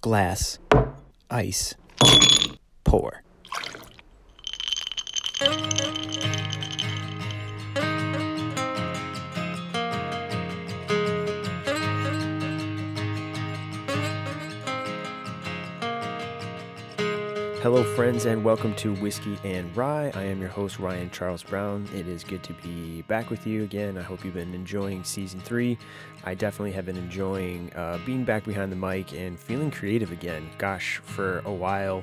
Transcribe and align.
glass, 0.00 0.60
ice, 1.30 1.74
pour. 2.84 3.27
Hello, 17.70 17.84
friends, 17.84 18.24
and 18.24 18.42
welcome 18.42 18.74
to 18.76 18.94
Whiskey 18.94 19.38
and 19.44 19.76
Rye. 19.76 20.10
I 20.14 20.22
am 20.22 20.40
your 20.40 20.48
host, 20.48 20.78
Ryan 20.78 21.10
Charles 21.10 21.42
Brown. 21.42 21.86
It 21.94 22.08
is 22.08 22.24
good 22.24 22.42
to 22.44 22.54
be 22.54 23.02
back 23.02 23.28
with 23.28 23.46
you 23.46 23.62
again. 23.62 23.98
I 23.98 24.00
hope 24.00 24.24
you've 24.24 24.32
been 24.32 24.54
enjoying 24.54 25.04
season 25.04 25.38
three. 25.38 25.76
I 26.24 26.34
definitely 26.34 26.72
have 26.72 26.86
been 26.86 26.96
enjoying 26.96 27.70
uh, 27.74 27.98
being 28.06 28.24
back 28.24 28.46
behind 28.46 28.72
the 28.72 28.76
mic 28.76 29.12
and 29.12 29.38
feeling 29.38 29.70
creative 29.70 30.12
again. 30.12 30.48
Gosh, 30.56 31.02
for 31.04 31.42
a 31.44 31.52
while, 31.52 32.02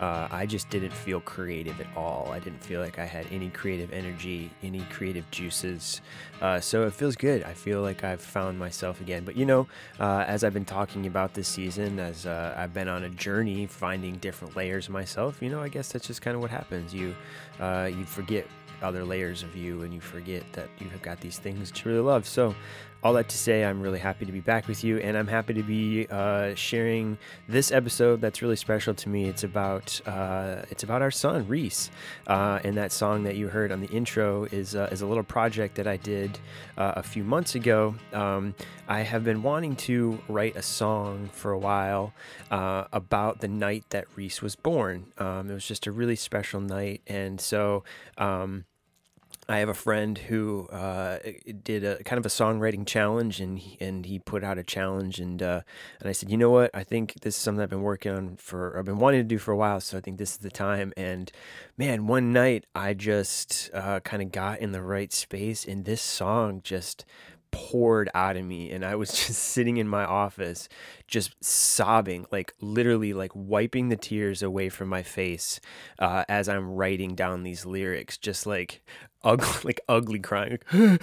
uh, 0.00 0.28
I 0.30 0.46
just 0.46 0.68
didn't 0.68 0.92
feel 0.92 1.20
creative 1.20 1.80
at 1.80 1.86
all. 1.96 2.30
I 2.32 2.38
didn't 2.38 2.62
feel 2.62 2.80
like 2.80 2.98
I 2.98 3.06
had 3.06 3.26
any 3.30 3.48
creative 3.50 3.92
energy, 3.92 4.50
any 4.62 4.80
creative 4.90 5.30
juices. 5.30 6.00
Uh, 6.40 6.60
so 6.60 6.86
it 6.86 6.92
feels 6.92 7.16
good. 7.16 7.42
I 7.44 7.54
feel 7.54 7.80
like 7.80 8.04
I've 8.04 8.20
found 8.20 8.58
myself 8.58 9.00
again. 9.00 9.24
But 9.24 9.36
you 9.36 9.46
know, 9.46 9.66
uh, 9.98 10.24
as 10.26 10.44
I've 10.44 10.52
been 10.52 10.64
talking 10.64 11.06
about 11.06 11.34
this 11.34 11.48
season, 11.48 11.98
as 11.98 12.26
uh, 12.26 12.54
I've 12.56 12.74
been 12.74 12.88
on 12.88 13.04
a 13.04 13.10
journey 13.10 13.66
finding 13.66 14.16
different 14.16 14.54
layers 14.56 14.86
of 14.86 14.92
myself, 14.92 15.40
you 15.40 15.48
know, 15.48 15.62
I 15.62 15.68
guess 15.68 15.92
that's 15.92 16.06
just 16.06 16.20
kind 16.20 16.34
of 16.34 16.42
what 16.42 16.50
happens. 16.50 16.92
You 16.92 17.14
uh, 17.58 17.90
you 17.90 18.04
forget 18.04 18.46
other 18.82 19.04
layers 19.04 19.42
of 19.42 19.56
you 19.56 19.82
and 19.82 19.94
you 19.94 20.00
forget 20.00 20.42
that 20.52 20.68
you 20.78 20.88
have 20.90 21.02
got 21.02 21.20
these 21.20 21.38
things 21.38 21.70
to 21.70 21.88
really 21.88 22.00
love. 22.00 22.26
So 22.26 22.54
all 23.06 23.12
that 23.12 23.28
to 23.28 23.38
say, 23.38 23.64
I'm 23.64 23.80
really 23.80 24.00
happy 24.00 24.26
to 24.26 24.32
be 24.32 24.40
back 24.40 24.66
with 24.66 24.82
you, 24.82 24.98
and 24.98 25.16
I'm 25.16 25.28
happy 25.28 25.54
to 25.54 25.62
be 25.62 26.08
uh, 26.10 26.56
sharing 26.56 27.16
this 27.48 27.70
episode 27.70 28.20
that's 28.20 28.42
really 28.42 28.56
special 28.56 28.94
to 28.94 29.08
me. 29.08 29.26
It's 29.28 29.44
about 29.44 30.00
uh, 30.06 30.62
it's 30.70 30.82
about 30.82 31.02
our 31.02 31.12
son 31.12 31.46
Reese, 31.46 31.88
uh, 32.26 32.58
and 32.64 32.76
that 32.76 32.90
song 32.90 33.22
that 33.22 33.36
you 33.36 33.46
heard 33.46 33.70
on 33.70 33.80
the 33.80 33.86
intro 33.90 34.48
is 34.50 34.74
uh, 34.74 34.88
is 34.90 35.02
a 35.02 35.06
little 35.06 35.22
project 35.22 35.76
that 35.76 35.86
I 35.86 35.98
did 35.98 36.40
uh, 36.76 36.94
a 36.96 37.02
few 37.04 37.22
months 37.22 37.54
ago. 37.54 37.94
Um, 38.12 38.56
I 38.88 39.02
have 39.02 39.22
been 39.22 39.44
wanting 39.44 39.76
to 39.76 40.20
write 40.26 40.56
a 40.56 40.62
song 40.62 41.30
for 41.32 41.52
a 41.52 41.58
while 41.58 42.12
uh, 42.50 42.86
about 42.92 43.38
the 43.38 43.46
night 43.46 43.84
that 43.90 44.06
Reese 44.16 44.42
was 44.42 44.56
born. 44.56 45.12
Um, 45.16 45.48
it 45.48 45.54
was 45.54 45.64
just 45.64 45.86
a 45.86 45.92
really 45.92 46.16
special 46.16 46.60
night, 46.60 47.02
and 47.06 47.40
so. 47.40 47.84
Um, 48.18 48.64
I 49.48 49.58
have 49.58 49.68
a 49.68 49.74
friend 49.74 50.18
who 50.18 50.66
uh, 50.68 51.18
did 51.62 51.84
a 51.84 52.02
kind 52.02 52.18
of 52.18 52.26
a 52.26 52.28
songwriting 52.28 52.84
challenge, 52.86 53.40
and 53.40 53.58
he, 53.58 53.76
and 53.80 54.04
he 54.04 54.18
put 54.18 54.42
out 54.42 54.58
a 54.58 54.64
challenge, 54.64 55.20
and 55.20 55.40
uh, 55.40 55.60
and 56.00 56.08
I 56.08 56.12
said, 56.12 56.30
you 56.30 56.36
know 56.36 56.50
what, 56.50 56.70
I 56.74 56.82
think 56.82 57.14
this 57.20 57.36
is 57.36 57.40
something 57.40 57.62
I've 57.62 57.70
been 57.70 57.82
working 57.82 58.12
on 58.12 58.36
for, 58.36 58.76
I've 58.76 58.84
been 58.84 58.98
wanting 58.98 59.20
to 59.20 59.24
do 59.24 59.38
for 59.38 59.52
a 59.52 59.56
while, 59.56 59.80
so 59.80 59.96
I 59.96 60.00
think 60.00 60.18
this 60.18 60.32
is 60.32 60.38
the 60.38 60.50
time. 60.50 60.92
And 60.96 61.30
man, 61.78 62.08
one 62.08 62.32
night 62.32 62.66
I 62.74 62.94
just 62.94 63.70
uh, 63.72 64.00
kind 64.00 64.22
of 64.22 64.32
got 64.32 64.58
in 64.58 64.72
the 64.72 64.82
right 64.82 65.12
space, 65.12 65.64
and 65.64 65.84
this 65.84 66.02
song 66.02 66.60
just 66.64 67.04
poured 67.56 68.10
out 68.14 68.36
of 68.36 68.44
me 68.44 68.70
and 68.70 68.84
I 68.84 68.96
was 68.96 69.10
just 69.26 69.42
sitting 69.42 69.78
in 69.78 69.88
my 69.88 70.04
office 70.04 70.68
just 71.08 71.34
sobbing 71.42 72.26
like 72.30 72.52
literally 72.60 73.14
like 73.14 73.32
wiping 73.34 73.88
the 73.88 73.96
tears 73.96 74.42
away 74.42 74.68
from 74.68 74.88
my 74.88 75.02
face 75.02 75.58
uh, 75.98 76.24
as 76.28 76.50
I'm 76.50 76.70
writing 76.70 77.14
down 77.14 77.44
these 77.44 77.64
lyrics 77.64 78.18
just 78.18 78.46
like 78.46 78.82
ugly 79.24 79.48
like 79.64 79.80
ugly 79.88 80.18
crying 80.18 80.58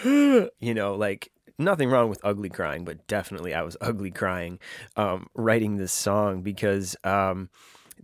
you 0.00 0.74
know 0.74 0.94
like 0.94 1.30
nothing 1.58 1.90
wrong 1.90 2.08
with 2.08 2.20
ugly 2.24 2.48
crying 2.48 2.84
but 2.84 3.06
definitely 3.06 3.52
I 3.52 3.60
was 3.62 3.76
ugly 3.82 4.10
crying 4.10 4.58
um, 4.96 5.26
writing 5.34 5.76
this 5.76 5.92
song 5.92 6.40
because 6.40 6.96
um, 7.04 7.50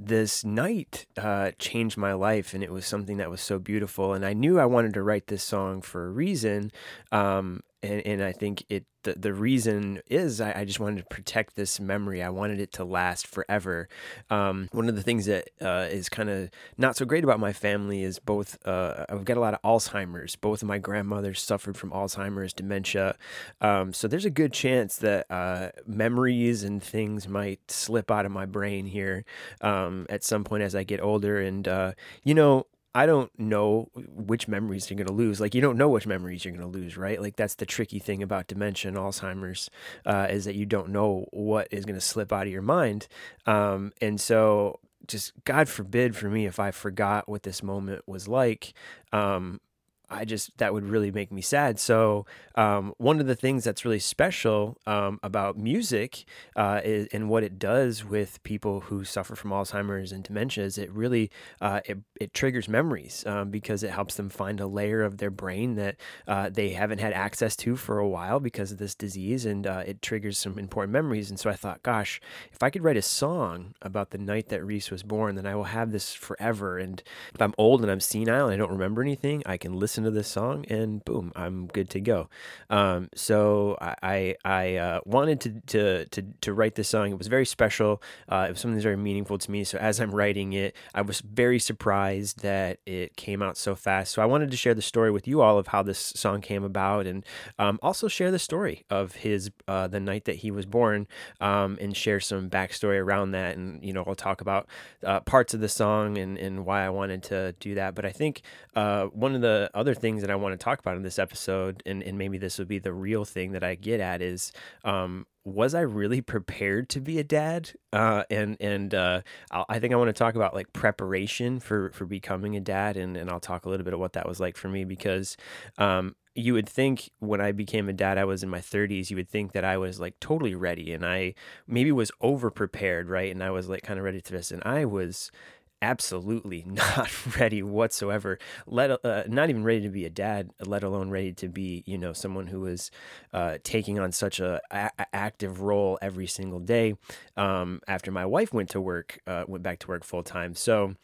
this 0.03 0.45
night 0.45 1.07
uh, 1.19 1.51
changed 1.59 1.97
my 1.99 2.15
life 2.15 2.55
and 2.55 2.65
it 2.65 2.73
was 2.73 2.87
something 2.87 3.19
that 3.19 3.31
was 3.31 3.41
so 3.41 3.59
beautiful 3.59 4.15
and 4.15 4.25
i 4.25 4.33
knew 4.33 4.59
i 4.59 4.65
wanted 4.65 4.95
to 4.95 5.03
write 5.03 5.27
this 5.27 5.43
song 5.43 5.83
for 5.83 6.07
a 6.07 6.11
reason 6.11 6.73
um, 7.13 7.61
and, 7.83 8.07
and 8.07 8.23
i 8.23 8.33
think 8.33 8.65
it 8.69 8.85
the, 9.03 9.15
the 9.15 9.33
reason 9.33 10.01
is 10.09 10.41
I, 10.41 10.61
I, 10.61 10.65
just 10.65 10.79
wanted 10.79 10.99
to 10.99 11.07
protect 11.15 11.57
this 11.57 11.81
memory. 11.81 12.23
I 12.23 12.29
wanted 12.29 12.61
it 12.61 12.73
to 12.73 12.85
last 12.85 13.27
forever. 13.27 13.89
Um, 14.29 14.69
one 14.73 14.89
of 14.89 14.97
the 14.97 15.03
things 15.03 15.27
that 15.27 15.49
uh, 15.61 15.87
is 15.91 16.09
kind 16.09 16.29
of 16.29 16.51
not 16.77 16.97
so 16.97 17.07
great 17.07 17.25
about 17.25 17.41
my 17.41 17.53
family 17.53 18.03
is 18.03 18.19
both, 18.19 18.59
uh, 18.67 19.07
I've 19.09 19.25
got 19.25 19.37
a 19.37 19.41
lot 19.41 19.55
of 19.55 19.63
Alzheimer's. 19.63 20.37
Both 20.37 20.63
of 20.63 20.69
my 20.69 20.79
grandmothers 20.79 21.41
suffered 21.41 21.77
from 21.77 21.91
Alzheimer's, 21.91 22.53
dementia. 22.53 23.17
Um, 23.61 23.93
so 23.93 24.07
there's 24.07 24.27
a 24.27 24.31
good 24.31 24.53
chance 24.53 24.97
that 24.97 25.31
uh, 25.31 25.71
memories 25.87 26.63
and 26.63 26.83
things 26.83 27.27
might 27.27 27.71
slip 27.71 28.11
out 28.11 28.27
of 28.27 28.33
my 28.33 28.45
brain 28.45 28.87
here 28.87 29.25
um, 29.63 30.07
at 30.11 30.25
some 30.25 30.45
point 30.45 30.63
as 30.63 30.75
I 30.75 30.85
get 30.85 31.01
older. 31.01 31.41
And, 31.41 31.67
uh, 31.67 31.93
you 32.23 32.35
know, 32.35 32.67
I 32.95 33.07
don't 33.07 33.31
know 33.39 33.89
which 33.95 34.49
memories 34.49 34.91
you're 34.91 34.97
going 34.97 35.07
to 35.07 35.13
lose. 35.13 35.41
Like 35.41 35.55
you 35.55 35.61
don't 35.61 35.77
know 35.77 35.89
which 35.89 36.07
memories 36.07 36.45
you're 36.45 36.55
going 36.55 36.71
to 36.71 36.79
lose, 36.79 36.97
right? 36.97 37.21
Like 37.21 37.37
that's 37.37 37.55
the 37.55 37.67
tricky 37.67 37.99
thing 37.99 38.23
about 38.23 38.49
dementia 38.49 38.89
and 38.89 38.99
Alzheimer's 38.99 39.71
uh, 40.05 40.27
is 40.29 40.45
that 40.45 40.57
you 40.57 40.67
don't 40.67 40.89
know 40.89 41.27
what 41.31 41.69
is 41.71 41.85
going 41.85 41.99
to 41.99 42.01
slip 42.01 42.33
out 42.33 42.47
of 42.47 42.53
your 42.53 42.63
mind. 42.63 43.07
Um, 43.47 43.93
and 44.01 44.21
so, 44.21 44.81
just 45.07 45.33
God 45.45 45.69
forbid 45.69 46.15
for 46.17 46.29
me 46.29 46.47
if 46.47 46.59
I 46.61 46.71
forgot 46.71 47.29
what 47.29 47.45
this 47.45 47.63
moment 47.63 48.07
was 48.07 48.29
like. 48.29 48.75
Um, 49.13 49.61
I 50.11 50.25
just 50.25 50.57
that 50.59 50.75
would 50.75 50.85
really 50.85 51.11
make 51.11 51.31
me 51.31 51.41
sad. 51.41 51.79
So 51.79 52.27
um, 52.57 52.95
one 52.99 53.21
of 53.21 53.27
the 53.27 53.35
things 53.35 53.65
that's 53.65 53.85
really 53.85 53.99
special 53.99 54.77
um, 54.87 55.21
about 55.23 55.57
music 55.57 56.25
uh, 56.57 56.81
is, 56.85 57.07
and 57.13 57.29
what 57.29 57.45
it 57.45 57.59
does 57.59 58.05
with 58.05 58.43
people 58.43 58.81
who 58.81 59.05
suffer 59.05 59.37
from 59.37 59.51
Alzheimer's 59.51 60.13
and 60.13 60.25
dementia 60.25 60.65
is 60.65 60.79
it 60.79 60.91
really 60.91 61.31
uh, 61.61 61.81
it, 61.85 61.99
it 62.21 62.35
triggers 62.35 62.69
memories 62.69 63.25
um, 63.27 63.51
because 63.51 63.83
it 63.83 63.91
helps 63.91 64.17
them 64.17 64.29
find 64.29 64.61
a 64.61 64.67
layer 64.67 65.03
of 65.03 65.19
their 65.19 65.31
brain 65.31 65.77
that 65.77 65.97
uh, 66.27 66.51
they 66.51 66.71
haven't 66.71 66.99
had 66.99 67.13
access 67.13 67.55
to 67.57 67.77
for 67.77 67.99
a 67.99 68.09
while 68.09 68.41
because 68.41 68.73
of 68.73 68.79
this 68.79 68.95
disease, 68.95 69.47
and 69.47 69.67
uh, 69.67 69.83
it 69.87 70.03
triggers 70.03 70.39
some 70.39 70.59
important 70.59 70.93
memories. 70.93 71.31
And 71.31 71.39
so 71.39 71.49
I 71.49 71.55
thought, 71.55 71.83
gosh, 71.83 72.21
if 72.53 72.63
I 72.63 72.71
could 72.71 72.83
write 72.83 72.97
a 72.97 73.03
song 73.03 73.75
about 73.83 74.11
the 74.11 74.19
night 74.19 74.49
that 74.49 74.65
Reese 74.65 74.91
was 74.91 75.03
born, 75.03 75.37
then 75.37 75.47
I 75.47 75.55
will 75.55 75.65
have 75.65 75.93
this 75.93 76.13
forever. 76.13 76.79
And 76.79 77.03
if 77.35 77.41
I'm 77.41 77.55
old 77.57 77.83
and 77.83 77.91
I'm 77.91 78.01
senile 78.01 78.47
and 78.47 78.55
I 78.55 78.57
don't 78.57 78.73
remember 78.73 79.03
anything, 79.03 79.43
I 79.47 79.57
can 79.57 79.73
listen 79.73 80.00
listen 80.01 80.13
to 80.13 80.19
this 80.19 80.29
song 80.29 80.65
and 80.69 81.05
boom, 81.05 81.33
I'm 81.37 81.67
good 81.67 81.91
to 81.91 82.01
go. 82.01 82.29
Um, 82.69 83.09
so 83.15 83.77
I 83.81 84.37
I 84.45 84.77
uh, 84.77 85.01
wanted 85.05 85.41
to, 85.43 85.61
to 85.67 86.07
to 86.07 86.23
to 86.41 86.53
write 86.53 86.75
this 86.75 86.89
song. 86.89 87.11
It 87.11 87.19
was 87.19 87.29
very 87.29 87.47
special. 87.47 88.03
Uh, 88.29 88.47
it 88.49 88.53
was 88.53 88.61
something 88.61 88.77
that's 88.77 88.85
very 88.85 88.97
meaningful 88.97 89.39
to 89.39 89.51
me. 89.51 89.65
So 89.65 89.79
as 89.79 90.01
I'm 90.01 90.15
writing 90.15 90.53
it, 90.53 90.75
I 90.95 91.03
was 91.03 91.21
very 91.21 91.59
surprised 91.59 92.43
that 92.43 92.79
it 92.87 93.17
came 93.17 93.43
out 93.43 93.57
so 93.57 93.75
fast. 93.75 94.13
So 94.13 94.23
I 94.23 94.27
wanted 94.27 94.51
to 94.51 94.57
share 94.57 94.75
the 94.75 94.83
story 94.83 95.11
with 95.11 95.29
you 95.29 95.41
all 95.41 95.59
of 95.59 95.69
how 95.69 95.83
this 95.83 95.99
song 95.99 96.41
came 96.41 96.65
about, 96.65 97.07
and 97.07 97.25
um, 97.59 97.79
also 97.83 98.09
share 98.09 98.31
the 98.31 98.39
story 98.39 98.85
of 98.91 99.17
his 99.17 99.51
uh, 99.69 99.87
the 99.89 100.01
night 100.01 100.25
that 100.25 100.37
he 100.37 100.51
was 100.51 100.67
born, 100.67 101.07
um, 101.41 101.79
and 101.81 101.97
share 101.97 102.21
some 102.21 102.49
backstory 102.49 103.01
around 103.01 103.33
that. 103.33 103.57
And 103.57 103.85
you 103.85 103.93
know, 103.93 104.05
I'll 104.07 104.15
talk 104.15 104.41
about 104.41 104.67
uh, 105.05 105.21
parts 105.21 105.55
of 105.55 105.61
the 105.61 105.69
song 105.69 106.19
and 106.19 106.39
and 106.39 106.65
why 106.65 106.85
I 106.85 106.91
wanted 106.91 107.23
to 107.25 107.55
do 107.61 107.75
that. 107.75 107.95
But 107.95 108.05
I 108.05 108.13
think 108.13 108.43
uh, 108.75 109.07
one 109.07 109.35
of 109.35 109.41
the 109.41 109.71
other 109.75 109.90
other 109.91 110.01
things 110.01 110.21
that 110.23 110.31
I 110.31 110.37
want 110.37 110.53
to 110.53 110.63
talk 110.63 110.79
about 110.79 110.97
in 110.97 111.03
this 111.03 111.19
episode, 111.19 111.83
and, 111.85 112.03
and 112.03 112.17
maybe 112.17 112.39
this 112.39 112.59
would 112.59 112.69
be 112.69 112.79
the 112.79 112.93
real 112.93 113.25
thing 113.25 113.53
that 113.53 113.65
I 113.65 113.75
get 113.75 114.01
at 114.01 114.23
is 114.23 114.53
um, 114.85 115.27
was 115.45 115.75
I 115.75 115.81
really 115.81 116.21
prepared 116.21 116.89
to 116.91 117.01
be 117.01 117.19
a 117.19 117.25
dad? 117.25 117.73
Uh, 117.93 118.23
and 118.31 118.57
and 118.61 118.95
uh, 118.95 119.23
I 119.51 119.79
think 119.79 119.93
I 119.93 119.97
want 119.97 120.09
to 120.09 120.13
talk 120.13 120.35
about 120.35 120.55
like 120.55 120.73
preparation 120.73 121.59
for 121.61 121.91
for 121.91 122.07
becoming 122.07 122.57
a 122.57 122.61
dad, 122.61 122.97
and 122.97 123.17
and 123.17 123.29
I'll 123.31 123.41
talk 123.41 123.67
a 123.67 123.69
little 123.69 123.85
bit 123.85 123.95
of 123.95 124.01
what 124.01 124.13
that 124.13 124.29
was 124.29 124.39
like 124.39 124.57
for 124.57 124.69
me 124.69 124.85
because 124.85 125.37
um, 125.79 126.15
you 126.35 126.55
would 126.55 126.69
think 126.69 127.11
when 127.19 127.41
I 127.41 127.53
became 127.53 127.89
a 127.89 127.93
dad, 127.93 128.17
I 128.17 128.25
was 128.25 128.43
in 128.43 128.49
my 128.49 128.61
30s, 128.61 129.11
you 129.11 129.17
would 129.17 129.29
think 129.29 129.53
that 129.53 129.65
I 129.65 129.77
was 129.77 129.99
like 129.99 130.19
totally 130.21 130.55
ready 130.55 130.93
and 130.93 131.05
I 131.05 131.35
maybe 131.67 131.91
was 131.91 132.13
over 132.21 132.51
prepared, 132.51 133.09
right? 133.09 133.33
And 133.33 133.43
I 133.43 133.51
was 133.51 133.69
like 133.69 133.83
kind 133.83 133.99
of 133.99 134.05
ready 134.05 134.21
to 134.21 134.33
this. 134.33 134.53
And 134.53 134.63
I 134.65 134.85
was 134.85 135.33
absolutely 135.83 136.65
not 136.67 137.11
ready 137.39 137.63
whatsoever 137.63 138.39
let 138.67 139.05
uh, 139.05 139.25
not 139.29 139.51
even 139.51 139.65
ready 139.65 139.81
to 139.81 139.89
be 139.89 140.05
a 140.05 140.11
dad 140.11 140.51
let 140.65 140.83
alone 140.83 141.11
ready 141.11 141.33
to 141.33 141.49
be 141.49 141.83
you 141.87 141.99
know 141.99 142.13
someone 142.13 142.47
who 142.47 142.67
is 142.67 142.91
uh, 143.33 143.59
taking 143.63 143.99
on 143.99 144.13
such 144.13 144.41
a, 144.41 144.61
a, 144.71 144.91
active 145.13 145.61
role 145.61 145.99
every 146.03 146.27
single 146.27 146.61
day 146.61 146.95
um, 147.37 147.81
after 147.89 148.11
my 148.11 148.27
wife 148.27 148.53
went 148.53 148.69
to 148.69 148.81
work 148.81 149.19
uh, 149.27 149.45
went 149.47 149.63
back 149.63 149.79
to 149.79 149.89
work 149.89 150.05
full 150.05 150.23
time 150.23 150.55
so 150.55 150.95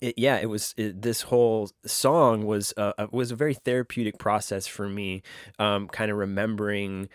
it, 0.00 0.14
yeah, 0.16 0.38
it 0.38 0.46
was 0.46 0.74
it, 0.76 1.02
this 1.02 1.22
whole 1.22 1.70
song 1.86 2.44
was 2.44 2.72
uh, 2.76 3.06
was 3.12 3.30
a 3.30 3.36
very 3.36 3.54
therapeutic 3.54 4.18
process 4.18 4.66
for 4.66 4.88
me. 4.88 5.22
Um, 5.58 5.88
kind 5.88 6.10
of 6.10 6.16
remembering 6.16 7.08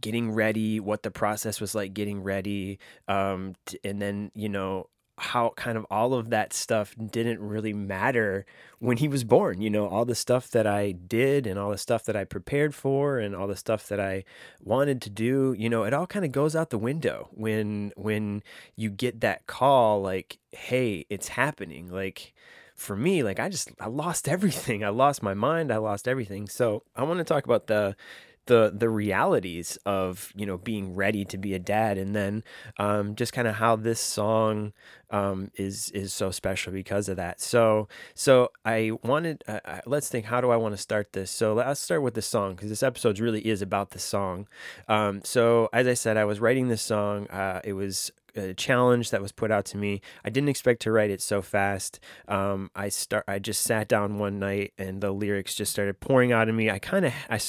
getting 0.00 0.32
ready, 0.32 0.78
what 0.78 1.02
the 1.02 1.10
process 1.10 1.60
was 1.60 1.74
like 1.74 1.94
getting 1.94 2.22
ready, 2.22 2.78
um, 3.08 3.54
t- 3.66 3.78
and 3.84 4.00
then 4.00 4.30
you 4.34 4.48
know 4.48 4.88
how 5.20 5.52
kind 5.56 5.76
of 5.76 5.86
all 5.90 6.14
of 6.14 6.30
that 6.30 6.52
stuff 6.52 6.94
didn't 7.10 7.40
really 7.40 7.72
matter 7.74 8.46
when 8.78 8.96
he 8.96 9.06
was 9.06 9.22
born. 9.22 9.60
You 9.60 9.68
know, 9.70 9.86
all 9.86 10.04
the 10.04 10.14
stuff 10.14 10.50
that 10.50 10.66
I 10.66 10.92
did 10.92 11.46
and 11.46 11.58
all 11.58 11.70
the 11.70 11.78
stuff 11.78 12.04
that 12.04 12.16
I 12.16 12.24
prepared 12.24 12.74
for 12.74 13.18
and 13.18 13.36
all 13.36 13.46
the 13.46 13.56
stuff 13.56 13.86
that 13.88 14.00
I 14.00 14.24
wanted 14.62 15.02
to 15.02 15.10
do, 15.10 15.54
you 15.58 15.68
know, 15.68 15.84
it 15.84 15.92
all 15.92 16.06
kind 16.06 16.24
of 16.24 16.32
goes 16.32 16.56
out 16.56 16.70
the 16.70 16.78
window 16.78 17.28
when 17.32 17.92
when 17.96 18.42
you 18.76 18.90
get 18.90 19.20
that 19.20 19.46
call 19.46 20.00
like, 20.00 20.38
"Hey, 20.52 21.04
it's 21.10 21.28
happening." 21.28 21.90
Like 21.90 22.32
for 22.74 22.96
me, 22.96 23.22
like 23.22 23.38
I 23.38 23.50
just 23.50 23.70
I 23.78 23.88
lost 23.88 24.28
everything. 24.28 24.82
I 24.84 24.88
lost 24.88 25.22
my 25.22 25.34
mind, 25.34 25.70
I 25.72 25.76
lost 25.76 26.08
everything. 26.08 26.48
So, 26.48 26.82
I 26.96 27.02
want 27.02 27.18
to 27.18 27.24
talk 27.24 27.44
about 27.44 27.66
the 27.66 27.94
the 28.46 28.72
the 28.74 28.88
realities 28.88 29.78
of 29.86 30.32
you 30.34 30.46
know 30.46 30.58
being 30.58 30.94
ready 30.94 31.24
to 31.24 31.38
be 31.38 31.54
a 31.54 31.58
dad 31.58 31.98
and 31.98 32.14
then 32.14 32.42
um, 32.78 33.14
just 33.14 33.32
kind 33.32 33.46
of 33.46 33.56
how 33.56 33.76
this 33.76 34.00
song 34.00 34.72
um, 35.10 35.50
is 35.54 35.90
is 35.90 36.12
so 36.12 36.30
special 36.30 36.72
because 36.72 37.08
of 37.08 37.16
that 37.16 37.40
so 37.40 37.88
so 38.14 38.50
i 38.64 38.90
wanted 39.02 39.42
uh, 39.46 39.60
uh 39.64 39.80
let's 39.86 40.08
think 40.08 40.26
how 40.26 40.40
do 40.40 40.50
i 40.50 40.56
want 40.56 40.74
to 40.74 40.80
start 40.80 41.12
this 41.12 41.30
so 41.30 41.54
let's 41.54 41.80
start 41.80 42.02
with 42.02 42.14
the 42.14 42.22
song 42.22 42.54
because 42.54 42.68
this 42.68 42.82
episode 42.82 43.18
really 43.18 43.46
is 43.46 43.62
about 43.62 43.90
the 43.90 43.98
song 43.98 44.46
um, 44.88 45.20
so 45.24 45.68
as 45.72 45.86
i 45.86 45.94
said 45.94 46.16
i 46.16 46.24
was 46.24 46.40
writing 46.40 46.68
this 46.68 46.82
song 46.82 47.26
uh, 47.28 47.60
it 47.64 47.72
was 47.74 48.10
a 48.36 48.54
challenge 48.54 49.10
that 49.10 49.22
was 49.22 49.32
put 49.32 49.50
out 49.50 49.64
to 49.66 49.76
me. 49.76 50.00
I 50.24 50.30
didn't 50.30 50.48
expect 50.48 50.82
to 50.82 50.92
write 50.92 51.10
it 51.10 51.20
so 51.20 51.42
fast. 51.42 52.00
Um, 52.28 52.70
I 52.74 52.88
start. 52.88 53.24
I 53.26 53.38
just 53.38 53.62
sat 53.62 53.88
down 53.88 54.18
one 54.18 54.38
night 54.38 54.72
and 54.78 55.00
the 55.00 55.12
lyrics 55.12 55.54
just 55.54 55.72
started 55.72 56.00
pouring 56.00 56.32
out 56.32 56.48
of 56.48 56.54
me. 56.54 56.70
I 56.70 56.78
kind 56.78 57.06
of. 57.06 57.12
I, 57.28 57.40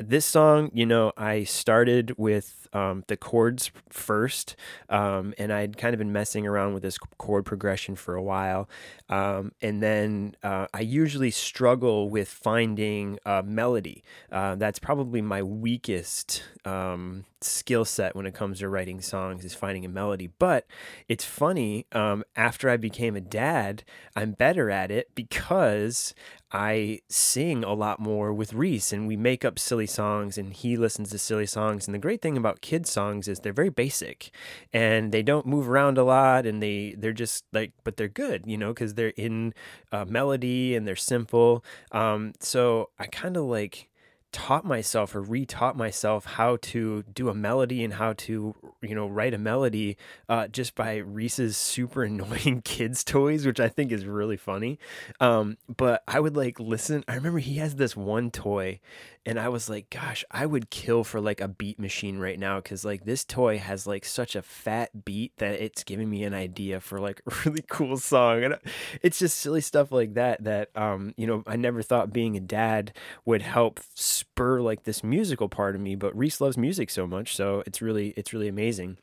this 0.00 0.24
song, 0.24 0.70
you 0.72 0.86
know, 0.86 1.12
I 1.16 1.44
started 1.44 2.14
with 2.16 2.68
um, 2.72 3.04
the 3.08 3.16
chords 3.16 3.70
first, 3.88 4.56
um, 4.88 5.34
and 5.38 5.52
I'd 5.52 5.76
kind 5.76 5.92
of 5.92 5.98
been 5.98 6.12
messing 6.12 6.46
around 6.46 6.74
with 6.74 6.82
this 6.82 6.98
chord 6.98 7.44
progression 7.44 7.96
for 7.96 8.14
a 8.14 8.22
while. 8.22 8.68
Um, 9.08 9.52
and 9.60 9.82
then 9.82 10.36
uh, 10.42 10.66
I 10.72 10.80
usually 10.80 11.30
struggle 11.30 12.08
with 12.08 12.28
finding 12.28 13.18
a 13.26 13.42
melody. 13.42 14.02
Uh, 14.30 14.54
that's 14.54 14.78
probably 14.78 15.20
my 15.20 15.42
weakest 15.42 16.44
um, 16.64 17.24
skill 17.40 17.84
set 17.84 18.14
when 18.14 18.26
it 18.26 18.34
comes 18.34 18.60
to 18.60 18.68
writing 18.68 19.00
songs 19.00 19.44
is 19.44 19.54
finding 19.54 19.84
a 19.84 19.88
melody. 19.88 20.28
But 20.38 20.66
it's 21.08 21.24
funny, 21.24 21.86
um, 21.92 22.24
after 22.36 22.70
I 22.70 22.76
became 22.76 23.16
a 23.16 23.20
dad, 23.20 23.82
I'm 24.14 24.32
better 24.32 24.70
at 24.70 24.90
it 24.90 25.10
because 25.14 26.14
I 26.52 27.00
sing 27.08 27.62
a 27.62 27.74
lot 27.74 28.00
more 28.00 28.32
with 28.32 28.52
Reese 28.52 28.92
and 28.92 29.06
we 29.06 29.16
make 29.16 29.44
up 29.44 29.58
silly 29.58 29.86
songs 29.86 30.36
and 30.38 30.52
he 30.52 30.76
listens 30.76 31.10
to 31.10 31.18
silly 31.18 31.46
songs. 31.46 31.86
And 31.86 31.94
the 31.94 31.98
great 31.98 32.22
thing 32.22 32.36
about 32.36 32.60
kids 32.60 32.90
songs 32.90 33.28
is 33.28 33.40
they're 33.40 33.52
very 33.52 33.68
basic 33.68 34.30
and 34.72 35.12
they 35.12 35.22
don't 35.22 35.46
move 35.46 35.68
around 35.68 35.98
a 35.98 36.04
lot 36.04 36.46
and 36.46 36.62
they, 36.62 36.94
they're 36.98 37.12
just 37.12 37.44
like, 37.52 37.72
but 37.84 37.96
they're 37.96 38.08
good, 38.08 38.44
you 38.46 38.56
know, 38.56 38.74
cause 38.74 38.94
they're 38.94 39.08
in 39.16 39.54
uh, 39.92 40.04
melody 40.04 40.74
and 40.74 40.86
they're 40.88 40.96
simple. 40.96 41.64
Um, 41.92 42.32
so 42.40 42.90
I 42.98 43.06
kind 43.06 43.36
of 43.36 43.44
like, 43.44 43.89
taught 44.32 44.64
myself 44.64 45.14
or 45.14 45.22
retaught 45.22 45.74
myself 45.74 46.24
how 46.24 46.56
to 46.62 47.02
do 47.02 47.28
a 47.28 47.34
melody 47.34 47.82
and 47.82 47.94
how 47.94 48.12
to 48.12 48.54
you 48.80 48.94
know 48.94 49.08
write 49.08 49.34
a 49.34 49.38
melody 49.38 49.96
uh, 50.28 50.46
just 50.48 50.74
by 50.74 50.96
Reese's 50.96 51.56
super 51.56 52.02
annoying 52.04 52.62
kids 52.62 53.04
toys, 53.04 53.46
which 53.46 53.60
I 53.60 53.68
think 53.68 53.92
is 53.92 54.06
really 54.06 54.36
funny. 54.36 54.78
Um, 55.20 55.58
but 55.74 56.02
I 56.06 56.20
would 56.20 56.36
like 56.36 56.60
listen. 56.60 57.04
I 57.08 57.14
remember 57.14 57.38
he 57.38 57.56
has 57.56 57.76
this 57.76 57.96
one 57.96 58.30
toy, 58.30 58.80
and 59.26 59.38
I 59.38 59.48
was 59.48 59.68
like, 59.68 59.90
gosh, 59.90 60.24
I 60.30 60.46
would 60.46 60.70
kill 60.70 61.04
for 61.04 61.20
like 61.20 61.40
a 61.40 61.48
beat 61.48 61.78
machine 61.78 62.18
right 62.18 62.38
now 62.38 62.58
because 62.60 62.84
like 62.84 63.04
this 63.04 63.24
toy 63.24 63.58
has 63.58 63.86
like 63.86 64.04
such 64.04 64.34
a 64.34 64.42
fat 64.42 65.04
beat 65.04 65.36
that 65.36 65.60
it's 65.60 65.84
giving 65.84 66.08
me 66.08 66.24
an 66.24 66.32
idea 66.32 66.80
for 66.80 66.98
like 66.98 67.20
a 67.26 67.34
really 67.44 67.64
cool 67.68 67.98
song, 67.98 68.44
and 68.44 68.54
uh, 68.54 68.58
it's 69.02 69.18
just 69.18 69.38
silly 69.38 69.60
stuff 69.60 69.92
like 69.92 70.14
that 70.14 70.42
that 70.44 70.70
um 70.74 71.12
you 71.16 71.26
know 71.26 71.42
I 71.46 71.56
never 71.56 71.82
thought 71.82 72.12
being 72.12 72.36
a 72.36 72.40
dad 72.40 72.94
would 73.24 73.42
help 73.42 73.80
spur 73.94 74.60
like 74.60 74.84
this 74.84 75.04
musical 75.04 75.48
part 75.48 75.74
of 75.74 75.80
me, 75.80 75.94
but 75.94 76.16
Reese 76.16 76.40
loves 76.40 76.56
music 76.56 76.88
so 76.90 77.06
much, 77.06 77.36
so 77.36 77.62
it's 77.66 77.82
really 77.82 78.14
it's 78.16 78.32
really 78.32 78.48
amazing. 78.48 78.98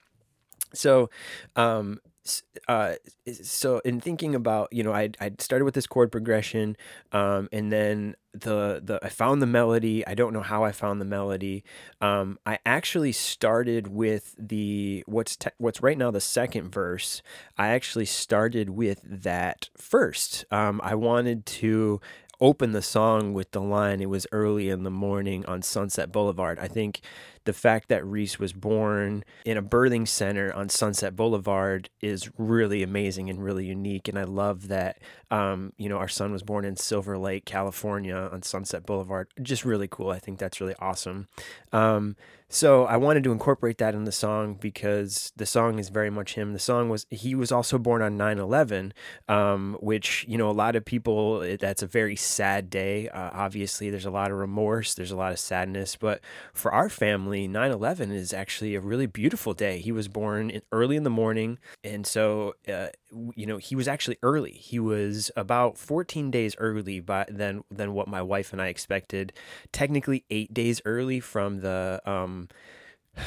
So, 0.78 1.10
um, 1.56 2.00
uh, 2.68 2.96
so 3.42 3.80
in 3.80 4.02
thinking 4.02 4.36
about 4.36 4.68
you 4.72 4.84
know 4.84 4.94
I 4.94 5.10
I 5.20 5.32
started 5.40 5.66
with 5.66 5.74
this 5.74 5.88
chord 5.88 6.12
progression, 6.12 6.76
um, 7.12 7.48
and 7.52 7.72
then 7.72 8.16
the 8.34 8.82
the 8.84 9.00
I 9.02 9.10
found 9.10 9.42
the 9.42 9.48
melody. 9.48 10.06
I 10.06 10.14
don't 10.14 10.34
know 10.34 10.42
how 10.42 10.64
I 10.64 10.72
found 10.72 11.00
the 11.00 11.06
melody. 11.06 11.64
Um, 12.02 12.38
I 12.46 12.60
actually 12.66 13.12
started 13.14 13.88
with 13.88 14.36
the 14.38 15.04
what's 15.08 15.36
te- 15.38 15.52
what's 15.58 15.82
right 15.82 15.98
now 15.98 16.12
the 16.12 16.22
second 16.22 16.70
verse. 16.72 17.22
I 17.58 17.70
actually 17.70 18.06
started 18.06 18.70
with 18.72 19.02
that 19.04 19.70
first. 19.78 20.46
Um, 20.52 20.82
I 20.84 20.96
wanted 20.96 21.46
to 21.46 22.02
open 22.40 22.72
the 22.72 22.82
song 22.82 23.34
with 23.34 23.52
the 23.52 23.62
line 23.62 24.00
it 24.02 24.10
was 24.10 24.28
early 24.32 24.70
in 24.70 24.84
the 24.84 24.92
morning 24.92 25.46
on 25.48 25.62
Sunset 25.62 26.12
Boulevard. 26.12 26.60
I 26.60 26.68
think 26.68 27.02
the 27.48 27.54
fact 27.54 27.88
that 27.88 28.06
Reese 28.06 28.38
was 28.38 28.52
born 28.52 29.24
in 29.46 29.56
a 29.56 29.64
birthing 29.64 30.06
center 30.06 30.54
on 30.54 30.68
Sunset 30.68 31.16
Boulevard 31.16 31.90
is 32.02 32.30
really 32.38 32.84
amazing 32.84 33.30
and 33.30 33.42
really 33.42 33.66
unique. 33.66 34.10
And 34.10 34.20
I 34.20 34.26
love 34.26 34.68
that, 34.68 35.02
um, 35.32 35.72
you 35.78 35.88
know, 35.88 35.96
our 35.96 36.10
son 36.10 36.34
was 36.34 36.44
born 36.44 36.66
in 36.66 36.76
Silver 36.76 37.18
Lake, 37.18 37.46
California 37.46 38.16
on 38.16 38.44
Sunset 38.44 38.86
Boulevard. 38.86 39.30
Just 39.42 39.64
really 39.64 39.88
cool. 39.88 40.10
I 40.10 40.20
think 40.20 40.40
that's 40.40 40.60
really 40.60 40.76
awesome. 40.80 41.30
Um, 41.72 42.18
so 42.50 42.86
I 42.86 42.96
wanted 42.96 43.26
to 43.26 43.34
incorporate 43.34 43.78
that 43.80 43.94
in 43.94 44.06
the 44.06 44.12
song 44.12 44.54
because 44.54 45.34
the 45.36 45.46
song 45.46 45.80
is 45.80 45.90
very 45.90 46.10
much 46.10 46.36
him. 46.36 46.54
The 46.54 46.60
song 46.60 46.88
was, 46.88 47.06
he 47.10 47.36
was 47.36 47.52
also 47.52 47.78
born 47.78 48.02
on 48.02 48.16
9 48.16 48.40
11, 48.40 48.94
um, 49.28 49.78
which, 49.82 50.26
you 50.30 50.38
know, 50.38 50.50
a 50.50 50.52
lot 50.52 50.78
of 50.78 50.86
people, 50.86 51.42
that's 51.60 51.84
a 51.84 51.88
very 51.88 52.16
sad 52.16 52.70
day. 52.70 53.10
Uh, 53.10 53.32
obviously, 53.34 53.90
there's 53.90 54.06
a 54.06 54.12
lot 54.12 54.32
of 54.32 54.38
remorse, 54.38 54.94
there's 54.94 55.12
a 55.12 55.18
lot 55.18 55.34
of 55.34 55.40
sadness. 55.40 55.98
But 55.98 56.22
for 56.54 56.72
our 56.72 56.88
family, 56.88 57.37
family, 57.38 57.48
9 57.48 57.72
11 57.72 58.12
is 58.12 58.34
actually 58.34 58.76
a 58.76 58.82
really 58.82 59.06
beautiful 59.06 59.54
day. 59.54 59.80
He 59.80 59.92
was 59.92 60.08
born 60.08 60.50
in, 60.50 60.62
early 60.72 60.96
in 60.96 61.04
the 61.04 61.10
morning. 61.10 61.60
And 61.84 62.06
so, 62.06 62.56
uh, 62.68 62.88
you 63.36 63.46
know, 63.46 63.58
he 63.58 63.76
was 63.76 63.88
actually 63.88 64.18
early. 64.24 64.52
He 64.52 64.80
was 64.80 65.32
about 65.36 65.78
14 65.78 66.32
days 66.32 66.56
early 66.58 67.00
by, 67.00 67.26
than, 67.30 67.64
than 67.70 67.94
what 67.94 68.08
my 68.08 68.22
wife 68.22 68.54
and 68.54 68.62
I 68.62 68.68
expected. 68.68 69.34
Technically, 69.72 70.26
eight 70.30 70.54
days 70.54 70.82
early 70.86 71.20
from 71.20 71.62
the. 71.62 72.02
Um, 72.06 72.50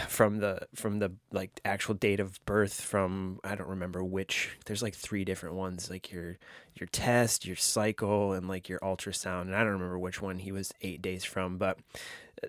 from 0.09 0.39
the 0.39 0.67
from 0.75 0.99
the 0.99 1.13
like 1.33 1.61
actual 1.65 1.95
date 1.95 2.21
of 2.21 2.45
birth 2.47 2.81
from 2.81 3.41
I 3.45 3.55
don't 3.55 3.69
remember 3.69 4.05
which 4.05 4.57
there's 4.67 4.83
like 4.83 4.95
three 4.95 5.25
different 5.25 5.57
ones 5.57 5.91
like 5.91 6.13
your 6.13 6.39
your 6.75 6.87
test 6.87 7.47
your 7.47 7.57
cycle 7.57 8.33
and 8.33 8.49
like 8.49 8.69
your 8.69 8.79
ultrasound 8.81 9.43
and 9.43 9.55
I 9.55 9.59
don't 9.61 9.73
remember 9.73 9.99
which 9.99 10.23
one 10.23 10.39
he 10.39 10.53
was 10.53 10.73
8 10.81 11.03
days 11.03 11.25
from 11.25 11.59
but 11.59 11.79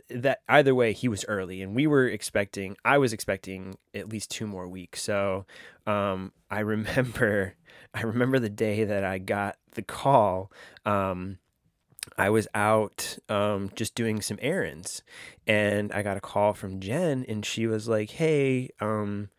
that 0.10 0.42
either 0.48 0.74
way 0.74 0.94
he 0.94 1.08
was 1.08 1.26
early 1.28 1.62
and 1.62 1.76
we 1.76 1.88
were 1.88 2.08
expecting 2.08 2.78
i 2.86 2.98
was 2.98 3.14
expecting 3.14 3.76
at 3.94 4.10
least 4.10 4.32
two 4.32 4.48
more 4.48 4.68
weeks 4.68 5.02
so 5.02 5.46
um, 5.86 6.32
i 6.50 6.60
remember 6.62 7.56
i 7.94 8.02
remember 8.02 8.40
the 8.40 8.50
day 8.50 8.84
that 8.84 9.04
i 9.04 9.18
got 9.18 9.58
the 9.72 9.82
call 9.82 10.52
um, 10.86 11.38
i 12.18 12.30
was 12.30 12.48
out 12.54 13.18
um, 13.30 13.70
just 13.76 13.96
doing 13.96 14.22
some 14.22 14.40
errands 14.42 15.04
and 15.46 15.92
i 15.92 16.02
got 16.02 16.18
a 16.18 16.22
call 16.22 16.54
from 16.54 16.80
jen 16.80 17.26
and 17.28 17.46
she 17.46 17.68
was 17.68 17.88
like 17.88 18.12
hey 18.12 18.70
um, 18.80 19.30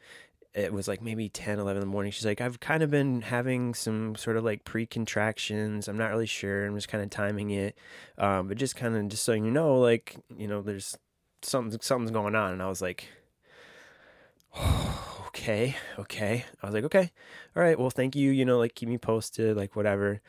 it 0.54 0.72
was 0.72 0.86
like 0.86 1.00
maybe 1.00 1.28
10 1.28 1.58
11 1.58 1.80
in 1.82 1.88
the 1.88 1.90
morning. 1.90 2.12
She's 2.12 2.26
like 2.26 2.40
i've 2.40 2.60
kind 2.60 2.82
of 2.82 2.90
been 2.90 3.22
having 3.22 3.74
some 3.74 4.14
sort 4.16 4.36
of 4.36 4.44
like 4.44 4.64
pre-contractions. 4.64 5.88
I'm 5.88 5.96
not 5.96 6.10
really 6.10 6.26
sure. 6.26 6.66
I'm 6.66 6.74
just 6.74 6.88
kind 6.88 7.02
of 7.02 7.10
timing 7.10 7.50
it 7.50 7.76
um, 8.18 8.48
but 8.48 8.58
just 8.58 8.76
kind 8.76 8.96
of 8.96 9.08
just 9.08 9.22
so 9.24 9.32
you 9.32 9.50
know 9.50 9.78
like 9.78 10.16
you 10.36 10.46
know 10.46 10.62
there's 10.62 10.96
something 11.42 11.78
something's 11.80 12.10
going 12.10 12.34
on. 12.34 12.52
And 12.52 12.62
i 12.62 12.68
was 12.68 12.82
like 12.82 13.08
oh, 14.56 15.11
okay 15.34 15.76
okay. 15.98 16.44
I 16.62 16.66
was 16.66 16.74
like 16.74 16.84
okay 16.84 17.10
all 17.56 17.62
right 17.62 17.78
well 17.78 17.90
thank 17.90 18.14
you 18.14 18.30
you 18.30 18.44
know 18.44 18.58
like 18.58 18.74
keep 18.74 18.88
me 18.88 18.98
posted 18.98 19.56
like 19.56 19.74
whatever. 19.76 20.20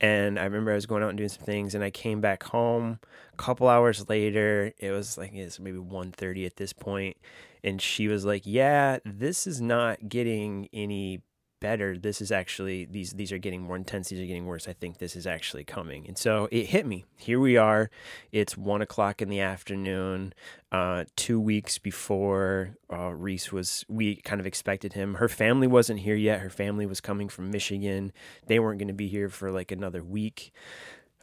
And 0.00 0.38
i 0.38 0.44
remember 0.44 0.72
i 0.72 0.74
was 0.74 0.86
going 0.86 1.02
out 1.02 1.10
and 1.10 1.18
doing 1.18 1.28
some 1.28 1.44
things 1.44 1.74
and 1.74 1.84
i 1.84 1.90
came 1.90 2.20
back 2.20 2.42
home 2.44 2.98
a 3.32 3.36
couple 3.36 3.68
hours 3.68 4.08
later. 4.08 4.72
It 4.78 4.90
was 4.90 5.18
like 5.18 5.34
it's 5.34 5.58
maybe 5.60 5.78
1.30 5.78 6.46
at 6.46 6.56
this 6.56 6.72
point 6.72 7.16
and 7.64 7.80
she 7.80 8.08
was 8.08 8.24
like, 8.24 8.42
"Yeah, 8.44 8.98
this 9.04 9.46
is 9.46 9.60
not 9.60 10.08
getting 10.08 10.68
any 10.72 11.22
better. 11.64 11.96
This 11.96 12.20
is 12.20 12.30
actually 12.30 12.84
these 12.84 13.12
these 13.12 13.32
are 13.32 13.38
getting 13.38 13.62
more 13.62 13.76
intense. 13.76 14.10
These 14.10 14.20
are 14.20 14.26
getting 14.26 14.44
worse. 14.44 14.68
I 14.68 14.74
think 14.74 14.98
this 14.98 15.16
is 15.16 15.26
actually 15.26 15.64
coming." 15.64 16.06
And 16.06 16.18
so 16.18 16.46
it 16.52 16.66
hit 16.66 16.84
me. 16.84 17.06
Here 17.16 17.40
we 17.40 17.56
are. 17.56 17.90
It's 18.32 18.54
one 18.54 18.82
o'clock 18.82 19.22
in 19.22 19.30
the 19.30 19.40
afternoon. 19.40 20.34
Uh, 20.70 21.04
two 21.16 21.40
weeks 21.40 21.78
before 21.78 22.76
uh, 22.92 23.14
Reese 23.14 23.50
was, 23.52 23.84
we 23.88 24.16
kind 24.16 24.40
of 24.40 24.46
expected 24.46 24.92
him. 24.92 25.14
Her 25.14 25.28
family 25.28 25.66
wasn't 25.66 26.00
here 26.00 26.16
yet. 26.16 26.40
Her 26.40 26.50
family 26.50 26.84
was 26.84 27.00
coming 27.00 27.30
from 27.30 27.50
Michigan. 27.50 28.12
They 28.48 28.58
weren't 28.58 28.78
going 28.78 28.88
to 28.88 28.94
be 28.94 29.08
here 29.08 29.30
for 29.30 29.50
like 29.50 29.72
another 29.72 30.04
week 30.04 30.52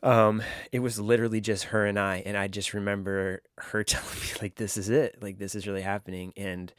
um, 0.04 0.42
it 0.72 0.80
was 0.80 1.00
literally 1.00 1.42
just 1.42 1.66
her 1.66 1.86
and 1.86 2.00
I, 2.00 2.24
and 2.26 2.36
I 2.36 2.48
just 2.48 2.74
remember 2.74 3.44
her 3.58 3.84
telling 3.94 4.20
me 4.20 4.28
like, 4.42 4.56
"This 4.56 4.78
is 4.78 4.90
it. 4.90 5.22
Like, 5.22 5.38
this 5.38 5.54
is 5.54 5.68
really 5.68 5.82
happening," 5.82 6.34
and 6.36 6.74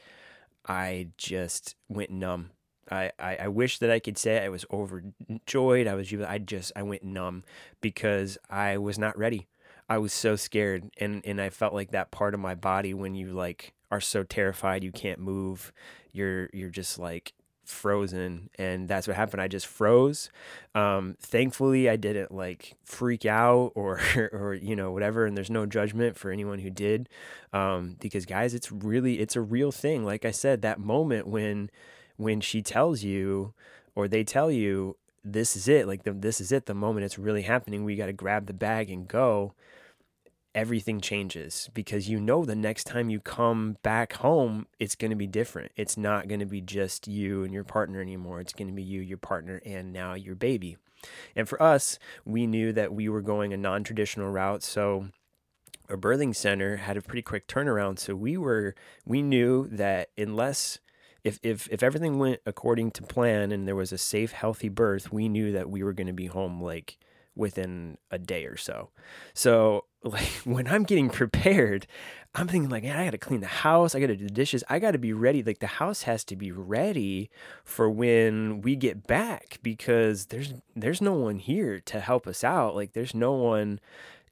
I 0.66 1.08
just 1.16 1.76
went 1.88 2.10
numb. 2.10 2.50
I, 2.90 3.12
I, 3.18 3.36
I 3.36 3.48
wish 3.48 3.78
that 3.78 3.90
I 3.90 3.98
could 3.98 4.18
say 4.18 4.44
I 4.44 4.48
was 4.48 4.64
overjoyed. 4.70 5.86
I 5.86 5.94
was 5.94 6.12
I 6.12 6.38
just 6.38 6.72
I 6.74 6.82
went 6.82 7.04
numb 7.04 7.44
because 7.80 8.38
I 8.50 8.78
was 8.78 8.98
not 8.98 9.16
ready. 9.16 9.46
I 9.88 9.98
was 9.98 10.12
so 10.12 10.36
scared 10.36 10.90
and 10.98 11.24
and 11.24 11.40
I 11.40 11.50
felt 11.50 11.74
like 11.74 11.90
that 11.90 12.10
part 12.10 12.34
of 12.34 12.40
my 12.40 12.54
body 12.54 12.94
when 12.94 13.14
you 13.14 13.32
like 13.32 13.72
are 13.90 14.00
so 14.00 14.22
terrified 14.22 14.84
you 14.84 14.92
can't 14.92 15.20
move. 15.20 15.72
You're 16.12 16.48
you're 16.52 16.70
just 16.70 16.98
like 16.98 17.34
frozen 17.64 18.50
and 18.58 18.88
that's 18.88 19.06
what 19.06 19.16
happened 19.16 19.40
i 19.40 19.46
just 19.46 19.66
froze 19.66 20.30
um 20.74 21.16
thankfully 21.20 21.88
i 21.88 21.94
didn't 21.94 22.32
like 22.32 22.74
freak 22.84 23.24
out 23.24 23.70
or 23.76 24.00
or 24.32 24.54
you 24.54 24.74
know 24.74 24.90
whatever 24.90 25.26
and 25.26 25.36
there's 25.36 25.50
no 25.50 25.64
judgment 25.64 26.16
for 26.16 26.30
anyone 26.30 26.58
who 26.58 26.70
did 26.70 27.08
um 27.52 27.96
because 28.00 28.26
guys 28.26 28.52
it's 28.52 28.72
really 28.72 29.20
it's 29.20 29.36
a 29.36 29.40
real 29.40 29.70
thing 29.70 30.04
like 30.04 30.24
i 30.24 30.30
said 30.30 30.62
that 30.62 30.80
moment 30.80 31.26
when 31.26 31.70
when 32.16 32.40
she 32.40 32.62
tells 32.62 33.02
you 33.02 33.54
or 33.94 34.08
they 34.08 34.24
tell 34.24 34.50
you 34.50 34.96
this 35.24 35.56
is 35.56 35.68
it 35.68 35.86
like 35.86 36.02
the, 36.02 36.12
this 36.12 36.40
is 36.40 36.50
it 36.50 36.66
the 36.66 36.74
moment 36.74 37.04
it's 37.04 37.18
really 37.18 37.42
happening 37.42 37.84
we 37.84 37.96
got 37.96 38.06
to 38.06 38.12
grab 38.12 38.46
the 38.46 38.52
bag 38.52 38.90
and 38.90 39.08
go 39.08 39.54
everything 40.54 41.00
changes 41.00 41.70
because 41.72 42.08
you 42.08 42.20
know 42.20 42.44
the 42.44 42.54
next 42.54 42.84
time 42.84 43.10
you 43.10 43.20
come 43.20 43.76
back 43.82 44.14
home, 44.14 44.66
it's 44.78 44.94
going 44.94 45.10
to 45.10 45.16
be 45.16 45.26
different. 45.26 45.72
It's 45.76 45.96
not 45.96 46.28
going 46.28 46.40
to 46.40 46.46
be 46.46 46.60
just 46.60 47.08
you 47.08 47.44
and 47.44 47.52
your 47.52 47.64
partner 47.64 48.00
anymore. 48.00 48.40
It's 48.40 48.52
going 48.52 48.68
to 48.68 48.74
be 48.74 48.82
you, 48.82 49.00
your 49.00 49.18
partner, 49.18 49.60
and 49.64 49.92
now 49.92 50.14
your 50.14 50.34
baby. 50.34 50.76
And 51.34 51.48
for 51.48 51.60
us, 51.62 51.98
we 52.24 52.46
knew 52.46 52.72
that 52.72 52.92
we 52.92 53.08
were 53.08 53.22
going 53.22 53.52
a 53.52 53.56
non 53.56 53.82
traditional 53.84 54.30
route. 54.30 54.62
So, 54.62 55.08
a 55.88 55.96
birthing 55.96 56.34
center 56.34 56.76
had 56.76 56.96
a 56.96 57.02
pretty 57.02 57.22
quick 57.22 57.48
turnaround. 57.48 57.98
So, 57.98 58.14
we 58.14 58.36
were, 58.36 58.74
we 59.04 59.20
knew 59.22 59.66
that 59.68 60.10
unless 60.16 60.78
if, 61.24 61.38
if 61.42 61.68
if 61.70 61.82
everything 61.82 62.18
went 62.18 62.40
according 62.46 62.90
to 62.92 63.02
plan 63.02 63.52
and 63.52 63.66
there 63.66 63.76
was 63.76 63.92
a 63.92 63.98
safe, 63.98 64.32
healthy 64.32 64.68
birth, 64.68 65.12
we 65.12 65.28
knew 65.28 65.52
that 65.52 65.70
we 65.70 65.82
were 65.82 65.92
going 65.92 66.08
to 66.08 66.12
be 66.12 66.26
home 66.26 66.60
like 66.60 66.98
within 67.34 67.96
a 68.10 68.18
day 68.18 68.44
or 68.44 68.56
so. 68.56 68.90
So 69.34 69.84
like 70.02 70.28
when 70.44 70.66
I'm 70.66 70.82
getting 70.82 71.10
prepared, 71.10 71.86
I'm 72.34 72.48
thinking 72.48 72.70
like, 72.70 72.82
man, 72.82 72.98
I 72.98 73.04
got 73.04 73.12
to 73.12 73.18
clean 73.18 73.40
the 73.40 73.46
house. 73.46 73.94
I 73.94 74.00
got 74.00 74.08
to 74.08 74.16
do 74.16 74.24
the 74.24 74.32
dishes. 74.32 74.64
I 74.68 74.78
got 74.78 74.92
to 74.92 74.98
be 74.98 75.12
ready. 75.12 75.42
Like 75.42 75.60
the 75.60 75.66
house 75.66 76.02
has 76.02 76.24
to 76.24 76.36
be 76.36 76.50
ready 76.50 77.30
for 77.64 77.88
when 77.88 78.60
we 78.62 78.74
get 78.74 79.06
back 79.06 79.58
because 79.62 80.26
there's 80.26 80.54
there's 80.74 81.00
no 81.00 81.12
one 81.12 81.38
here 81.38 81.80
to 81.80 82.00
help 82.00 82.26
us 82.26 82.42
out. 82.42 82.74
Like 82.74 82.94
there's 82.94 83.14
no 83.14 83.32
one, 83.32 83.80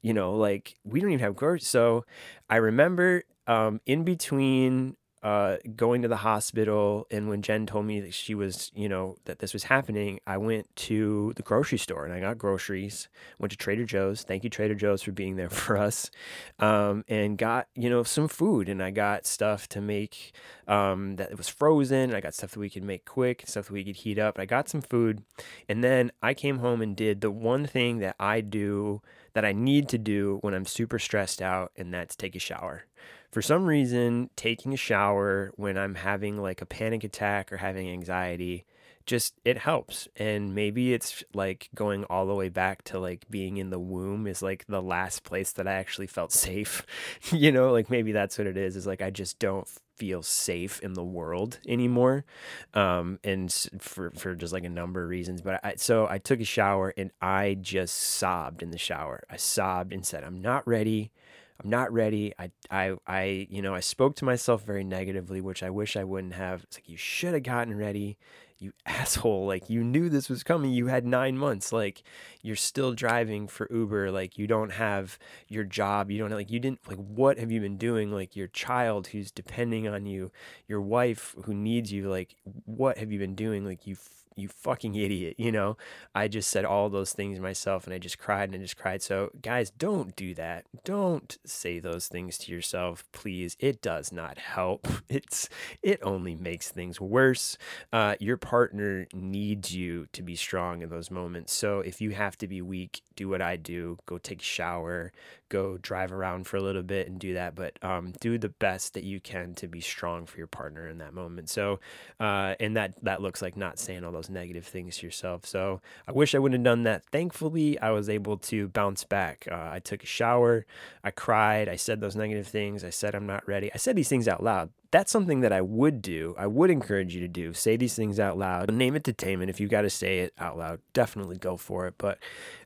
you 0.02 0.12
know, 0.12 0.32
like 0.32 0.76
we 0.85 1.00
don't 1.00 1.11
even 1.11 1.25
have 1.25 1.37
groceries. 1.37 1.68
So 1.68 2.04
I 2.49 2.56
remember 2.56 3.25
um, 3.47 3.80
in 3.87 4.04
between 4.04 4.97
uh, 5.23 5.57
going 5.77 6.03
to 6.03 6.09
the 6.09 6.17
hospital 6.17 7.07
and 7.11 7.29
when 7.29 7.43
Jen 7.43 7.67
told 7.67 7.85
me 7.85 8.00
that 8.00 8.15
she 8.15 8.35
was, 8.35 8.71
you 8.75 8.89
know, 8.89 9.17
that 9.27 9.39
this 9.41 9.53
was 9.53 9.65
happening, 9.65 10.21
I 10.27 10.39
went 10.39 10.75
to 10.77 11.33
the 11.37 11.43
grocery 11.43 11.79
store 11.79 12.07
and 12.07 12.15
I 12.15 12.21
got 12.21 12.39
groceries. 12.39 13.09
Went 13.39 13.50
to 13.50 13.57
Trader 13.57 13.85
Joe's. 13.85 14.23
Thank 14.23 14.45
you, 14.45 14.50
Trader 14.50 14.75
Joe's, 14.75 15.03
for 15.03 15.12
being 15.12 15.37
there 15.37 15.50
for 15.50 15.77
us. 15.77 16.11
Um, 16.59 17.05
and 17.09 17.37
got, 17.37 17.69
you 17.75 17.91
know, 17.91 18.03
some 18.03 18.29
food. 18.29 18.69
And 18.69 18.83
I 18.83 18.91
got 18.91 19.27
stuff 19.27 19.69
to 19.71 19.81
make 19.81 20.33
um, 20.67 21.17
that 21.17 21.37
was 21.37 21.49
frozen. 21.49 22.15
I 22.15 22.21
got 22.21 22.35
stuff 22.35 22.53
that 22.53 22.61
we 22.61 22.71
could 22.71 22.85
make 22.85 23.05
quick, 23.05 23.45
stuff 23.47 23.67
that 23.67 23.73
we 23.73 23.85
could 23.85 23.97
heat 23.97 24.19
up. 24.19 24.39
I 24.39 24.47
got 24.47 24.69
some 24.69 24.81
food. 24.81 25.23
And 25.69 25.85
then 25.85 26.12
I 26.23 26.33
came 26.33 26.59
home 26.59 26.81
and 26.81 26.97
did 26.97 27.21
the 27.21 27.31
one 27.31 27.67
thing 27.67 27.99
that 27.99 28.17
I 28.19 28.41
do 28.41 29.03
that 29.35 29.45
I 29.45 29.53
need 29.53 29.89
to 29.91 29.99
do 29.99 30.39
when 30.41 30.55
I'm 30.55 30.67
super 30.67 30.99
stressed 30.99 31.41
out, 31.41 31.71
and 31.77 31.95
that's 31.95 32.17
take 32.17 32.35
a 32.35 32.41
shower 32.41 32.85
for 33.31 33.43
some 33.43 33.67
reason, 33.67 34.31
taking 34.37 34.75
a 34.75 34.77
shower 34.77 35.53
when 35.57 35.79
I'm 35.79 35.95
having 35.95 36.39
like 36.41 36.61
a 36.61 36.67
panic 36.67 37.05
attack 37.05 37.53
or 37.53 37.59
having 37.59 37.89
anxiety, 37.89 38.67
just 39.07 39.35
it 39.45 39.59
helps. 39.59 40.09
And 40.17 40.55
maybe 40.55 40.93
it's 40.93 41.23
like 41.33 41.69
going 41.75 42.05
all 42.05 42.27
the 42.27 42.35
way 42.35 42.49
back 42.49 42.83
to 42.85 42.99
like 42.99 43.27
being 43.31 43.57
in 43.57 43.71
the 43.71 43.79
womb 43.79 44.27
is 44.27 44.43
like 44.43 44.67
the 44.67 44.83
last 44.83 45.23
place 45.23 45.53
that 45.53 45.69
I 45.69 45.75
actually 45.75 46.09
felt 46.09 46.33
safe. 46.49 46.85
you 47.33 47.53
know, 47.53 47.71
like 47.71 47.91
maybe 47.91 48.13
that's 48.13 48.37
what 48.39 48.47
it 48.47 48.57
is, 48.57 48.77
is 48.77 48.87
like 48.87 49.03
I 49.03 49.11
just 49.11 49.39
don't 49.39 49.69
feel 49.97 50.23
safe 50.23 50.81
in 50.81 50.95
the 50.95 51.05
world 51.05 51.59
anymore 51.69 52.25
um 52.73 53.19
and 53.23 53.53
for 53.79 54.11
for 54.13 54.35
just 54.35 54.51
like 54.51 54.65
a 54.65 54.69
number 54.71 55.03
of 55.03 55.11
reasons 55.11 55.43
but 55.43 55.63
I 55.63 55.75
so 55.77 56.07
I 56.09 56.17
took 56.17 56.41
a 56.41 56.45
shower 56.45 56.95
and 56.97 57.11
I 57.21 57.59
just 57.61 57.95
sobbed 57.95 58.63
in 58.63 58.71
the 58.71 58.79
shower 58.79 59.25
I 59.29 59.37
sobbed 59.37 59.93
and 59.93 60.07
said 60.07 60.25
I'm 60.25 60.41
not 60.41 60.67
ready 60.67 61.13
I'm 61.62 61.69
not 61.69 61.93
ready. 61.93 62.33
I, 62.38 62.50
I, 62.71 62.97
I, 63.07 63.47
you 63.50 63.61
know, 63.61 63.75
I 63.75 63.81
spoke 63.81 64.17
to 64.17 64.25
myself 64.25 64.64
very 64.64 64.85
negatively, 64.85 65.40
which 65.40 65.62
I 65.62 65.71
wish 65.71 65.97
I 65.97 66.05
wouldn't 66.05 66.35
have. 66.35 66.62
It's 66.64 66.79
like, 66.79 66.88
you 66.88 66.97
should 66.97 67.35
have 67.35 67.43
gotten 67.43 67.76
ready. 67.76 68.17
You 68.59 68.73
asshole. 68.87 69.47
Like, 69.47 69.69
you 69.69 69.85
knew 69.85 70.09
this 70.09 70.31
was 70.31 70.43
coming. 70.43 70.73
You 70.73 70.87
had 70.87 71.05
nine 71.05 71.37
months. 71.37 71.73
Like, 71.73 72.02
you're 72.43 72.57
still 72.57 72.93
driving 72.93 73.47
for 73.47 73.69
Uber. 73.71 74.11
Like, 74.11 74.38
you 74.38 74.47
don't 74.47 74.73
have 74.73 75.19
your 75.49 75.64
job. 75.64 76.11
You 76.11 76.19
don't, 76.19 76.31
like, 76.31 76.50
you 76.50 76.61
didn't, 76.61 76.81
like, 76.88 76.99
what 76.99 77.38
have 77.38 77.50
you 77.50 77.61
been 77.61 77.76
doing? 77.76 78.11
Like, 78.11 78.37
your 78.37 78.49
child 78.49 79.09
who's 79.09 79.31
depending 79.31 79.87
on 79.87 80.07
you, 80.07 80.31
your 80.67 80.81
wife 80.81 81.35
who 81.45 81.52
needs 81.52 81.93
you. 81.93 82.09
Like, 82.09 82.37
what 82.64 82.97
have 82.97 83.12
you 83.12 83.19
been 83.19 83.35
doing? 83.35 83.67
Like, 83.67 83.87
you 83.87 83.97
you 84.40 84.49
fucking 84.49 84.94
idiot, 84.94 85.37
you 85.38 85.52
know? 85.52 85.76
I 86.14 86.28
just 86.28 86.50
said 86.50 86.64
all 86.64 86.88
those 86.88 87.12
things 87.12 87.38
myself 87.38 87.87
and 87.87 87.94
I 87.94 87.99
just 87.99 88.18
cried 88.18 88.49
and 88.49 88.54
I 88.54 88.59
just 88.59 88.76
cried. 88.76 89.02
So, 89.02 89.30
guys, 89.42 89.70
don't 89.70 90.14
do 90.16 90.35
that. 90.35 90.64
Don't 90.85 91.38
say 91.44 91.78
those 91.78 92.09
things 92.09 92.38
to 92.38 92.52
yourself, 92.52 93.04
please. 93.12 93.56
It 93.61 93.82
does 93.82 94.12
not 94.12 94.38
help. 94.38 94.87
It's 95.11 95.49
it 95.82 95.99
only 96.02 96.37
makes 96.37 96.70
things 96.70 97.00
worse. 97.00 97.59
Uh, 97.92 98.14
your 98.20 98.37
partner 98.37 99.06
needs 99.12 99.75
you 99.75 100.06
to 100.12 100.23
be 100.23 100.37
strong 100.37 100.82
in 100.82 100.88
those 100.88 101.11
moments. 101.11 101.52
So, 101.52 101.80
if 101.80 102.00
you 102.00 102.12
have 102.12 102.38
to 102.38 102.47
be 102.47 102.62
weak, 102.62 103.02
do 103.16 103.28
what 103.28 103.42
I 103.42 103.56
do. 103.56 103.99
Go 104.06 104.18
take 104.18 104.40
a 104.40 104.44
shower, 104.44 105.12
go 105.50 105.76
drive 105.78 106.12
around 106.12 106.47
for 106.47 106.56
a 106.56 106.62
little 106.62 106.82
bit 106.82 107.09
and 107.09 107.18
do 107.18 107.35
that, 107.35 107.54
but 107.54 107.76
um, 107.82 108.14
do 108.20 108.38
the 108.38 108.49
best 108.49 108.94
that 108.94 109.04
you 109.04 109.20
can 109.20 109.52
to 109.54 109.68
be 109.68 109.80
strong 109.80 110.25
for 110.25 110.38
your 110.38 110.47
partner 110.47 110.88
in 110.88 110.99
that 110.99 111.12
moment. 111.12 111.50
So, 111.50 111.80
uh, 112.18 112.54
and 112.59 112.76
that 112.76 112.94
that 113.02 113.20
looks 113.20 113.42
like 113.42 113.56
not 113.56 113.78
saying 113.78 114.04
all 114.04 114.12
those 114.12 114.30
negative 114.31 114.67
things 114.67 114.99
to 114.99 115.07
yourself. 115.07 115.45
So, 115.47 115.81
I 116.07 116.13
wish 116.13 116.35
I 116.35 116.39
wouldn't 116.39 116.61
have 116.61 116.73
done 116.73 116.85
that. 116.85 117.05
Thankfully, 117.07 117.79
I 117.81 117.91
was 117.91 118.09
able 118.09 118.37
to 118.39 118.69
bounce 118.69 119.05
back. 119.05 119.47
Uh, 119.51 119.69
I 119.73 119.81
took 119.81 120.03
a 120.03 120.07
shower, 120.07 120.67
I 121.05 121.11
cried, 121.11 121.69
I 121.69 121.77
said 121.77 122.01
those 122.01 122.17
negative 122.17 122.47
things, 122.47 122.85
I 122.85 122.91
said 122.91 123.15
I'm 123.15 123.27
not 123.27 123.47
ready. 123.47 123.71
I 123.73 123.77
said 123.77 123.97
these 123.97 124.09
things 124.09 124.29
out 124.29 124.43
loud. 124.43 124.71
That's 124.91 125.13
something 125.13 125.41
that 125.41 125.53
I 125.53 125.61
would 125.61 126.03
do. 126.03 126.35
I 126.37 126.49
would 126.49 126.71
encourage 126.71 127.15
you 127.15 127.21
to 127.21 127.29
do. 127.29 127.55
Say 127.55 127.77
these 127.77 127.95
things 127.95 128.19
out 128.19 128.37
loud. 128.37 128.73
Name 128.73 128.97
it 128.97 129.05
detainment. 129.05 129.49
If 129.49 129.61
you've 129.61 129.71
got 129.71 129.83
to 129.83 129.91
say 129.91 130.21
it 130.21 130.33
out 130.37 130.59
loud, 130.59 130.81
definitely 130.93 131.39
go 131.39 131.57
for 131.57 131.87
it. 131.87 131.95
But 131.97 132.19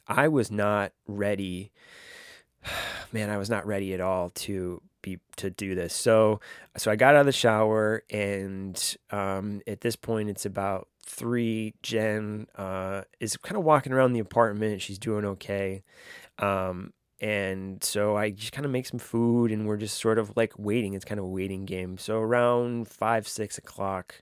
I 0.09 0.29
was 0.29 0.51
not 0.51 0.93
ready 1.07 1.71
man, 3.13 3.31
I 3.31 3.37
was 3.37 3.51
not 3.51 3.67
ready 3.67 3.95
at 3.95 4.01
all 4.01 4.31
to 4.31 4.83
be 5.05 5.19
to 5.37 5.51
do 5.51 5.75
this. 5.75 5.95
So 5.95 6.41
so 6.77 6.91
I 6.91 6.97
got 6.97 7.15
out 7.15 7.21
of 7.21 7.27
the 7.27 7.33
shower 7.33 8.03
and 8.11 8.97
um, 9.11 9.61
at 9.67 9.81
this 9.83 9.97
point 9.97 10.31
it's 10.31 10.47
about 10.47 10.89
three. 11.05 11.75
Jen 11.83 12.47
uh, 12.57 13.03
is 13.21 13.37
kind 13.37 13.57
of 13.57 13.65
walking 13.65 13.93
around 13.93 14.15
the 14.15 14.21
apartment. 14.21 14.81
She's 14.81 14.99
doing 14.99 15.25
okay. 15.25 15.83
Um, 16.39 16.93
and 17.21 17.83
so 17.83 18.17
I 18.17 18.31
just 18.31 18.53
kind 18.53 18.67
of 18.67 18.73
make 18.73 18.87
some 18.87 18.99
food 18.99 19.53
and 19.53 19.67
we're 19.67 19.77
just 19.77 20.01
sort 20.01 20.19
of 20.19 20.33
like 20.37 20.53
waiting. 20.59 20.95
It's 20.95 21.05
kind 21.05 21.19
of 21.19 21.27
a 21.27 21.29
waiting 21.29 21.65
game. 21.65 21.97
So 21.99 22.19
around 22.19 22.89
five, 22.89 23.29
six 23.29 23.57
o'clock, 23.57 24.21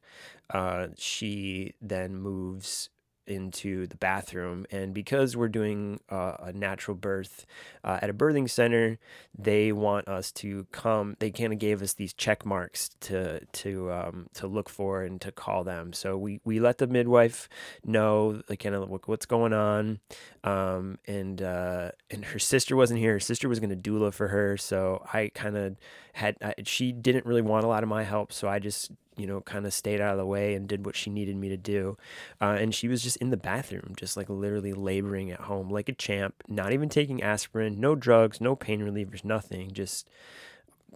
uh, 0.51 0.89
she 0.97 1.75
then 1.81 2.17
moves 2.17 2.91
into 3.27 3.87
the 3.87 3.97
bathroom. 3.97 4.67
And 4.71 4.93
because 4.95 5.37
we're 5.37 5.49
doing 5.49 6.01
uh, 6.11 6.37
a 6.41 6.53
natural 6.53 6.97
birth 6.97 7.47
uh, 7.85 7.99
at 8.03 8.11
a 8.11 8.15
birthing 8.15 8.49
center, 8.49 8.99
they 9.37 9.73
want 9.73 10.09
us 10.09 10.33
to 10.33 10.67
come. 10.73 11.17
They 11.19 11.31
kind 11.31 11.53
of 11.53 11.59
gave 11.59 11.83
us 11.83 11.95
these 11.95 12.13
check 12.13 12.45
marks 12.45 12.91
to 13.01 13.45
to 13.45 13.93
um, 13.93 14.29
to 14.35 14.47
look 14.47 14.69
for 14.69 15.03
and 15.03 15.21
to 15.21 15.33
call 15.33 15.65
them. 15.65 15.93
So 15.93 16.17
we 16.17 16.41
we 16.45 16.61
let 16.61 16.79
the 16.79 16.87
midwife 16.87 17.49
know 17.85 18.43
like 18.49 18.63
kind 18.63 18.75
of 18.75 18.89
what's 19.07 19.27
going 19.27 19.53
on. 19.53 20.01
Um, 20.45 20.99
and 21.07 21.41
uh, 21.41 21.93
and 22.11 22.25
her 22.27 22.39
sister 22.39 22.77
wasn't 22.77 23.01
here. 23.01 23.15
Her 23.15 23.21
sister 23.21 23.49
was 23.49 23.61
going 23.61 23.71
to 23.71 23.91
doula 23.91 24.13
for 24.13 24.29
her, 24.29 24.57
so 24.57 25.05
I 25.13 25.31
kind 25.35 25.57
of 25.57 25.77
had. 26.15 26.37
I, 26.43 26.55
she 26.65 26.93
didn't 26.93 27.27
really 27.27 27.43
want 27.43 27.65
a 27.65 27.69
lot 27.69 27.83
of 27.83 27.89
my 27.89 28.03
help, 28.03 28.33
so 28.33 28.49
I 28.49 28.59
just 28.59 28.91
you 29.23 29.29
know, 29.29 29.41
kind 29.41 29.67
of 29.67 29.73
stayed 29.73 30.01
out 30.01 30.11
of 30.11 30.19
the 30.19 30.27
way 30.27 30.53
and 30.53 30.67
did 30.67 30.85
what 30.85 30.97
she 30.97 31.09
needed 31.09 31.37
me 31.37 31.49
to 31.49 31.57
do. 31.57 31.97
Uh, 32.41 32.57
and 32.59 32.75
she 32.75 32.89
was 32.89 33.05
just 33.05 33.17
in 33.19 33.31
the 33.31 33.37
bathroom, 33.37 33.93
just 33.97 34.17
like 34.17 34.29
literally 34.29 34.73
laboring 34.73 35.31
at 35.31 35.43
home 35.43 35.71
like 35.71 35.89
a 35.89 35.93
champ, 35.93 36.35
not 36.49 36.73
even 36.73 36.89
taking 36.89 37.23
aspirin, 37.23 37.79
no 37.79 37.95
drugs, 37.95 38.41
no 38.41 38.57
pain 38.57 38.81
relievers, 38.81 39.25
nothing, 39.25 39.71
just 39.73 40.09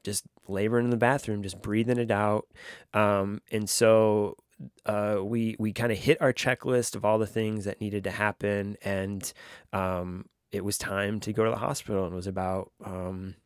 just 0.02 0.24
laboring 0.48 0.86
in 0.86 0.90
the 0.90 0.96
bathroom, 0.96 1.40
just 1.40 1.62
breathing 1.62 1.98
it 1.98 2.10
out. 2.10 2.48
Um, 2.92 3.42
and 3.52 3.70
so 3.70 4.36
uh, 4.84 5.18
we 5.22 5.54
we 5.60 5.72
kind 5.72 5.92
of 5.92 5.98
hit 5.98 6.20
our 6.20 6.32
checklist 6.32 6.96
of 6.96 7.04
all 7.04 7.18
the 7.18 7.28
things 7.28 7.64
that 7.64 7.80
needed 7.80 8.02
to 8.04 8.10
happen, 8.10 8.76
and 8.82 9.32
um, 9.72 10.24
it 10.50 10.64
was 10.64 10.78
time 10.78 11.20
to 11.20 11.32
go 11.32 11.44
to 11.44 11.50
the 11.50 11.58
hospital. 11.58 12.06
And 12.06 12.12
it 12.12 12.16
was 12.16 12.26
about 12.26 12.72
um, 12.84 13.36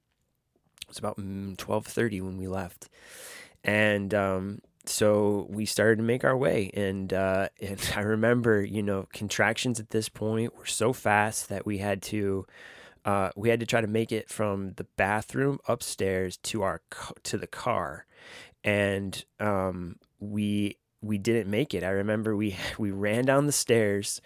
it 0.80 0.88
was 0.88 0.98
about 0.98 1.18
mm, 1.18 1.54
twelve 1.58 1.84
thirty 1.84 2.22
when 2.22 2.38
we 2.38 2.48
left 2.48 2.88
and 3.64 4.14
um, 4.14 4.60
so 4.86 5.46
we 5.50 5.66
started 5.66 5.96
to 5.96 6.02
make 6.02 6.24
our 6.24 6.36
way 6.36 6.70
and 6.74 7.12
uh, 7.12 7.48
and 7.60 7.92
I 7.96 8.00
remember 8.00 8.62
you 8.62 8.82
know 8.82 9.06
contractions 9.12 9.80
at 9.80 9.90
this 9.90 10.08
point 10.08 10.56
were 10.56 10.66
so 10.66 10.92
fast 10.92 11.48
that 11.48 11.66
we 11.66 11.78
had 11.78 12.02
to 12.02 12.46
uh, 13.04 13.30
we 13.34 13.48
had 13.48 13.60
to 13.60 13.66
try 13.66 13.80
to 13.80 13.86
make 13.86 14.12
it 14.12 14.28
from 14.28 14.72
the 14.74 14.84
bathroom 14.96 15.58
upstairs 15.66 16.36
to 16.38 16.62
our 16.62 16.82
to 17.22 17.38
the 17.38 17.46
car. 17.46 18.06
And 18.62 19.24
um, 19.38 19.96
we 20.18 20.76
we 21.02 21.18
didn't 21.18 21.50
make 21.50 21.74
it. 21.74 21.82
I 21.82 21.90
remember 21.90 22.36
we 22.36 22.56
we 22.78 22.90
ran 22.90 23.24
down 23.24 23.46
the 23.46 23.52
stairs 23.52 24.20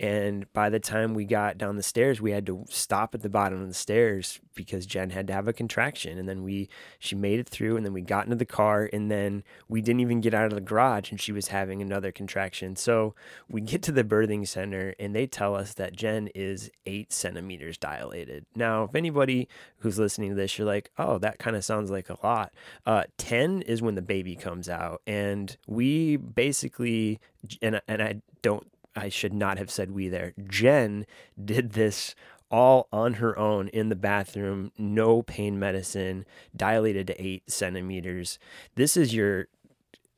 and 0.00 0.50
by 0.54 0.70
the 0.70 0.80
time 0.80 1.12
we 1.12 1.26
got 1.26 1.58
down 1.58 1.76
the 1.76 1.82
stairs, 1.82 2.22
we 2.22 2.30
had 2.30 2.46
to 2.46 2.64
stop 2.70 3.14
at 3.14 3.20
the 3.20 3.28
bottom 3.28 3.60
of 3.60 3.68
the 3.68 3.74
stairs 3.74 4.40
because 4.54 4.86
Jen 4.86 5.10
had 5.10 5.26
to 5.26 5.34
have 5.34 5.46
a 5.46 5.52
contraction. 5.52 6.16
And 6.16 6.26
then 6.26 6.42
we, 6.42 6.70
she 6.98 7.14
made 7.14 7.38
it 7.38 7.50
through, 7.50 7.76
and 7.76 7.84
then 7.84 7.92
we 7.92 8.00
got 8.00 8.24
into 8.24 8.36
the 8.36 8.46
car, 8.46 8.88
and 8.94 9.10
then 9.10 9.44
we 9.68 9.82
didn't 9.82 10.00
even 10.00 10.22
get 10.22 10.32
out 10.32 10.46
of 10.46 10.54
the 10.54 10.62
garage, 10.62 11.10
and 11.10 11.20
she 11.20 11.32
was 11.32 11.48
having 11.48 11.82
another 11.82 12.12
contraction. 12.12 12.76
So 12.76 13.14
we 13.46 13.60
get 13.60 13.82
to 13.82 13.92
the 13.92 14.02
birthing 14.02 14.48
center, 14.48 14.94
and 14.98 15.14
they 15.14 15.26
tell 15.26 15.54
us 15.54 15.74
that 15.74 15.94
Jen 15.94 16.28
is 16.34 16.70
eight 16.86 17.12
centimeters 17.12 17.76
dilated. 17.76 18.46
Now, 18.54 18.84
if 18.84 18.94
anybody 18.94 19.48
who's 19.80 19.98
listening 19.98 20.30
to 20.30 20.36
this, 20.36 20.56
you're 20.58 20.66
like, 20.66 20.90
oh, 20.98 21.18
that 21.18 21.38
kind 21.38 21.56
of 21.56 21.64
sounds 21.64 21.90
like 21.90 22.08
a 22.08 22.18
lot. 22.22 22.52
Uh, 22.86 23.04
10 23.18 23.62
is 23.62 23.82
when 23.82 23.94
the 23.94 24.02
baby 24.02 24.36
comes 24.36 24.68
out. 24.68 25.02
And 25.06 25.56
we 25.66 26.16
basically, 26.16 27.20
and, 27.60 27.80
and 27.88 28.02
I 28.02 28.22
don't 28.42 28.66
I 28.96 29.08
should 29.08 29.32
not 29.32 29.58
have 29.58 29.70
said 29.70 29.92
we 29.92 30.08
there. 30.08 30.34
Jen 30.48 31.06
did 31.42 31.72
this 31.72 32.14
all 32.50 32.88
on 32.92 33.14
her 33.14 33.38
own 33.38 33.68
in 33.68 33.88
the 33.88 33.96
bathroom, 33.96 34.72
no 34.76 35.22
pain 35.22 35.58
medicine, 35.58 36.24
dilated 36.56 37.06
to 37.06 37.24
eight 37.24 37.48
centimeters. 37.50 38.38
This 38.74 38.96
is 38.96 39.14
your 39.14 39.46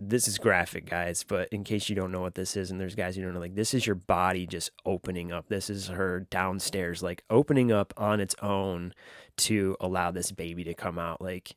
this 0.04 0.26
is 0.26 0.38
graphic, 0.38 0.86
guys, 0.90 1.22
but 1.22 1.48
in 1.50 1.62
case 1.62 1.88
you 1.88 1.94
don't 1.94 2.10
know 2.10 2.20
what 2.20 2.34
this 2.34 2.56
is, 2.56 2.72
and 2.72 2.80
there's 2.80 2.96
guys 2.96 3.16
you 3.16 3.22
don't 3.22 3.34
know, 3.34 3.40
like 3.40 3.54
this 3.54 3.72
is 3.72 3.86
your 3.86 3.94
body 3.94 4.46
just 4.46 4.72
opening 4.84 5.30
up. 5.30 5.48
This 5.48 5.70
is 5.70 5.88
her 5.88 6.26
downstairs, 6.28 7.04
like 7.04 7.22
opening 7.30 7.70
up 7.70 7.94
on 7.96 8.18
its 8.18 8.34
own 8.42 8.94
to 9.38 9.76
allow 9.80 10.10
this 10.10 10.32
baby 10.32 10.64
to 10.64 10.74
come 10.74 10.98
out. 10.98 11.20
Like 11.20 11.54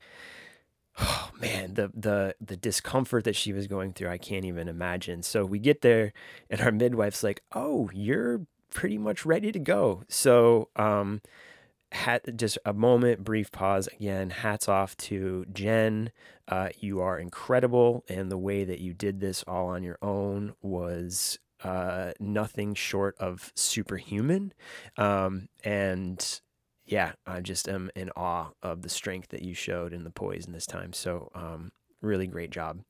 oh 0.98 1.30
man 1.42 1.74
the 1.74 1.92
the 1.94 2.36
the 2.40 2.56
discomfort 2.56 3.26
that 3.26 3.36
she 3.36 3.52
was 3.52 3.68
going 3.68 3.92
through 3.92 4.10
i 4.10 4.18
can't 4.18 4.46
even 4.46 4.68
imagine. 4.68 5.24
So 5.24 5.46
we 5.46 5.60
get 5.60 5.82
there 5.82 6.14
and 6.50 6.62
our 6.62 6.72
midwife's 6.72 7.24
like 7.24 7.42
oh 7.54 7.90
you're 7.94 8.42
pretty 8.74 8.98
much 8.98 9.26
ready 9.26 9.52
to 9.52 9.60
go. 9.60 10.04
So 10.08 10.70
um 10.76 11.22
had 11.92 12.38
just 12.38 12.58
a 12.66 12.74
moment 12.74 13.24
brief 13.24 13.52
pause 13.52 13.88
again 13.88 14.30
hats 14.30 14.68
off 14.68 14.98
to 14.98 15.46
jen. 15.52 16.12
Uh, 16.48 16.70
you 16.80 17.00
are 17.00 17.18
incredible 17.18 18.04
and 18.08 18.32
the 18.32 18.38
way 18.38 18.64
that 18.64 18.80
you 18.80 18.94
did 18.94 19.20
this 19.20 19.44
all 19.48 19.68
on 19.68 19.82
your 19.82 19.98
own 20.02 20.54
was 20.62 21.40
uh, 21.64 22.12
nothing 22.20 22.76
short 22.76 23.16
of 23.18 23.52
superhuman. 23.56 24.54
Um, 24.98 25.50
and 25.64 26.42
yeah, 26.86 27.14
I 27.26 27.42
just 27.42 27.68
am 27.68 27.90
in 27.96 28.12
awe 28.16 28.50
of 28.62 28.82
the 28.82 28.90
strength 28.90 29.30
that 29.30 29.42
you 29.42 29.54
showed 29.54 29.94
and 29.94 30.06
the 30.06 30.12
poise 30.12 30.46
in 30.46 30.54
this 30.54 30.68
time. 30.68 30.94
So, 30.94 31.32
um, 31.34 31.72
really 32.02 32.28
great 32.28 32.52
job. 32.52 32.82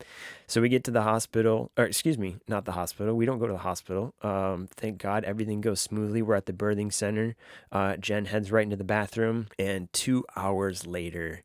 So 0.48 0.62
we 0.62 0.70
get 0.70 0.84
to 0.86 0.92
the 0.92 1.04
hospital, 1.04 1.72
or 1.78 1.86
excuse 1.86 2.18
me, 2.18 2.36
not 2.48 2.66
the 2.66 2.74
hospital. 2.74 3.16
We 3.16 3.26
don't 3.26 3.40
go 3.40 3.48
to 3.48 3.54
the 3.54 3.60
hospital. 3.60 4.14
Um, 4.22 4.68
thank 4.76 4.98
God 4.98 5.24
everything 5.24 5.62
goes 5.62 5.80
smoothly. 5.80 6.22
We're 6.22 6.36
at 6.36 6.46
the 6.46 6.54
birthing 6.54 6.92
center. 6.92 7.36
Uh, 7.72 7.96
Jen 7.96 8.26
heads 8.26 8.52
right 8.52 8.64
into 8.64 8.76
the 8.76 8.84
bathroom, 8.84 9.48
and 9.58 9.92
two 9.94 10.26
hours 10.36 10.86
later, 10.86 11.44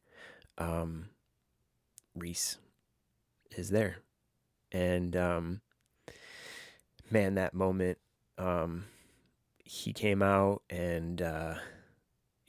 um, 0.58 1.06
Reese 2.14 2.58
is 3.56 3.70
there, 3.70 3.98
and 4.72 5.16
um, 5.16 5.60
man, 7.10 7.36
that 7.36 7.54
moment, 7.54 7.98
um, 8.36 8.86
he 9.64 9.92
came 9.92 10.22
out 10.22 10.62
and. 10.68 11.22
Uh, 11.22 11.54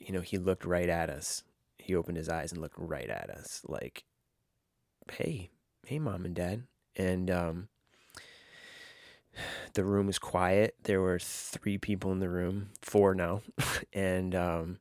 you 0.06 0.12
know, 0.12 0.20
he 0.20 0.38
looked 0.38 0.64
right 0.64 0.88
at 0.88 1.10
us. 1.10 1.42
He 1.78 1.94
opened 1.94 2.16
his 2.16 2.28
eyes 2.28 2.52
and 2.52 2.60
looked 2.60 2.78
right 2.78 3.08
at 3.08 3.30
us, 3.30 3.62
like, 3.66 4.04
"Hey, 5.10 5.50
hey, 5.86 5.98
mom 5.98 6.24
and 6.24 6.34
dad." 6.34 6.64
And 6.96 7.30
um, 7.30 7.68
the 9.74 9.84
room 9.84 10.06
was 10.06 10.18
quiet. 10.18 10.76
There 10.84 11.00
were 11.00 11.18
three 11.18 11.78
people 11.78 12.12
in 12.12 12.20
the 12.20 12.28
room, 12.28 12.70
four 12.80 13.14
now, 13.14 13.42
and 13.92 14.34
um, 14.34 14.78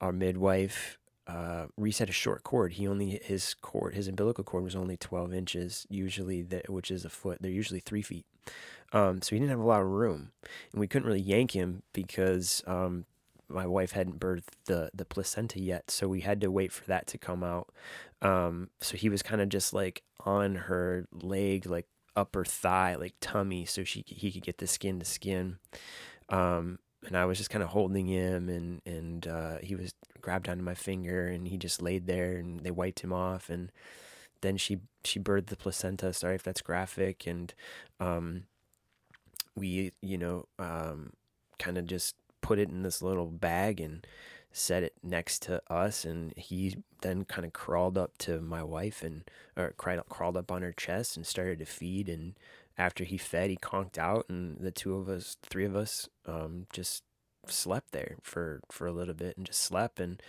our 0.00 0.12
midwife 0.12 0.98
uh, 1.26 1.66
reset 1.76 2.10
a 2.10 2.12
short 2.12 2.42
cord. 2.42 2.74
He 2.74 2.86
only 2.86 3.20
his 3.22 3.54
cord, 3.54 3.94
his 3.94 4.08
umbilical 4.08 4.44
cord 4.44 4.64
was 4.64 4.76
only 4.76 4.96
twelve 4.96 5.32
inches, 5.32 5.86
usually 5.88 6.42
that 6.42 6.68
which 6.68 6.90
is 6.90 7.04
a 7.04 7.10
foot. 7.10 7.38
They're 7.40 7.50
usually 7.50 7.80
three 7.80 8.02
feet. 8.02 8.26
Um, 8.92 9.22
so 9.22 9.34
he 9.34 9.38
didn't 9.38 9.50
have 9.50 9.60
a 9.60 9.66
lot 9.66 9.80
of 9.80 9.88
room, 9.88 10.32
and 10.72 10.80
we 10.80 10.86
couldn't 10.86 11.06
really 11.06 11.20
yank 11.20 11.52
him 11.52 11.82
because 11.94 12.62
um, 12.66 13.06
my 13.52 13.66
wife 13.66 13.92
hadn't 13.92 14.20
birthed 14.20 14.54
the 14.66 14.90
the 14.94 15.04
placenta 15.04 15.60
yet, 15.60 15.90
so 15.90 16.08
we 16.08 16.20
had 16.20 16.40
to 16.40 16.50
wait 16.50 16.72
for 16.72 16.84
that 16.86 17.06
to 17.08 17.18
come 17.18 17.42
out. 17.42 17.68
Um, 18.20 18.70
so 18.80 18.96
he 18.96 19.08
was 19.08 19.22
kind 19.22 19.40
of 19.40 19.48
just 19.48 19.72
like 19.72 20.02
on 20.24 20.54
her 20.54 21.06
leg, 21.12 21.66
like 21.66 21.86
upper 22.16 22.44
thigh, 22.44 22.94
like 22.96 23.14
tummy, 23.20 23.64
so 23.64 23.84
she 23.84 24.04
he 24.06 24.30
could 24.32 24.42
get 24.42 24.58
the 24.58 24.66
skin 24.66 24.98
to 24.98 25.04
skin. 25.04 25.58
Um, 26.28 26.78
and 27.06 27.16
I 27.16 27.24
was 27.24 27.38
just 27.38 27.50
kind 27.50 27.62
of 27.62 27.70
holding 27.70 28.06
him, 28.06 28.48
and 28.48 28.80
and 28.86 29.26
uh, 29.26 29.58
he 29.62 29.74
was 29.74 29.94
grabbed 30.20 30.48
onto 30.48 30.62
my 30.62 30.74
finger, 30.74 31.26
and 31.26 31.48
he 31.48 31.58
just 31.58 31.82
laid 31.82 32.06
there, 32.06 32.36
and 32.36 32.60
they 32.60 32.70
wiped 32.70 33.00
him 33.00 33.12
off, 33.12 33.50
and 33.50 33.72
then 34.40 34.56
she 34.56 34.78
she 35.04 35.18
birthed 35.18 35.46
the 35.46 35.56
placenta. 35.56 36.12
Sorry 36.12 36.36
if 36.36 36.42
that's 36.42 36.62
graphic, 36.62 37.26
and 37.26 37.52
um, 38.00 38.44
we 39.56 39.92
you 40.00 40.18
know 40.18 40.46
um, 40.58 41.12
kind 41.58 41.78
of 41.78 41.86
just 41.86 42.14
put 42.42 42.58
it 42.58 42.68
in 42.68 42.82
this 42.82 43.00
little 43.00 43.26
bag 43.26 43.80
and 43.80 44.06
set 44.52 44.82
it 44.82 44.94
next 45.02 45.40
to 45.42 45.62
us 45.72 46.04
and 46.04 46.34
he 46.36 46.76
then 47.00 47.24
kind 47.24 47.46
of 47.46 47.54
crawled 47.54 47.96
up 47.96 48.18
to 48.18 48.38
my 48.40 48.62
wife 48.62 49.02
and 49.02 49.22
or 49.56 49.72
crawled 49.72 50.36
up 50.36 50.52
on 50.52 50.60
her 50.60 50.72
chest 50.72 51.16
and 51.16 51.26
started 51.26 51.58
to 51.58 51.64
feed 51.64 52.06
and 52.06 52.34
after 52.76 53.02
he 53.04 53.16
fed 53.16 53.48
he 53.48 53.56
conked 53.56 53.98
out 53.98 54.26
and 54.28 54.58
the 54.60 54.70
two 54.70 54.94
of 54.94 55.08
us 55.08 55.38
three 55.42 55.64
of 55.64 55.74
us 55.74 56.06
um, 56.26 56.66
just 56.70 57.02
slept 57.46 57.92
there 57.92 58.16
for 58.22 58.60
for 58.70 58.86
a 58.86 58.92
little 58.92 59.14
bit 59.14 59.38
and 59.38 59.46
just 59.46 59.60
slept 59.60 59.98
and 59.98 60.22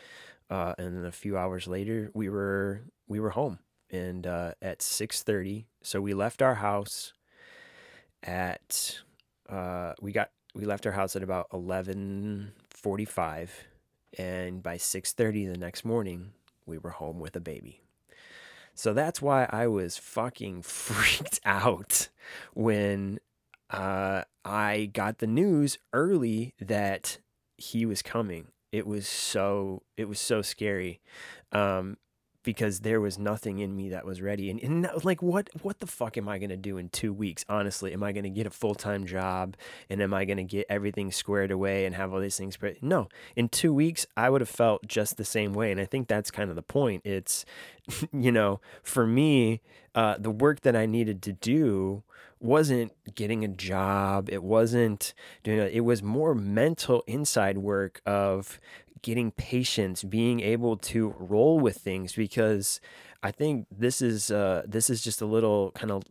uh, 0.50 0.74
and 0.78 0.98
then 0.98 1.06
a 1.06 1.12
few 1.12 1.38
hours 1.38 1.68
later 1.68 2.12
we 2.14 2.30
were 2.30 2.84
we 3.08 3.20
were 3.20 3.32
home. 3.32 3.60
And 3.90 4.26
uh, 4.26 4.54
at 4.62 4.80
6:30 4.80 5.66
so 5.82 6.02
we 6.02 6.14
left 6.14 6.42
our 6.42 6.56
house 6.56 7.14
at 8.24 9.02
uh, 9.50 9.94
we 10.02 10.12
got 10.12 10.32
we 10.54 10.66
left 10.66 10.86
our 10.86 10.92
house 10.92 11.16
at 11.16 11.24
about 11.24 11.50
11:45 11.52 13.50
and 14.18 14.62
by 14.62 14.78
6:30 14.78 15.52
the 15.52 15.58
next 15.58 15.84
morning 15.84 16.34
we 16.66 16.78
were 16.78 16.92
home 16.92 17.20
with 17.20 17.36
a 17.36 17.42
baby. 17.42 17.82
So 18.76 18.94
that's 18.94 19.22
why 19.22 19.48
I 19.50 19.68
was 19.68 19.98
fucking 19.98 20.62
freaked 20.64 21.40
out 21.46 22.10
when 22.54 23.20
uh, 23.70 24.24
I 24.46 24.90
got 24.94 25.20
the 25.20 25.28
news 25.28 25.78
early 25.94 26.54
that 26.60 27.20
he 27.58 27.86
was 27.86 28.02
coming. 28.02 28.48
It 28.72 28.88
was 28.88 29.08
so 29.08 29.84
it 29.98 30.08
was 30.08 30.20
so 30.20 30.42
scary. 30.42 31.00
Um, 31.52 31.98
because 32.44 32.82
there 32.82 33.02
was 33.02 33.18
nothing 33.18 33.60
in 33.60 33.76
me 33.76 33.90
that 33.90 34.06
was 34.06 34.22
ready. 34.22 34.50
And, 34.50 34.62
and 34.62 34.90
like, 35.04 35.22
what, 35.22 35.50
what 35.62 35.80
the 35.80 35.88
fuck 35.88 36.18
am 36.18 36.28
I 36.28 36.38
going 36.38 36.50
to 36.50 36.58
do 36.58 36.78
in 36.78 36.90
two 36.90 37.14
weeks? 37.14 37.46
Honestly, 37.50 37.94
am 37.94 38.04
I 38.04 38.12
going 38.12 38.24
to 38.24 38.30
get 38.30 38.46
a 38.46 38.52
full 38.52 38.76
time 38.76 39.06
job 39.06 39.56
and 39.90 40.02
am 40.02 40.14
I 40.14 40.26
going 40.26 40.38
to 40.38 40.44
get 40.44 40.66
everything 40.70 41.12
squared 41.12 41.52
away 41.52 41.86
and 41.86 41.96
have 41.96 42.14
all 42.14 42.20
these 42.20 42.38
things? 42.38 42.58
But 42.58 42.84
no, 42.84 43.08
in 43.36 43.50
two 43.50 43.74
weeks, 43.74 44.06
I 44.16 44.30
would 44.30 44.42
have 44.42 44.50
felt 44.50 44.88
just 44.88 45.18
the 45.18 45.26
same 45.26 45.54
way. 45.54 45.72
And 45.72 45.80
I 45.80 45.86
think 45.86 46.08
that's 46.08 46.32
kind 46.32 46.50
of 46.50 46.56
the 46.56 46.62
point. 46.62 47.02
It's, 47.06 47.46
you 48.14 48.32
know, 48.32 48.60
for 48.84 49.08
me, 49.08 49.62
uh, 49.96 50.18
the 50.18 50.32
work 50.32 50.62
that 50.62 50.76
I 50.76 50.86
needed 50.86 51.22
to 51.24 51.34
do 51.34 52.04
wasn't 52.44 52.92
getting 53.16 53.46
a 53.46 53.48
job. 53.48 54.30
It 54.30 54.44
wasn't 54.44 55.14
doing 55.44 55.60
it. 55.60 55.72
It 55.74 55.82
was 55.82 56.04
more 56.04 56.36
mental 56.36 57.04
inside 57.08 57.58
work 57.58 58.02
of 58.06 58.60
getting 59.04 59.30
patience, 59.32 60.02
being 60.04 60.40
able 60.40 60.76
to 60.78 61.14
roll 61.20 61.60
with 61.60 61.78
things 61.78 62.14
because 62.14 62.82
I 63.22 63.30
think 63.32 63.68
this 63.70 64.02
is 64.02 64.32
uh, 64.32 64.64
this 64.66 64.90
is 64.90 65.02
just 65.02 65.22
a 65.22 65.26
little 65.28 65.72
kind 65.72 65.92
of 65.92 66.04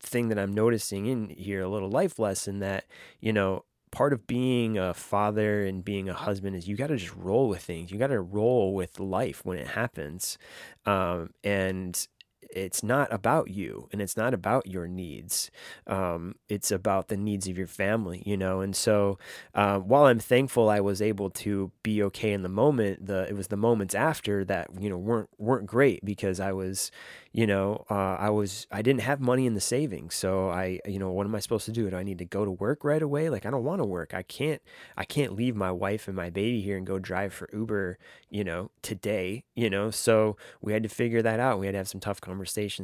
thing 0.00 0.28
that 0.28 0.38
I'm 0.38 0.54
noticing 0.54 1.04
in 1.06 1.28
here, 1.28 1.62
a 1.62 1.68
little 1.68 1.90
life 1.90 2.18
lesson 2.18 2.60
that 2.60 2.86
you 3.20 3.32
know 3.32 3.64
part 3.90 4.12
of 4.12 4.26
being 4.26 4.78
a 4.78 4.94
father 4.94 5.64
and 5.64 5.84
being 5.84 6.08
a 6.08 6.14
husband 6.14 6.56
is 6.56 6.66
you 6.66 6.76
got 6.76 6.88
to 6.88 6.96
just 6.96 7.14
roll 7.14 7.48
with 7.48 7.62
things. 7.62 7.90
You 7.90 7.98
got 7.98 8.08
to 8.08 8.20
roll 8.20 8.74
with 8.74 8.98
life 8.98 9.44
when 9.44 9.58
it 9.58 9.68
happens, 9.68 10.38
um, 10.86 11.30
and 11.44 12.06
it's 12.50 12.82
not 12.82 13.12
about 13.12 13.50
you 13.50 13.88
and 13.92 14.00
it's 14.00 14.16
not 14.16 14.34
about 14.34 14.66
your 14.66 14.86
needs. 14.86 15.50
Um, 15.86 16.36
it's 16.48 16.70
about 16.70 17.08
the 17.08 17.16
needs 17.16 17.48
of 17.48 17.58
your 17.58 17.66
family, 17.66 18.22
you 18.26 18.36
know. 18.36 18.60
And 18.60 18.74
so, 18.74 19.18
uh, 19.54 19.78
while 19.78 20.04
I'm 20.04 20.18
thankful 20.18 20.68
I 20.68 20.80
was 20.80 21.00
able 21.02 21.30
to 21.30 21.70
be 21.82 22.02
okay 22.04 22.32
in 22.32 22.42
the 22.42 22.48
moment, 22.48 23.06
the 23.06 23.26
it 23.28 23.36
was 23.36 23.48
the 23.48 23.56
moments 23.56 23.94
after 23.94 24.44
that 24.44 24.68
you 24.80 24.88
know 24.88 24.98
weren't 24.98 25.28
weren't 25.38 25.66
great 25.66 26.04
because 26.04 26.40
I 26.40 26.52
was, 26.52 26.90
you 27.32 27.46
know, 27.46 27.84
uh, 27.90 28.16
I 28.18 28.30
was 28.30 28.66
I 28.70 28.82
didn't 28.82 29.02
have 29.02 29.20
money 29.20 29.46
in 29.46 29.54
the 29.54 29.60
savings, 29.60 30.14
so 30.14 30.48
I, 30.50 30.80
you 30.86 30.98
know, 30.98 31.10
what 31.10 31.26
am 31.26 31.34
I 31.34 31.40
supposed 31.40 31.66
to 31.66 31.72
do? 31.72 31.88
Do 31.90 31.96
I 31.96 32.02
need 32.02 32.18
to 32.18 32.24
go 32.24 32.44
to 32.44 32.50
work 32.50 32.84
right 32.84 33.02
away? 33.02 33.28
Like 33.30 33.46
I 33.46 33.50
don't 33.50 33.64
want 33.64 33.80
to 33.80 33.86
work. 33.86 34.14
I 34.14 34.22
can't 34.22 34.62
I 34.96 35.04
can't 35.04 35.34
leave 35.34 35.56
my 35.56 35.70
wife 35.72 36.08
and 36.08 36.16
my 36.16 36.30
baby 36.30 36.60
here 36.60 36.76
and 36.76 36.86
go 36.86 36.98
drive 36.98 37.32
for 37.32 37.48
Uber, 37.52 37.98
you 38.30 38.44
know, 38.44 38.70
today, 38.82 39.44
you 39.54 39.70
know. 39.70 39.90
So 39.90 40.36
we 40.60 40.72
had 40.72 40.82
to 40.82 40.88
figure 40.88 41.22
that 41.22 41.40
out. 41.40 41.58
We 41.58 41.66
had 41.66 41.72
to 41.72 41.78
have 41.78 41.88
some 41.88 42.00
tough 42.00 42.20
conversations. 42.20 42.35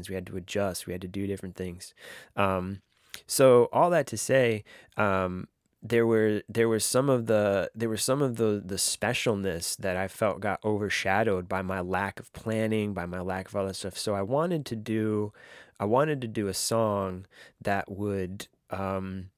We 0.09 0.15
had 0.15 0.27
to 0.27 0.37
adjust. 0.37 0.87
We 0.87 0.93
had 0.93 1.03
to 1.03 1.09
do 1.09 1.27
different 1.27 1.57
things. 1.57 1.95
Um, 2.37 2.83
so 3.27 3.69
all 3.73 3.91
that 3.91 4.07
to 4.09 4.17
say, 4.17 4.65
um, 4.97 5.49
there 5.83 6.07
were 6.07 6.43
there 6.49 6.69
was 6.69 6.85
some 6.85 7.11
of 7.11 7.27
the 7.27 7.71
there 7.75 7.89
was 7.89 8.05
some 8.05 8.23
of 8.23 8.37
the 8.37 8.63
the 8.65 8.77
specialness 8.77 9.77
that 9.79 9.97
I 9.97 10.07
felt 10.07 10.41
got 10.41 10.65
overshadowed 10.65 11.49
by 11.49 11.63
my 11.63 11.81
lack 11.81 12.21
of 12.21 12.33
planning, 12.33 12.95
by 12.95 13.05
my 13.05 13.21
lack 13.21 13.49
of 13.49 13.57
other 13.57 13.73
stuff. 13.73 13.99
So 13.99 14.15
I 14.15 14.23
wanted 14.23 14.65
to 14.67 14.77
do 14.77 15.33
I 15.81 15.85
wanted 15.85 16.21
to 16.21 16.29
do 16.29 16.47
a 16.47 16.55
song 16.55 17.27
that 17.61 17.91
would 17.91 18.47
um 18.71 19.31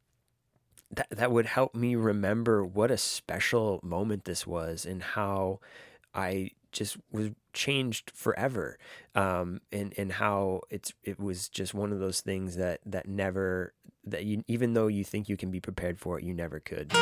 that 0.90 1.08
that 1.10 1.32
would 1.32 1.46
help 1.46 1.74
me 1.74 1.96
remember 1.96 2.64
what 2.64 2.90
a 2.90 2.98
special 2.98 3.80
moment 3.82 4.24
this 4.24 4.46
was 4.46 4.84
and 4.84 5.02
how 5.02 5.60
I 6.14 6.50
just 6.74 6.98
was 7.10 7.30
changed 7.54 8.10
forever 8.14 8.76
um 9.14 9.60
and 9.72 9.94
and 9.96 10.12
how 10.12 10.60
it's 10.68 10.92
it 11.04 11.18
was 11.18 11.48
just 11.48 11.72
one 11.72 11.92
of 11.92 12.00
those 12.00 12.20
things 12.20 12.56
that 12.56 12.80
that 12.84 13.08
never 13.08 13.72
that 14.04 14.24
you 14.24 14.44
even 14.46 14.74
though 14.74 14.88
you 14.88 15.04
think 15.04 15.28
you 15.28 15.36
can 15.36 15.50
be 15.50 15.60
prepared 15.60 15.98
for 15.98 16.18
it 16.18 16.24
you 16.24 16.34
never 16.34 16.60
could 16.60 16.92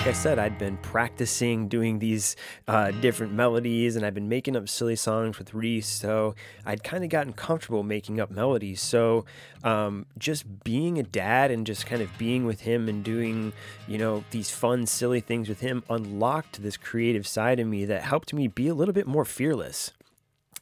like 0.00 0.08
I 0.08 0.12
said, 0.12 0.38
I'd 0.38 0.56
been 0.56 0.78
practicing 0.78 1.68
doing 1.68 1.98
these 1.98 2.34
uh, 2.66 2.90
different 2.90 3.34
melodies 3.34 3.96
and 3.96 4.06
I'd 4.06 4.14
been 4.14 4.30
making 4.30 4.56
up 4.56 4.66
silly 4.66 4.96
songs 4.96 5.38
with 5.38 5.52
Reese. 5.52 5.86
So 5.86 6.34
I'd 6.64 6.82
kind 6.82 7.04
of 7.04 7.10
gotten 7.10 7.34
comfortable 7.34 7.82
making 7.82 8.18
up 8.18 8.30
melodies. 8.30 8.80
So 8.80 9.26
um, 9.62 10.06
just 10.16 10.64
being 10.64 10.98
a 10.98 11.02
dad 11.02 11.50
and 11.50 11.66
just 11.66 11.84
kind 11.84 12.00
of 12.00 12.08
being 12.16 12.46
with 12.46 12.62
him 12.62 12.88
and 12.88 13.04
doing, 13.04 13.52
you 13.86 13.98
know, 13.98 14.24
these 14.30 14.50
fun, 14.50 14.86
silly 14.86 15.20
things 15.20 15.50
with 15.50 15.60
him 15.60 15.82
unlocked 15.90 16.62
this 16.62 16.78
creative 16.78 17.26
side 17.26 17.60
of 17.60 17.66
me 17.66 17.84
that 17.84 18.00
helped 18.00 18.32
me 18.32 18.48
be 18.48 18.68
a 18.68 18.74
little 18.74 18.94
bit 18.94 19.06
more 19.06 19.26
fearless. 19.26 19.92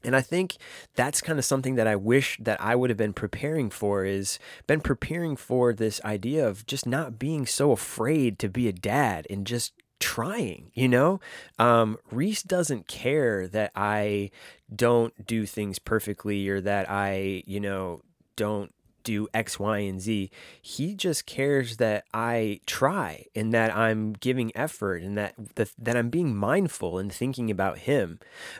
And 0.04 0.14
I 0.14 0.20
think 0.20 0.56
that's 0.94 1.20
kind 1.20 1.38
of 1.38 1.44
something 1.44 1.74
that 1.74 1.86
I 1.86 1.96
wish 1.96 2.38
that 2.40 2.60
I 2.60 2.76
would 2.76 2.90
have 2.90 2.96
been 2.96 3.12
preparing 3.12 3.68
for 3.68 4.04
is 4.04 4.38
been 4.66 4.80
preparing 4.80 5.36
for 5.36 5.72
this 5.72 6.00
idea 6.04 6.46
of 6.46 6.66
just 6.66 6.86
not 6.86 7.18
being 7.18 7.46
so 7.46 7.72
afraid 7.72 8.38
to 8.38 8.48
be 8.48 8.68
a 8.68 8.72
dad 8.72 9.26
and 9.28 9.46
just 9.46 9.72
trying, 9.98 10.70
you 10.74 10.88
know? 10.88 11.20
Um, 11.58 11.98
Reese 12.10 12.42
doesn't 12.42 12.86
care 12.86 13.48
that 13.48 13.72
I 13.74 14.30
don't 14.74 15.26
do 15.26 15.46
things 15.46 15.78
perfectly 15.78 16.48
or 16.48 16.60
that 16.60 16.88
I, 16.88 17.42
you 17.46 17.58
know, 17.58 18.02
don't 18.36 18.72
do 19.08 19.26
X, 19.32 19.58
Y, 19.58 19.78
and 19.78 20.00
Z. 20.00 20.30
He 20.60 20.94
just 20.94 21.24
cares 21.24 21.78
that 21.78 22.04
I 22.12 22.60
try 22.66 23.24
and 23.34 23.54
that 23.54 23.74
I'm 23.74 24.12
giving 24.12 24.52
effort 24.54 25.02
and 25.02 25.16
that 25.16 25.34
that, 25.54 25.70
that 25.78 25.96
I'm 25.96 26.10
being 26.10 26.36
mindful 26.36 26.98
and 26.98 27.10
thinking 27.10 27.50
about 27.50 27.78
him. 27.78 28.18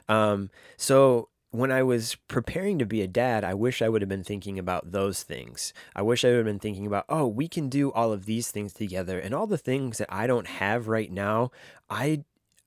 Um, 0.09 0.51
so 0.79 1.29
when 1.51 1.71
I 1.71 1.83
was 1.83 2.15
preparing 2.29 2.79
to 2.79 2.87
be 2.87 3.03
a 3.03 3.07
dad, 3.07 3.45
I 3.45 3.55
wish 3.55 3.83
I 3.83 3.89
would 3.89 4.03
have 4.03 4.09
been 4.09 4.25
thinking 4.25 4.59
about 4.59 4.93
those 4.93 5.23
things. 5.23 5.73
I 5.95 6.03
wish 6.03 6.25
I 6.25 6.29
would 6.29 6.37
have 6.37 6.45
been 6.47 6.59
thinking 6.59 6.87
about, 6.87 7.05
oh, 7.09 7.27
we 7.27 7.49
can 7.49 7.69
do 7.69 7.91
all 7.93 8.13
of 8.13 8.27
these 8.27 8.51
things 8.51 8.73
together. 8.73 9.19
And 9.19 9.35
all 9.35 9.47
the 9.47 9.59
things 9.59 9.99
that 9.99 10.13
I 10.13 10.27
don't 10.27 10.47
have 10.47 10.89
right 10.89 11.11
now, 11.11 11.51
I 11.89 12.25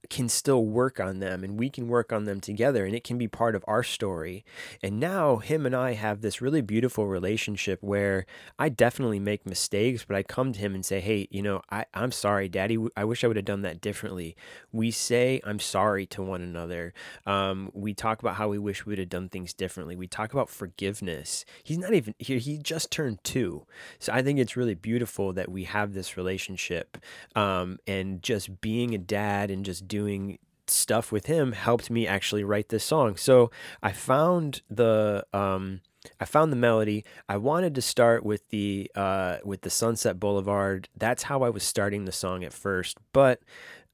can 0.09 0.27
still 0.27 0.65
work 0.65 0.99
on 0.99 1.19
them 1.19 1.43
and 1.43 1.59
we 1.59 1.69
can 1.69 1.87
work 1.87 2.11
on 2.11 2.25
them 2.25 2.39
together 2.39 2.85
and 2.85 2.95
it 2.95 3.03
can 3.03 3.17
be 3.17 3.27
part 3.27 3.55
of 3.55 3.63
our 3.67 3.83
story. 3.83 4.43
And 4.81 4.99
now 4.99 5.37
him 5.37 5.65
and 5.65 5.75
I 5.75 5.93
have 5.93 6.21
this 6.21 6.41
really 6.41 6.61
beautiful 6.61 7.07
relationship 7.07 7.81
where 7.81 8.25
I 8.57 8.69
definitely 8.69 9.19
make 9.19 9.45
mistakes, 9.45 10.03
but 10.05 10.15
I 10.15 10.23
come 10.23 10.53
to 10.53 10.59
him 10.59 10.73
and 10.73 10.85
say, 10.85 10.99
Hey, 10.99 11.27
you 11.29 11.41
know, 11.41 11.61
I, 11.69 11.85
I'm 11.93 12.11
sorry, 12.11 12.49
daddy. 12.49 12.77
I 12.97 13.03
wish 13.03 13.23
I 13.23 13.27
would 13.27 13.35
have 13.35 13.45
done 13.45 13.61
that 13.61 13.79
differently. 13.79 14.35
We 14.71 14.91
say 14.91 15.39
I'm 15.45 15.59
sorry 15.59 16.05
to 16.07 16.23
one 16.23 16.41
another. 16.41 16.93
Um, 17.25 17.69
we 17.73 17.93
talk 17.93 18.21
about 18.21 18.35
how 18.35 18.49
we 18.49 18.57
wish 18.57 18.85
we 18.85 18.91
would 18.91 18.99
have 18.99 19.09
done 19.09 19.29
things 19.29 19.53
differently. 19.53 19.95
We 19.95 20.07
talk 20.07 20.33
about 20.33 20.49
forgiveness. 20.49 21.45
He's 21.63 21.77
not 21.77 21.93
even 21.93 22.15
here. 22.17 22.39
He 22.39 22.57
just 22.57 22.91
turned 22.91 23.23
two. 23.23 23.65
So 23.99 24.11
I 24.13 24.23
think 24.23 24.39
it's 24.39 24.57
really 24.57 24.75
beautiful 24.75 25.33
that 25.33 25.49
we 25.49 25.65
have 25.65 25.93
this 25.93 26.17
relationship 26.17 26.97
um, 27.35 27.77
and 27.85 28.23
just 28.23 28.61
being 28.61 28.95
a 28.95 28.97
dad 28.97 29.51
and 29.51 29.63
just 29.63 29.87
doing 29.91 30.39
stuff 30.67 31.11
with 31.11 31.25
him 31.25 31.51
helped 31.51 31.89
me 31.91 32.07
actually 32.07 32.45
write 32.45 32.69
this 32.69 32.83
song. 32.83 33.17
So 33.17 33.51
I 33.83 33.91
found 33.91 34.61
the 34.69 35.25
um, 35.33 35.81
I 36.19 36.25
found 36.25 36.51
the 36.51 36.55
melody. 36.55 37.03
I 37.27 37.35
wanted 37.37 37.75
to 37.75 37.81
start 37.81 38.25
with 38.25 38.47
the 38.49 38.89
uh, 38.95 39.37
with 39.43 39.61
the 39.61 39.69
Sunset 39.69 40.17
Boulevard. 40.17 40.87
That's 40.97 41.23
how 41.23 41.43
I 41.43 41.49
was 41.49 41.63
starting 41.63 42.05
the 42.05 42.11
song 42.13 42.45
at 42.45 42.53
first, 42.53 42.97
but 43.11 43.41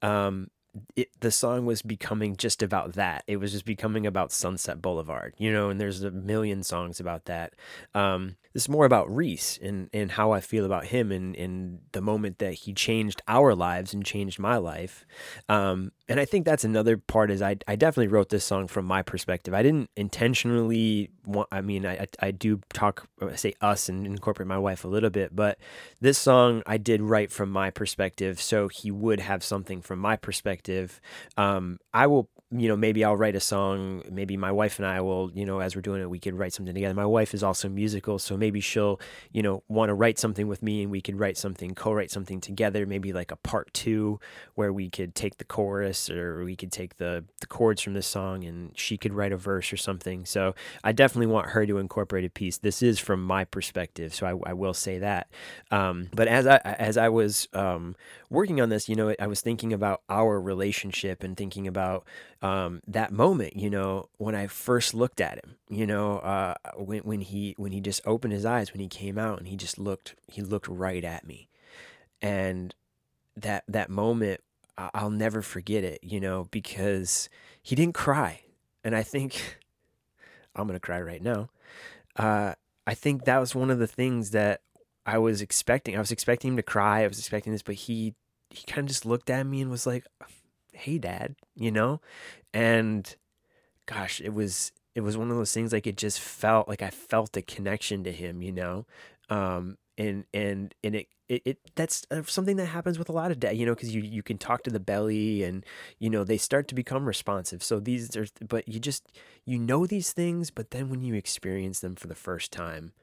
um, 0.04 0.52
it, 0.96 1.10
the 1.20 1.32
song 1.32 1.66
was 1.66 1.82
becoming 1.82 2.36
just 2.36 2.62
about 2.62 2.94
that. 2.94 3.24
It 3.28 3.38
was 3.38 3.52
just 3.52 3.66
becoming 3.66 4.06
about 4.06 4.32
Sunset 4.32 4.82
Boulevard, 4.82 5.34
you 5.38 5.52
know, 5.52 5.70
and 5.70 5.80
there's 5.80 6.04
a 6.04 6.12
million 6.12 6.64
songs 6.64 7.00
about 7.00 7.26
that. 7.26 7.54
Um, 7.94 8.38
this 8.54 8.64
is 8.64 8.70
more 8.70 8.86
about 8.86 9.14
Reese 9.14 9.60
and, 9.62 9.90
and 9.94 10.12
how 10.12 10.32
I 10.32 10.40
feel 10.40 10.66
about 10.66 10.86
him 10.86 11.12
and, 11.12 11.36
and 11.36 11.80
the 11.92 12.02
moment 12.02 12.40
that 12.40 12.54
he 12.54 12.74
changed 12.74 13.22
our 13.28 13.54
lives 13.54 13.94
and 13.94 14.06
changed 14.06 14.40
my 14.40 14.58
life. 14.58 15.06
Um, 15.48 15.92
and 16.10 16.20
I 16.20 16.26
think 16.26 16.46
that's 16.46 16.64
another 16.64 16.98
part 16.98 17.30
is 17.30 17.42
I, 17.42 17.58
I 17.68 17.76
definitely 17.76 18.08
wrote 18.08 18.30
this 18.30 18.46
song 18.46 18.68
from 18.68 18.86
my 18.86 19.02
perspective. 19.02 19.54
I 19.54 19.62
didn't 19.62 19.90
intentionally 19.96 21.10
want, 21.26 21.50
I 21.52 21.62
mean, 21.62 21.86
I, 21.86 22.08
I 22.20 22.32
do 22.32 22.62
talk, 22.74 23.08
say 23.36 23.54
us 23.60 23.90
and 23.90 24.06
incorporate 24.06 24.48
my 24.48 24.58
wife 24.58 24.86
a 24.86 24.88
little 24.88 25.10
bit, 25.10 25.36
but 25.36 25.58
this 26.00 26.18
song 26.18 26.64
I 26.66 26.78
did 26.78 27.02
write 27.02 27.32
from 27.32 27.50
my 27.50 27.72
perspective. 27.72 28.40
So 28.40 28.70
he 28.70 28.90
would 28.90 29.20
have 29.20 29.44
something 29.44 29.82
from 29.82 30.00
my 30.00 30.16
perspective. 30.16 31.02
Um, 31.36 31.80
I 31.94 32.08
will 32.08 32.30
you 32.50 32.70
know, 32.70 32.78
maybe 32.78 33.04
I'll 33.04 33.18
write 33.18 33.36
a 33.36 33.42
song. 33.42 34.04
Maybe 34.10 34.38
my 34.38 34.54
wife 34.54 34.80
and 34.80 34.86
I 34.86 35.02
will, 35.02 35.30
you 35.34 35.46
know, 35.46 35.60
as 35.60 35.76
we're 35.76 35.82
doing 35.82 36.02
it, 36.02 36.10
we 36.10 36.18
could 36.18 36.36
write 36.36 36.54
something 36.54 36.74
together. 36.74 36.94
My 36.94 37.06
wife 37.06 37.34
is 37.34 37.44
also 37.44 37.68
musical, 37.68 38.20
so 38.20 38.38
maybe 38.38 38.62
she'll, 38.62 39.02
you 39.34 39.42
know, 39.42 39.64
want 39.68 39.90
to 39.90 39.94
write 39.94 40.18
something 40.18 40.48
with 40.48 40.64
me 40.64 40.84
and 40.84 40.90
we 40.90 41.02
could 41.02 41.20
write 41.20 41.38
something, 41.38 41.76
co 41.76 41.92
write 41.92 42.10
something 42.10 42.40
together, 42.40 42.86
maybe 42.86 43.12
like 43.12 43.32
a 43.32 43.36
part 43.36 43.74
two 43.74 44.22
where 44.56 44.72
we 44.72 44.90
could 44.90 45.14
take 45.14 45.38
the 45.38 45.44
chorus 45.44 46.10
or 46.10 46.46
we 46.46 46.56
could 46.56 46.72
take 46.72 46.96
the, 46.96 47.26
the 47.42 47.48
chords 47.48 47.82
from 47.82 47.94
this 47.94 48.08
song 48.08 48.46
and 48.46 48.72
she 48.80 48.98
could 48.98 49.14
write 49.14 49.34
a 49.34 49.38
verse 49.38 49.74
or 49.74 49.78
something. 49.78 50.26
So 50.26 50.56
I 50.86 50.94
definitely 50.94 51.28
want 51.28 51.50
her 51.50 51.66
to 51.66 51.80
incorporate 51.80 52.24
a 52.24 52.30
piece. 52.30 52.58
This 52.58 52.82
is 52.82 52.98
from 52.98 53.26
my 53.26 53.44
perspective, 53.44 54.16
so 54.16 54.26
I, 54.26 54.52
I 54.52 54.54
will 54.54 54.74
say 54.74 55.00
that. 55.00 55.30
Um, 55.70 56.08
but 56.16 56.30
as 56.30 56.48
I, 56.48 56.58
as 56.64 56.96
I 56.96 57.10
was 57.10 57.50
um, 57.54 57.98
working 58.30 58.62
on 58.62 58.70
this, 58.70 58.88
you 58.88 58.96
know, 58.96 59.14
I 59.20 59.28
was 59.28 59.42
thinking 59.42 59.74
about 59.74 60.02
our 60.08 60.40
relationship 60.40 61.26
and 61.26 61.36
thinking 61.36 61.68
about, 61.68 62.06
um, 62.42 62.82
that 62.88 63.12
moment, 63.12 63.56
you 63.56 63.70
know, 63.70 64.10
when 64.18 64.36
I 64.36 64.48
first 64.48 64.94
looked 64.94 65.20
at 65.20 65.44
him, 65.44 65.56
you 65.70 65.88
know, 65.88 66.20
uh, 66.20 66.54
when 66.76 67.00
when 67.00 67.22
he 67.22 67.56
when 67.58 67.72
he 67.72 67.82
just 67.82 68.02
opened 68.06 68.34
his 68.34 68.46
eyes 68.46 68.72
when 68.72 68.80
he 68.80 68.88
came 68.88 69.18
out 69.18 69.40
and 69.40 69.48
he 69.48 69.56
just 69.56 69.80
looked 69.80 70.16
he 70.28 70.42
looked 70.42 70.68
right 70.68 71.04
at 71.04 71.26
me, 71.26 71.50
and 72.22 72.76
that 73.36 73.64
that 73.68 73.90
moment 73.90 74.42
I'll 74.78 75.10
never 75.10 75.42
forget 75.42 75.84
it, 75.84 76.00
you 76.04 76.20
know, 76.20 76.48
because 76.52 77.30
he 77.62 77.76
didn't 77.76 77.96
cry, 77.96 78.42
and 78.84 78.96
I 78.96 79.04
think 79.04 79.58
I'm 80.56 80.68
gonna 80.68 80.80
cry 80.80 81.02
right 81.02 81.22
now. 81.22 81.50
Uh, 82.16 82.54
I 82.86 82.94
think 82.94 83.26
that 83.26 83.40
was 83.40 83.56
one 83.56 83.72
of 83.72 83.80
the 83.80 83.88
things 83.88 84.32
that 84.32 84.62
I 85.06 85.18
was 85.18 85.42
expecting. 85.42 85.96
I 85.96 86.00
was 86.00 86.12
expecting 86.12 86.52
him 86.52 86.58
to 86.58 86.64
cry. 86.64 87.04
I 87.04 87.08
was 87.08 87.18
expecting 87.18 87.52
this, 87.52 87.64
but 87.64 87.76
he 87.76 88.14
he 88.50 88.64
kind 88.66 88.86
of 88.86 88.88
just 88.88 89.06
looked 89.06 89.30
at 89.30 89.46
me 89.46 89.62
and 89.62 89.72
was 89.72 89.88
like, 89.88 90.06
hey 90.78 90.98
dad 90.98 91.36
you 91.56 91.72
know? 91.72 92.02
And 92.54 93.16
gosh 93.86 94.22
it 94.22 94.34
was 94.34 94.72
it 94.96 95.02
was 95.02 95.18
one 95.18 95.32
of 95.32 95.38
those 95.38 95.54
things 95.54 95.72
like 95.74 95.88
it 95.88 95.98
just 95.98 96.20
felt 96.20 96.68
like 96.68 96.82
i 96.82 96.90
felt 96.90 97.38
a 97.38 97.42
connection 97.42 98.04
to 98.04 98.12
him 98.12 98.42
you 98.42 98.52
know? 98.52 98.86
Um 99.30 99.78
and 99.98 100.26
and 100.34 100.76
and 100.84 100.96
it 100.96 101.08
it, 101.30 101.42
it 101.46 101.58
that's 101.76 102.06
uh, 102.12 102.22
something 102.26 102.56
that 102.58 102.68
happens 102.68 102.98
with 103.00 103.10
a 103.10 103.12
lot 103.12 103.32
of 103.32 103.40
dad 103.40 103.58
you 103.58 103.66
know 103.66 103.74
because 103.76 103.94
you 103.94 104.02
you 104.02 104.24
can 104.24 104.38
talk 104.38 104.64
to 104.64 104.70
the 104.70 104.80
belly 104.80 105.44
and 105.44 105.66
you 106.00 106.10
know 106.10 106.24
they 106.24 106.38
start 106.38 106.68
to 106.70 106.76
become 106.76 107.06
responsive. 107.08 107.64
So 107.64 107.80
these 107.80 108.16
are 108.16 108.28
but 108.48 108.68
you 108.68 108.80
just 108.80 109.08
you 109.46 109.60
know 109.60 109.86
these 109.86 110.14
things 110.14 110.52
but 110.52 110.72
then 110.72 110.90
when 110.90 111.02
you 111.02 111.16
experience 111.16 111.80
them 111.80 111.96
for 111.96 112.08
the 112.08 112.16
first 112.16 112.52
time 112.52 112.94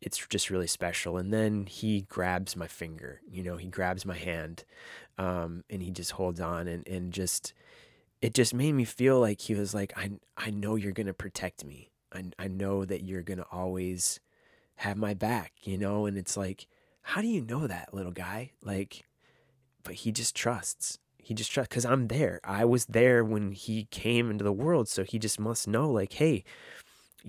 it's 0.00 0.26
just 0.28 0.50
really 0.50 0.66
special. 0.66 1.16
And 1.18 1.32
then 1.32 1.66
he 1.66 2.02
grabs 2.02 2.56
my 2.56 2.66
finger, 2.66 3.20
you 3.30 3.42
know, 3.42 3.56
he 3.56 3.68
grabs 3.68 4.06
my 4.06 4.16
hand, 4.16 4.64
um, 5.20 5.64
and 5.68 5.82
he 5.82 5.90
just 5.90 6.12
holds 6.12 6.40
on 6.40 6.66
and, 6.66 6.88
and 6.88 7.12
just, 7.12 7.52
it 8.22 8.32
just 8.32 8.54
made 8.54 8.72
me 8.72 8.84
feel 8.84 9.20
like 9.20 9.42
he 9.42 9.54
was 9.54 9.74
like, 9.74 9.92
I, 9.94 10.12
I 10.34 10.50
know 10.50 10.76
you're 10.76 10.92
to 11.08 11.12
protect 11.14 11.62
me. 11.62 11.90
I, 12.10 12.24
I 12.38 12.48
know 12.48 12.86
that 12.86 13.04
you're 13.04 13.22
to 13.38 13.46
always 13.52 14.18
have 14.76 14.96
my 14.96 15.12
back, 15.12 15.52
you 15.60 15.76
know? 15.76 16.06
And 16.06 16.16
it's 16.16 16.38
like, 16.38 16.66
how 17.02 17.20
do 17.20 17.26
you 17.26 17.42
know 17.42 17.66
that 17.66 17.92
little 17.92 18.12
guy? 18.12 18.52
Like, 18.64 19.04
but 19.84 19.94
he 19.94 20.10
just 20.10 20.34
trusts. 20.34 20.98
He 21.18 21.34
just 21.34 21.52
trusts 21.52 21.68
because 21.68 21.84
I'm 21.84 22.08
there. 22.08 22.40
I 22.42 22.64
was 22.64 22.86
there 22.86 23.22
when 23.22 23.52
he 23.52 23.88
came 23.90 24.30
into 24.30 24.42
the 24.42 24.52
world. 24.52 24.88
So 24.88 25.04
he 25.04 25.18
just 25.18 25.38
must 25.38 25.68
know, 25.68 25.90
like, 25.90 26.14
hey, 26.14 26.44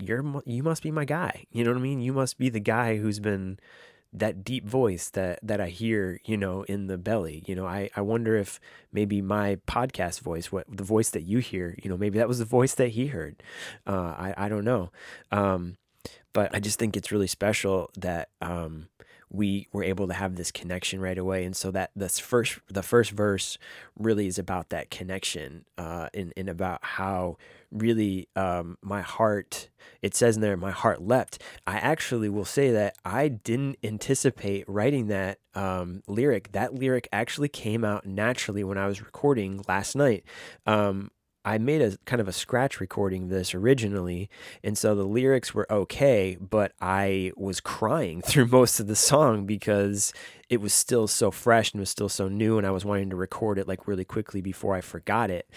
you're 0.00 0.24
you 0.46 0.62
must 0.62 0.82
be 0.82 0.90
my 0.90 1.04
guy. 1.04 1.44
You 1.50 1.62
know 1.62 1.72
what 1.72 1.78
I 1.78 1.82
mean? 1.82 2.00
You 2.00 2.14
must 2.14 2.38
be 2.38 2.48
the 2.48 2.58
guy 2.58 2.96
who's 2.96 3.20
been 3.20 3.58
that 4.12 4.44
deep 4.44 4.66
voice 4.66 5.08
that 5.10 5.38
that 5.42 5.60
I 5.60 5.68
hear, 5.68 6.20
you 6.24 6.36
know, 6.36 6.62
in 6.64 6.86
the 6.86 6.98
belly. 6.98 7.42
You 7.46 7.54
know, 7.54 7.66
I 7.66 7.90
I 7.96 8.02
wonder 8.02 8.36
if 8.36 8.60
maybe 8.92 9.22
my 9.22 9.56
podcast 9.66 10.20
voice, 10.20 10.52
what 10.52 10.66
the 10.68 10.84
voice 10.84 11.10
that 11.10 11.22
you 11.22 11.38
hear, 11.38 11.76
you 11.82 11.90
know, 11.90 11.96
maybe 11.96 12.18
that 12.18 12.28
was 12.28 12.38
the 12.38 12.44
voice 12.44 12.74
that 12.74 12.88
he 12.88 13.06
heard. 13.08 13.42
Uh, 13.86 14.14
I 14.18 14.34
I 14.36 14.48
don't 14.48 14.64
know, 14.64 14.90
um, 15.30 15.76
but 16.32 16.54
I 16.54 16.60
just 16.60 16.78
think 16.78 16.96
it's 16.96 17.12
really 17.12 17.26
special 17.26 17.90
that 17.96 18.28
um, 18.40 18.88
we 19.32 19.66
were 19.72 19.82
able 19.82 20.06
to 20.06 20.12
have 20.12 20.36
this 20.36 20.50
connection 20.52 21.00
right 21.00 21.16
away. 21.16 21.44
And 21.44 21.56
so 21.56 21.70
that 21.70 21.90
this 21.96 22.18
first 22.18 22.58
the 22.68 22.82
first 22.82 23.10
verse 23.10 23.56
really 23.98 24.26
is 24.26 24.38
about 24.38 24.68
that 24.68 24.90
connection 24.90 25.64
uh 25.78 26.08
and, 26.14 26.32
and 26.36 26.48
about 26.48 26.84
how 26.84 27.38
really 27.70 28.28
um 28.36 28.76
my 28.82 29.00
heart 29.00 29.70
it 30.02 30.14
says 30.14 30.36
in 30.36 30.42
there 30.42 30.56
my 30.56 30.70
heart 30.70 31.00
leapt. 31.00 31.42
I 31.66 31.78
actually 31.78 32.28
will 32.28 32.44
say 32.44 32.70
that 32.72 32.96
i 33.04 33.28
didn't 33.28 33.78
anticipate 33.82 34.68
writing 34.68 35.06
that 35.08 35.38
um 35.54 36.02
lyric. 36.06 36.52
That 36.52 36.74
lyric 36.74 37.08
actually 37.12 37.48
came 37.48 37.84
out 37.84 38.04
naturally 38.04 38.62
when 38.62 38.76
i 38.76 38.86
was 38.86 39.00
recording 39.00 39.64
last 39.66 39.96
night. 39.96 40.24
Um 40.66 41.10
I 41.44 41.58
made 41.58 41.82
a 41.82 41.96
kind 42.04 42.20
of 42.20 42.28
a 42.28 42.32
scratch 42.32 42.80
recording 42.80 43.24
of 43.24 43.28
this 43.28 43.54
originally, 43.54 44.30
and 44.62 44.78
so 44.78 44.94
the 44.94 45.04
lyrics 45.04 45.52
were 45.54 45.70
okay, 45.70 46.36
but 46.40 46.72
I 46.80 47.32
was 47.36 47.60
crying 47.60 48.20
through 48.26 48.46
most 48.46 48.80
of 48.80 48.86
the 48.86 48.96
song 48.96 49.44
because 49.46 50.12
it 50.52 50.60
was 50.60 50.74
still 50.74 51.08
so 51.08 51.30
fresh 51.30 51.72
and 51.72 51.80
was 51.80 51.88
still 51.88 52.10
so 52.10 52.28
new, 52.28 52.58
and 52.58 52.66
I 52.66 52.70
was 52.70 52.84
wanting 52.84 53.08
to 53.08 53.16
record 53.16 53.58
it 53.58 53.66
like 53.66 53.88
really 53.88 54.04
quickly 54.04 54.42
before 54.42 54.74
I 54.74 54.82
forgot 54.82 55.30
it. 55.30 55.48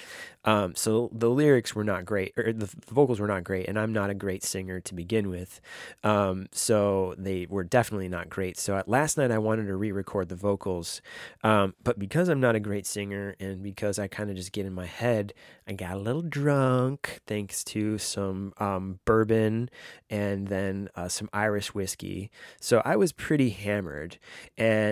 Um, 0.46 0.74
so 0.74 1.10
the 1.12 1.30
lyrics 1.30 1.76
were 1.76 1.84
not 1.84 2.06
great, 2.06 2.32
or 2.38 2.54
the 2.54 2.74
vocals 2.88 3.20
were 3.20 3.28
not 3.28 3.44
great, 3.44 3.68
and 3.68 3.78
I'm 3.78 3.92
not 3.92 4.10
a 4.10 4.14
great 4.14 4.42
singer 4.42 4.80
to 4.80 4.94
begin 4.94 5.28
with. 5.28 5.60
Um, 6.04 6.48
so 6.54 7.14
they 7.18 7.46
were 7.50 7.66
definitely 7.66 8.08
not 8.08 8.30
great. 8.30 8.58
So 8.58 8.78
at 8.78 8.88
last 8.88 9.18
night 9.18 9.32
I 9.32 9.38
wanted 9.38 9.66
to 9.66 9.76
re-record 9.76 10.30
the 10.30 10.36
vocals, 10.36 11.02
um, 11.44 11.74
but 11.84 12.00
because 12.00 12.30
I'm 12.30 12.40
not 12.40 12.56
a 12.56 12.62
great 12.62 12.86
singer 12.86 13.36
and 13.40 13.62
because 13.62 14.00
I 14.00 14.08
kind 14.08 14.30
of 14.30 14.38
just 14.38 14.54
get 14.54 14.66
in 14.66 14.74
my 14.74 14.86
head, 14.86 15.34
I 15.68 15.74
got 15.74 15.96
a 15.96 16.00
little 16.00 16.22
drunk 16.22 17.20
thanks 17.28 17.64
to 17.66 17.98
some 17.98 18.54
um, 18.60 19.00
bourbon 19.04 19.70
and 20.10 20.48
then 20.48 20.90
uh, 20.96 21.10
some 21.10 21.28
Irish 21.34 21.74
whiskey. 21.74 22.30
So 22.62 22.82
I 22.86 22.96
was 22.96 23.12
pretty 23.12 23.50
hammered, 23.50 24.20
and 24.58 24.85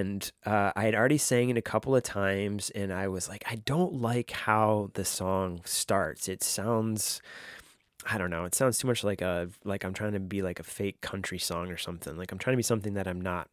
uh, 0.45 0.71
I 0.75 0.83
had 0.83 0.95
already 0.95 1.17
sang 1.17 1.49
it 1.49 1.57
a 1.57 1.61
couple 1.61 1.95
of 1.95 2.03
times, 2.03 2.69
and 2.71 2.91
I 2.93 3.07
was 3.07 3.29
like, 3.29 3.43
I 3.49 3.55
don't 3.55 3.93
like 4.01 4.31
how 4.31 4.89
the 4.93 5.05
song 5.05 5.61
starts. 5.65 6.27
It 6.27 6.43
sounds 6.43 7.21
I 8.05 8.17
don't 8.17 8.29
know. 8.29 8.45
It 8.45 8.55
sounds 8.55 8.77
too 8.77 8.87
much 8.87 9.03
like 9.03 9.21
a 9.21 9.49
like 9.63 9.83
I'm 9.83 9.93
trying 9.93 10.13
to 10.13 10.19
be 10.19 10.41
like 10.41 10.59
a 10.59 10.63
fake 10.63 11.01
country 11.01 11.39
song 11.39 11.71
or 11.71 11.77
something. 11.77 12.17
Like 12.17 12.31
I'm 12.31 12.37
trying 12.37 12.53
to 12.53 12.57
be 12.57 12.63
something 12.63 12.93
that 12.95 13.07
I'm 13.07 13.21
not. 13.21 13.49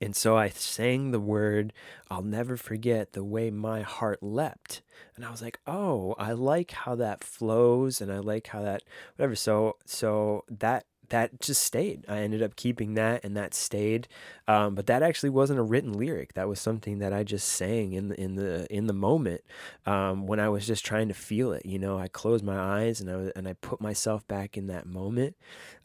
And 0.00 0.16
so 0.16 0.36
I 0.36 0.48
sang 0.48 1.12
the 1.12 1.20
word, 1.20 1.72
I'll 2.10 2.22
never 2.22 2.56
forget 2.56 3.12
the 3.12 3.24
way 3.24 3.50
my 3.50 3.82
heart 3.82 4.22
leapt. 4.22 4.82
And 5.14 5.24
I 5.24 5.30
was 5.30 5.40
like, 5.40 5.60
"Oh, 5.66 6.14
I 6.18 6.32
like 6.32 6.72
how 6.72 6.94
that 6.96 7.22
flows 7.22 8.00
and 8.00 8.12
I 8.12 8.18
like 8.18 8.48
how 8.48 8.62
that 8.62 8.82
whatever." 9.16 9.36
So 9.36 9.76
so 9.86 10.44
that 10.50 10.84
that 11.10 11.40
just 11.40 11.62
stayed. 11.62 12.04
I 12.08 12.18
ended 12.18 12.42
up 12.42 12.56
keeping 12.56 12.94
that, 12.94 13.24
and 13.24 13.36
that 13.36 13.54
stayed. 13.54 14.08
Um, 14.46 14.74
but 14.74 14.86
that 14.86 15.02
actually 15.02 15.30
wasn't 15.30 15.58
a 15.58 15.62
written 15.62 15.92
lyric. 15.92 16.34
That 16.34 16.48
was 16.48 16.60
something 16.60 16.98
that 16.98 17.12
I 17.12 17.24
just 17.24 17.48
sang 17.48 17.92
in 17.92 18.08
the 18.08 18.20
in 18.20 18.34
the 18.36 18.66
in 18.74 18.86
the 18.86 18.92
moment 18.92 19.42
um, 19.86 20.26
when 20.26 20.40
I 20.40 20.48
was 20.48 20.66
just 20.66 20.84
trying 20.84 21.08
to 21.08 21.14
feel 21.14 21.52
it. 21.52 21.64
You 21.64 21.78
know, 21.78 21.98
I 21.98 22.08
closed 22.08 22.44
my 22.44 22.58
eyes 22.58 23.00
and 23.00 23.10
I 23.10 23.32
and 23.36 23.48
I 23.48 23.54
put 23.54 23.80
myself 23.80 24.26
back 24.28 24.56
in 24.56 24.66
that 24.68 24.86
moment, 24.86 25.36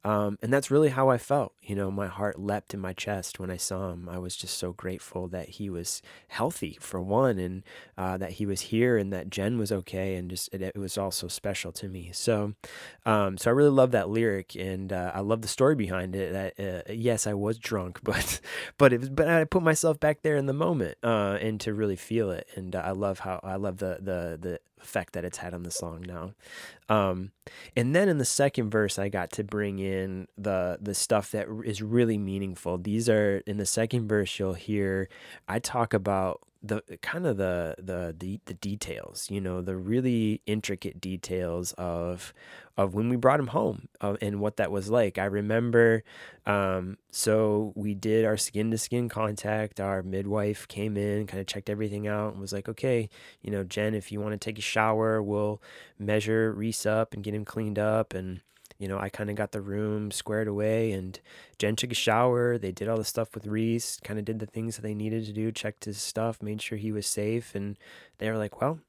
um, 0.03 0.37
and 0.41 0.51
that's 0.51 0.71
really 0.71 0.89
how 0.89 1.09
I 1.09 1.17
felt. 1.17 1.53
You 1.61 1.75
know, 1.75 1.91
my 1.91 2.07
heart 2.07 2.39
leapt 2.39 2.73
in 2.73 2.79
my 2.79 2.93
chest 2.93 3.39
when 3.39 3.51
I 3.51 3.57
saw 3.57 3.91
him. 3.91 4.07
I 4.09 4.17
was 4.17 4.35
just 4.35 4.57
so 4.57 4.71
grateful 4.71 5.27
that 5.27 5.49
he 5.49 5.69
was 5.69 6.01
healthy 6.29 6.77
for 6.79 7.01
one, 7.01 7.37
and 7.37 7.63
uh, 7.97 8.17
that 8.17 8.33
he 8.33 8.45
was 8.45 8.61
here, 8.61 8.97
and 8.97 9.11
that 9.11 9.29
Jen 9.29 9.57
was 9.57 9.71
okay, 9.71 10.15
and 10.15 10.29
just 10.29 10.53
it, 10.53 10.61
it 10.61 10.77
was 10.77 10.97
also 10.97 11.27
special 11.27 11.71
to 11.73 11.89
me. 11.89 12.11
So, 12.13 12.53
um, 13.05 13.37
so 13.37 13.51
I 13.51 13.53
really 13.53 13.69
love 13.69 13.91
that 13.91 14.09
lyric, 14.09 14.55
and 14.55 14.93
uh, 14.93 15.11
I 15.13 15.19
love 15.19 15.41
the 15.41 15.47
story 15.47 15.75
behind 15.75 16.15
it. 16.15 16.31
That 16.31 16.87
uh, 16.87 16.93
yes, 16.93 17.27
I 17.27 17.33
was 17.33 17.57
drunk, 17.57 17.99
but 18.03 18.39
but 18.77 18.93
it 18.93 18.99
was, 19.01 19.09
but 19.09 19.27
I 19.27 19.43
put 19.43 19.63
myself 19.63 19.99
back 19.99 20.21
there 20.21 20.37
in 20.37 20.45
the 20.45 20.53
moment, 20.53 20.97
uh, 21.03 21.37
and 21.41 21.59
to 21.61 21.73
really 21.73 21.97
feel 21.97 22.31
it. 22.31 22.47
And 22.55 22.75
I 22.75 22.91
love 22.91 23.19
how 23.19 23.39
I 23.43 23.57
love 23.57 23.77
the 23.77 23.97
the 23.99 24.37
the 24.39 24.59
effect 24.81 25.13
that 25.13 25.25
it's 25.25 25.37
had 25.37 25.53
on 25.53 25.63
the 25.63 25.71
song 25.71 26.05
now. 26.07 26.33
Um, 26.87 27.31
and 27.75 27.95
then 27.95 28.09
in 28.09 28.17
the 28.17 28.25
second 28.25 28.69
verse, 28.69 28.97
I 28.97 29.09
got 29.09 29.31
to 29.33 29.43
bring 29.43 29.79
in 29.79 30.27
the 30.37 30.77
the 30.81 30.93
stuff 30.93 31.31
that 31.31 31.47
is 31.65 31.81
really 31.81 32.17
meaningful. 32.17 32.77
These 32.77 33.09
are 33.09 33.37
in 33.45 33.57
the 33.57 33.65
second 33.65 34.07
verse. 34.07 34.39
You'll 34.39 34.53
hear 34.53 35.09
I 35.47 35.59
talk 35.59 35.93
about 35.93 36.41
the 36.61 36.81
kind 37.01 37.25
of 37.25 37.37
the, 37.37 37.75
the 37.77 38.39
the 38.45 38.53
details, 38.53 39.27
you 39.31 39.39
know, 39.39 39.61
the 39.61 39.75
really 39.77 40.41
intricate 40.45 40.99
details 40.99 41.71
of 41.73 42.33
of 42.77 42.93
when 42.93 43.09
we 43.09 43.15
brought 43.15 43.39
him 43.39 43.47
home 43.47 43.87
uh, 44.01 44.15
and 44.21 44.39
what 44.41 44.57
that 44.57 44.71
was 44.71 44.89
like. 44.89 45.17
I 45.17 45.25
remember, 45.25 46.03
um, 46.45 46.97
so 47.11 47.71
we 47.75 47.93
did 47.93 48.25
our 48.25 48.37
skin 48.37 48.71
to 48.71 48.77
skin 48.77 49.07
contact. 49.09 49.79
Our 49.79 50.03
midwife 50.03 50.67
came 50.67 50.97
in, 50.97 51.27
kind 51.27 51.39
of 51.41 51.47
checked 51.47 51.69
everything 51.69 52.07
out, 52.07 52.33
and 52.33 52.41
was 52.41 52.53
like, 52.53 52.67
"Okay, 52.69 53.09
you 53.41 53.51
know, 53.51 53.63
Jen, 53.63 53.93
if 53.93 54.11
you 54.11 54.19
want 54.19 54.33
to 54.33 54.37
take 54.37 54.59
a 54.59 54.61
shower, 54.61 55.21
we'll 55.23 55.61
measure 55.97 56.51
Reese 56.53 56.85
up 56.85 57.13
and 57.13 57.23
get 57.23 57.33
him 57.33 57.45
cleaned 57.45 57.79
up 57.79 58.13
and." 58.13 58.41
You 58.79 58.87
know, 58.87 58.97
I 58.97 59.09
kind 59.09 59.29
of 59.29 59.35
got 59.35 59.51
the 59.51 59.61
room 59.61 60.09
squared 60.09 60.47
away 60.47 60.93
and 60.93 61.19
Jen 61.57 61.75
took 61.75 61.91
a 61.91 61.95
shower. 61.95 62.57
They 62.57 62.71
did 62.71 62.87
all 62.87 62.97
the 62.97 63.03
stuff 63.03 63.35
with 63.35 63.45
Reese, 63.45 63.99
kind 64.03 64.17
of 64.17 64.25
did 64.25 64.39
the 64.39 64.45
things 64.45 64.77
that 64.77 64.81
they 64.81 64.95
needed 64.95 65.25
to 65.25 65.33
do, 65.33 65.51
checked 65.51 65.85
his 65.85 66.01
stuff, 66.01 66.41
made 66.41 66.61
sure 66.61 66.77
he 66.77 66.91
was 66.91 67.05
safe. 67.05 67.53
And 67.53 67.77
they 68.17 68.29
were 68.31 68.37
like, 68.37 68.61
well, 68.61 68.79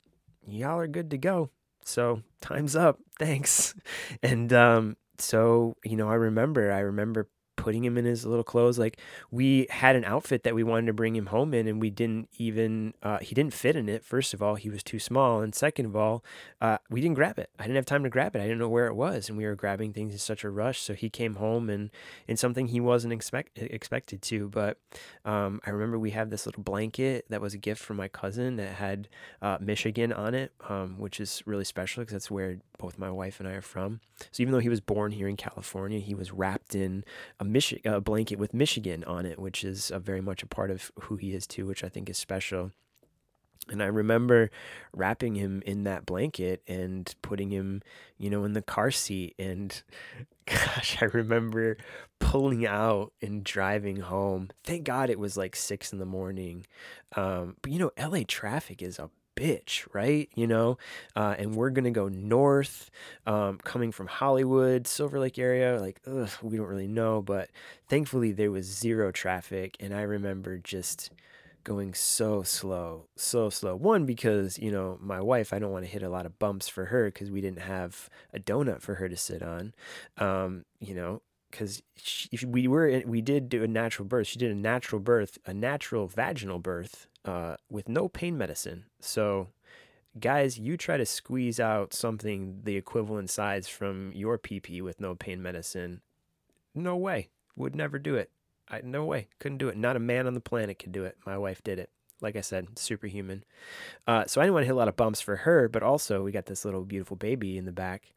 y'all 0.46 0.78
are 0.78 0.86
good 0.86 1.10
to 1.10 1.18
go. 1.18 1.50
So 1.84 2.22
time's 2.40 2.76
up. 2.76 3.00
Thanks. 3.18 3.74
And 4.22 4.52
um, 4.52 4.96
so, 5.18 5.76
you 5.84 5.96
know, 5.96 6.08
I 6.08 6.14
remember, 6.14 6.72
I 6.72 6.80
remember 6.80 7.28
putting 7.60 7.84
him 7.84 7.98
in 7.98 8.04
his 8.04 8.24
little 8.24 8.44
clothes. 8.44 8.78
Like 8.78 8.98
we 9.30 9.66
had 9.70 9.96
an 9.96 10.04
outfit 10.04 10.42
that 10.44 10.54
we 10.54 10.62
wanted 10.62 10.86
to 10.86 10.92
bring 10.92 11.14
him 11.14 11.26
home 11.26 11.54
in, 11.54 11.68
and 11.68 11.80
we 11.80 11.90
didn't 11.90 12.28
even 12.38 12.94
uh, 13.02 13.18
he 13.18 13.34
didn't 13.34 13.54
fit 13.54 13.76
in 13.76 13.88
it. 13.88 14.04
First 14.04 14.34
of 14.34 14.42
all, 14.42 14.54
he 14.54 14.70
was 14.70 14.82
too 14.82 14.98
small, 14.98 15.40
and 15.40 15.54
second 15.54 15.86
of 15.86 15.96
all, 15.96 16.24
uh, 16.60 16.78
we 16.88 17.00
didn't 17.00 17.16
grab 17.16 17.38
it. 17.38 17.50
I 17.58 17.64
didn't 17.64 17.76
have 17.76 17.86
time 17.86 18.02
to 18.04 18.10
grab 18.10 18.34
it. 18.34 18.40
I 18.40 18.44
didn't 18.44 18.58
know 18.58 18.68
where 18.68 18.86
it 18.86 18.94
was, 18.94 19.28
and 19.28 19.36
we 19.36 19.44
were 19.44 19.54
grabbing 19.54 19.92
things 19.92 20.12
in 20.12 20.18
such 20.18 20.44
a 20.44 20.50
rush. 20.50 20.80
So 20.80 20.94
he 20.94 21.10
came 21.10 21.36
home 21.36 21.68
and 21.68 21.90
in 22.26 22.36
something 22.36 22.68
he 22.68 22.80
wasn't 22.80 23.12
expect 23.12 23.58
expected 23.58 24.22
to. 24.22 24.48
But 24.48 24.78
um, 25.24 25.60
I 25.66 25.70
remember 25.70 25.98
we 25.98 26.10
have 26.10 26.30
this 26.30 26.46
little 26.46 26.62
blanket 26.62 27.26
that 27.28 27.40
was 27.40 27.54
a 27.54 27.58
gift 27.58 27.82
from 27.82 27.96
my 27.96 28.08
cousin 28.08 28.56
that 28.56 28.74
had 28.74 29.08
uh, 29.42 29.58
Michigan 29.60 30.12
on 30.12 30.34
it, 30.34 30.52
um, 30.68 30.96
which 30.98 31.20
is 31.20 31.42
really 31.46 31.64
special 31.64 32.02
because 32.02 32.12
that's 32.12 32.30
where 32.30 32.58
both 32.78 32.98
my 32.98 33.10
wife 33.10 33.40
and 33.40 33.48
I 33.48 33.52
are 33.52 33.62
from. 33.62 34.00
So 34.30 34.42
even 34.42 34.52
though 34.52 34.58
he 34.58 34.68
was 34.68 34.80
born 34.80 35.12
here 35.12 35.28
in 35.28 35.36
California, 35.36 35.98
he 36.00 36.14
was 36.14 36.32
wrapped 36.32 36.74
in 36.74 37.04
a 37.38 37.44
Michi- 37.52 37.84
a 37.84 38.00
blanket 38.00 38.38
with 38.38 38.54
Michigan 38.54 39.04
on 39.04 39.26
it, 39.26 39.38
which 39.38 39.64
is 39.64 39.92
very 39.96 40.20
much 40.20 40.42
a 40.42 40.46
part 40.46 40.70
of 40.70 40.90
who 41.02 41.16
he 41.16 41.34
is 41.34 41.46
too, 41.46 41.66
which 41.66 41.84
I 41.84 41.88
think 41.88 42.08
is 42.08 42.18
special. 42.18 42.72
And 43.68 43.82
I 43.82 43.86
remember 43.86 44.50
wrapping 44.92 45.34
him 45.34 45.62
in 45.66 45.84
that 45.84 46.06
blanket 46.06 46.62
and 46.66 47.14
putting 47.22 47.50
him, 47.50 47.82
you 48.18 48.30
know, 48.30 48.44
in 48.44 48.54
the 48.54 48.62
car 48.62 48.90
seat. 48.90 49.34
And 49.38 49.80
gosh, 50.46 50.98
I 51.00 51.06
remember 51.06 51.76
pulling 52.18 52.66
out 52.66 53.12
and 53.22 53.44
driving 53.44 53.98
home. 53.98 54.50
Thank 54.64 54.84
God 54.84 55.10
it 55.10 55.18
was 55.18 55.36
like 55.36 55.54
six 55.54 55.92
in 55.92 55.98
the 55.98 56.06
morning. 56.06 56.66
Um, 57.16 57.56
but 57.62 57.70
you 57.70 57.78
know, 57.78 57.92
LA 57.98 58.22
traffic 58.26 58.82
is 58.82 58.98
a 58.98 59.10
bitch, 59.40 59.86
right? 59.92 60.28
You 60.34 60.46
know, 60.46 60.78
uh, 61.16 61.34
and 61.38 61.54
we're 61.54 61.70
gonna 61.70 61.90
go 61.90 62.08
north, 62.08 62.90
um, 63.26 63.58
coming 63.58 63.92
from 63.92 64.06
Hollywood, 64.06 64.86
Silver 64.86 65.18
Lake 65.18 65.38
area. 65.38 65.80
Like, 65.80 66.00
ugh, 66.06 66.30
we 66.42 66.56
don't 66.56 66.66
really 66.66 66.88
know, 66.88 67.22
but 67.22 67.50
thankfully 67.88 68.32
there 68.32 68.50
was 68.50 68.66
zero 68.66 69.10
traffic, 69.10 69.76
and 69.80 69.94
I 69.94 70.02
remember 70.02 70.58
just 70.58 71.10
going 71.64 71.94
so 71.94 72.42
slow, 72.42 73.06
so 73.16 73.50
slow. 73.50 73.76
One 73.76 74.06
because 74.06 74.58
you 74.58 74.70
know 74.70 74.98
my 75.00 75.20
wife, 75.20 75.52
I 75.52 75.58
don't 75.58 75.72
want 75.72 75.84
to 75.84 75.90
hit 75.90 76.02
a 76.02 76.08
lot 76.10 76.26
of 76.26 76.38
bumps 76.38 76.68
for 76.68 76.86
her 76.86 77.06
because 77.06 77.30
we 77.30 77.40
didn't 77.40 77.60
have 77.60 78.08
a 78.32 78.38
donut 78.38 78.82
for 78.82 78.96
her 78.96 79.08
to 79.08 79.16
sit 79.16 79.42
on. 79.42 79.74
Um, 80.18 80.64
you 80.80 80.94
know, 80.94 81.22
because 81.50 81.82
we 82.46 82.68
were 82.68 83.02
we 83.06 83.20
did 83.20 83.48
do 83.48 83.62
a 83.62 83.68
natural 83.68 84.06
birth. 84.06 84.26
She 84.26 84.38
did 84.38 84.50
a 84.50 84.54
natural 84.54 85.00
birth, 85.00 85.38
a 85.46 85.54
natural 85.54 86.06
vaginal 86.06 86.58
birth, 86.58 87.08
uh, 87.24 87.56
with 87.70 87.88
no 87.88 88.08
pain 88.08 88.36
medicine. 88.36 88.84
So, 89.00 89.48
guys, 90.18 90.58
you 90.58 90.76
try 90.76 90.96
to 90.96 91.06
squeeze 91.06 91.60
out 91.60 91.92
something 91.92 92.60
the 92.64 92.76
equivalent 92.76 93.30
size 93.30 93.68
from 93.68 94.12
your 94.14 94.38
PP 94.38 94.82
with 94.82 95.00
no 95.00 95.14
pain 95.14 95.42
medicine. 95.42 96.00
No 96.74 96.96
way. 96.96 97.30
Would 97.56 97.74
never 97.74 97.98
do 97.98 98.14
it. 98.14 98.30
I, 98.68 98.80
no 98.82 99.04
way. 99.04 99.28
Couldn't 99.38 99.58
do 99.58 99.68
it. 99.68 99.76
Not 99.76 99.96
a 99.96 100.00
man 100.00 100.26
on 100.26 100.34
the 100.34 100.40
planet 100.40 100.78
could 100.78 100.92
do 100.92 101.04
it. 101.04 101.16
My 101.26 101.36
wife 101.36 101.62
did 101.62 101.78
it 101.78 101.90
like 102.20 102.36
I 102.36 102.40
said, 102.40 102.78
superhuman. 102.78 103.44
Uh, 104.06 104.24
so 104.26 104.40
I 104.40 104.44
didn't 104.44 104.54
want 104.54 104.62
to 104.62 104.66
hit 104.66 104.74
a 104.74 104.78
lot 104.78 104.88
of 104.88 104.96
bumps 104.96 105.20
for 105.20 105.36
her, 105.36 105.68
but 105.68 105.82
also 105.82 106.22
we 106.22 106.32
got 106.32 106.46
this 106.46 106.64
little 106.64 106.84
beautiful 106.84 107.16
baby 107.16 107.56
in 107.56 107.64
the 107.64 107.72
back. 107.72 108.12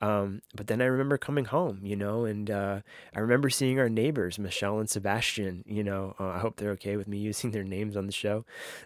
Um, 0.00 0.40
but 0.54 0.66
then 0.66 0.80
I 0.80 0.86
remember 0.86 1.18
coming 1.18 1.44
home, 1.44 1.80
you 1.82 1.96
know, 1.96 2.24
and 2.24 2.50
uh, 2.50 2.80
I 3.14 3.20
remember 3.20 3.50
seeing 3.50 3.78
our 3.78 3.88
neighbors, 3.88 4.38
Michelle 4.38 4.78
and 4.78 4.88
Sebastian. 4.88 5.64
You 5.66 5.84
know, 5.84 6.14
uh, 6.18 6.28
I 6.28 6.38
hope 6.38 6.56
they're 6.56 6.70
okay 6.72 6.96
with 6.96 7.08
me 7.08 7.18
using 7.30 7.50
their 7.50 7.64
names 7.64 7.96
on 7.96 8.06
the 8.06 8.12
show. 8.12 8.44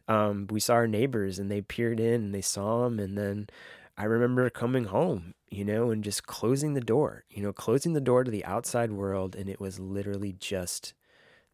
Um, 0.09 0.47
we 0.51 0.61
saw 0.61 0.75
our 0.75 0.89
neighbors, 0.89 1.39
and 1.39 1.51
they 1.51 1.61
peered 1.61 2.01
in 2.01 2.15
and 2.15 2.35
they 2.35 2.41
saw 2.41 2.85
them, 2.85 2.99
and 2.99 3.17
then 3.17 3.49
I 3.97 4.05
remember 4.05 4.49
coming 4.51 4.85
home, 4.85 5.35
you 5.51 5.65
know, 5.65 5.91
and 5.91 6.03
just 6.03 6.27
closing 6.27 6.75
the 6.75 6.81
door, 6.81 7.25
you 7.31 7.43
know, 7.43 7.53
closing 7.53 7.93
the 7.93 8.01
door 8.01 8.25
to 8.25 8.31
the 8.31 8.45
outside 8.45 8.91
world, 8.91 9.37
and 9.37 9.49
it 9.49 9.61
was 9.61 9.79
literally 9.79 10.33
just 10.33 10.95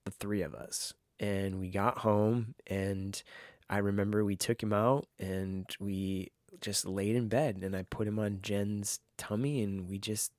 the 0.04 0.10
three 0.10 0.40
of 0.40 0.54
us 0.54 0.94
and 1.20 1.60
we 1.60 1.68
got 1.68 1.98
home 1.98 2.54
and 2.66 3.22
I 3.68 3.78
remember 3.78 4.24
we 4.24 4.34
took 4.34 4.60
him 4.60 4.72
out 4.72 5.06
and 5.18 5.64
we 5.78 6.32
just 6.60 6.86
laid 6.86 7.14
in 7.14 7.28
bed 7.28 7.60
and 7.62 7.76
I 7.76 7.84
put 7.84 8.08
him 8.08 8.18
on 8.18 8.40
Jen's 8.42 8.98
tummy 9.16 9.62
and 9.62 9.88
we 9.88 9.98
just 9.98 10.32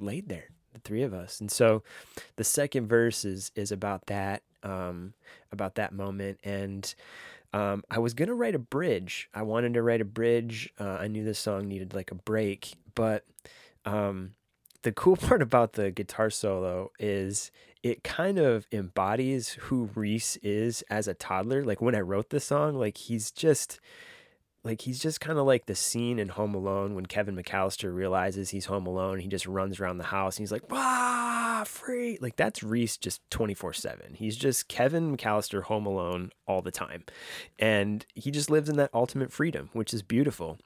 laid 0.00 0.28
there, 0.28 0.50
the 0.74 0.80
three 0.80 1.02
of 1.02 1.14
us. 1.14 1.40
And 1.40 1.50
so 1.50 1.82
the 2.36 2.44
second 2.44 2.88
verse 2.88 3.24
is 3.24 3.50
is 3.54 3.72
about 3.72 4.06
that, 4.06 4.42
um, 4.62 5.14
about 5.52 5.76
that 5.76 5.94
moment. 5.94 6.40
And 6.44 6.92
um, 7.54 7.84
I 7.90 8.00
was 8.00 8.12
gonna 8.12 8.34
write 8.34 8.54
a 8.54 8.58
bridge. 8.58 9.30
I 9.32 9.42
wanted 9.42 9.74
to 9.74 9.82
write 9.82 10.00
a 10.00 10.04
bridge. 10.06 10.70
Uh, 10.78 10.98
I 11.00 11.06
knew 11.06 11.24
this 11.24 11.38
song 11.38 11.68
needed 11.68 11.94
like 11.94 12.10
a 12.10 12.16
break, 12.16 12.74
but 12.94 13.24
um, 13.86 14.32
the 14.84 14.92
cool 14.92 15.16
part 15.28 15.42
about 15.42 15.72
the 15.72 15.90
guitar 15.90 16.30
solo 16.30 16.92
is 16.98 17.50
it 17.82 18.04
kind 18.04 18.38
of 18.38 18.66
embodies 18.72 19.50
who 19.62 19.90
Reese 19.94 20.36
is 20.36 20.82
as 20.88 21.06
a 21.06 21.14
toddler. 21.14 21.64
Like 21.64 21.82
when 21.82 21.94
I 21.94 22.00
wrote 22.00 22.30
the 22.30 22.40
song, 22.40 22.76
like 22.76 22.96
he's 22.96 23.30
just 23.30 23.80
like 24.62 24.80
he's 24.82 24.98
just 24.98 25.20
kind 25.20 25.38
of 25.38 25.44
like 25.44 25.66
the 25.66 25.74
scene 25.74 26.18
in 26.18 26.30
Home 26.30 26.54
Alone 26.54 26.94
when 26.94 27.04
Kevin 27.04 27.36
McCallister 27.36 27.94
realizes 27.94 28.48
he's 28.48 28.64
home 28.64 28.86
alone. 28.86 29.18
He 29.18 29.28
just 29.28 29.46
runs 29.46 29.78
around 29.78 29.98
the 29.98 30.04
house 30.04 30.38
and 30.38 30.42
he's 30.44 30.52
like, 30.52 30.62
"Ah, 30.70 31.64
free!" 31.66 32.16
Like 32.22 32.36
that's 32.36 32.62
Reese 32.62 32.96
just 32.96 33.20
twenty 33.28 33.52
four 33.52 33.74
seven. 33.74 34.14
He's 34.14 34.36
just 34.36 34.68
Kevin 34.68 35.14
McCallister 35.14 35.64
home 35.64 35.84
alone 35.84 36.30
all 36.46 36.62
the 36.62 36.70
time, 36.70 37.04
and 37.58 38.06
he 38.14 38.30
just 38.30 38.48
lives 38.48 38.70
in 38.70 38.78
that 38.78 38.90
ultimate 38.94 39.30
freedom, 39.30 39.68
which 39.74 39.92
is 39.92 40.02
beautiful. 40.02 40.58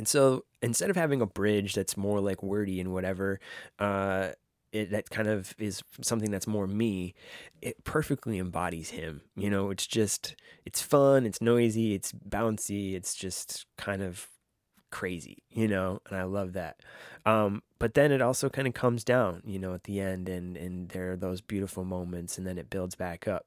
And 0.00 0.08
so 0.08 0.46
instead 0.62 0.88
of 0.88 0.96
having 0.96 1.20
a 1.20 1.26
bridge 1.26 1.74
that's 1.74 1.94
more 1.94 2.22
like 2.22 2.42
wordy 2.42 2.80
and 2.80 2.90
whatever, 2.90 3.38
uh, 3.78 4.30
it, 4.72 4.92
that 4.92 5.10
kind 5.10 5.28
of 5.28 5.54
is 5.58 5.82
something 6.00 6.30
that's 6.30 6.46
more 6.46 6.66
me 6.66 7.12
it 7.60 7.84
perfectly 7.84 8.38
embodies 8.38 8.88
him 8.88 9.20
you 9.36 9.50
know? 9.50 9.68
It's 9.68 9.86
just 9.86 10.36
it's 10.64 10.80
fun 10.80 11.26
it's 11.26 11.42
noisy 11.42 11.92
it's 11.92 12.12
bouncy 12.12 12.94
it's 12.94 13.14
just 13.14 13.66
kind 13.76 14.00
of 14.00 14.28
crazy 14.90 15.42
you 15.50 15.68
know? 15.68 16.00
And 16.08 16.16
i 16.16 16.22
love 16.22 16.54
that. 16.54 16.80
Um, 17.26 17.62
but 17.78 17.92
then 17.92 18.10
it 18.10 18.22
also 18.22 18.48
kind 18.48 18.66
of 18.66 18.72
comes 18.72 19.04
down 19.04 19.42
you 19.44 19.58
know 19.58 19.74
at 19.74 19.84
the 19.84 20.00
end 20.00 20.30
and 20.30 20.56
and 20.56 20.88
there 20.88 21.12
are 21.12 21.16
those 21.16 21.42
beautiful 21.42 21.84
moments 21.84 22.38
and 22.38 22.46
then 22.46 22.56
it 22.56 22.70
builds 22.70 22.94
back 22.94 23.28
up. 23.28 23.44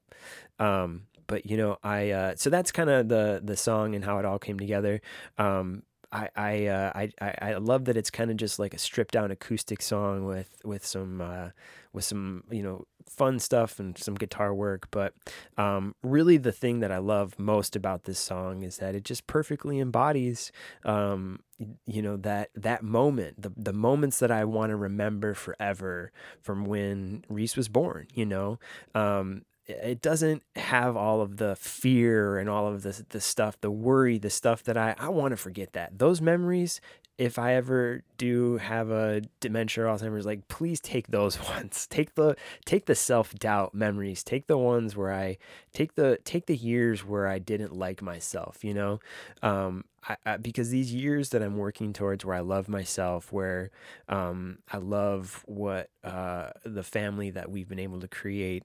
Um, 0.60 1.08
but 1.26 1.46
you 1.48 1.58
know 1.58 1.78
i 1.84 2.12
uh, 2.12 2.34
so 2.36 2.52
that's 2.52 2.72
kind 2.72 2.92
of 2.92 3.08
the 3.08 3.42
the 3.44 3.58
song 3.58 3.96
and 3.96 4.06
how 4.06 4.20
it 4.20 4.26
all 4.26 4.38
came 4.38 4.60
together. 4.60 5.02
Um, 5.40 5.82
I 6.14 6.30
I, 6.36 6.66
uh, 6.68 6.92
I 6.96 7.34
I 7.42 7.54
love 7.56 7.86
that 7.86 7.98
it's 7.98 8.12
kind 8.12 8.32
of 8.32 8.38
just 8.38 8.60
like 8.60 8.74
a 8.74 8.78
stripped 8.78 9.14
down 9.14 9.32
acoustic 9.32 9.82
song 9.82 10.26
with 10.26 10.62
with 10.64 10.86
some 10.86 11.20
uh, 11.20 11.50
with 11.92 12.04
some 12.06 12.44
you 12.52 12.62
know 12.62 12.86
fun 13.10 13.40
stuff 13.40 13.80
and 13.80 13.98
some 13.98 14.16
guitar 14.16 14.54
work. 14.54 14.88
But 14.92 15.14
um, 15.58 15.96
really, 16.04 16.38
the 16.38 16.52
thing 16.52 16.80
that 16.80 16.92
I 16.92 17.00
love 17.00 17.38
most 17.40 17.76
about 17.76 18.04
this 18.04 18.20
song 18.20 18.64
is 18.64 18.78
that 18.78 18.96
it 18.96 19.04
just 19.04 19.28
perfectly 19.28 19.80
embodies 19.80 20.52
um, 20.86 21.40
you 21.86 22.02
know 22.02 22.18
that 22.18 22.50
that 22.56 22.84
moment, 22.84 23.42
the 23.42 23.52
the 23.58 23.74
moments 23.74 24.20
that 24.20 24.32
I 24.32 24.46
want 24.46 24.70
to 24.70 24.76
remember 24.76 25.34
forever 25.34 26.12
from 26.42 26.66
when 26.66 27.26
Reese 27.28 27.58
was 27.58 27.70
born. 27.70 28.08
You 28.14 28.26
know, 28.26 28.60
um, 28.94 29.44
it 29.66 30.02
doesn't 30.02 30.44
have 30.56 30.98
all 30.98 31.22
of 31.22 31.38
the 31.38 31.56
fear 31.56 32.38
and 32.38 32.50
all 32.50 32.68
of 32.68 32.84
the 32.84 33.06
the 33.10 33.22
stuff, 33.22 33.60
the 33.62 33.72
worry, 33.72 34.18
the 34.18 34.30
stuff 34.30 34.64
that 34.64 34.78
I 34.78 34.96
I 34.98 35.10
want 35.10 35.32
to 35.32 35.38
forget 35.38 35.74
that. 35.74 36.00
Those 36.00 36.22
memories 36.22 36.82
if 37.18 37.38
I 37.38 37.54
ever 37.54 38.02
do 38.18 38.58
have 38.58 38.90
a 38.90 39.22
dementia 39.40 39.84
or 39.84 39.88
Alzheimer's, 39.88 40.26
like 40.26 40.48
please 40.48 40.80
take 40.80 41.08
those 41.08 41.40
ones. 41.50 41.88
Take 41.88 42.16
the 42.16 42.36
take 42.66 42.86
the 42.86 42.96
self 42.96 43.34
doubt 43.36 43.74
memories. 43.74 44.24
Take 44.24 44.48
the 44.48 44.58
ones 44.58 44.96
where 44.96 45.14
I 45.14 45.38
take 45.74 45.96
the 45.96 46.20
take 46.24 46.48
the 46.48 46.58
years 46.58 47.06
where 47.06 47.28
I 47.28 47.40
didn't 47.40 47.76
like 47.76 48.02
myself. 48.02 48.64
You 48.64 48.74
know, 48.74 49.00
um, 49.42 49.86
I, 50.08 50.18
I, 50.26 50.38
because 50.38 50.70
these 50.70 50.94
years 50.94 51.30
that 51.30 51.42
I'm 51.42 51.58
working 51.58 51.94
towards, 51.94 52.26
where 52.26 52.36
I 52.36 52.42
love 52.42 52.68
myself, 52.68 53.32
where 53.32 53.72
um, 54.10 54.60
I 54.72 54.78
love 54.78 55.44
what 55.46 55.90
uh, 56.04 56.50
the 56.66 56.84
family 56.84 57.30
that 57.32 57.50
we've 57.50 57.70
been 57.70 57.80
able 57.80 58.00
to 58.02 58.08
create, 58.08 58.64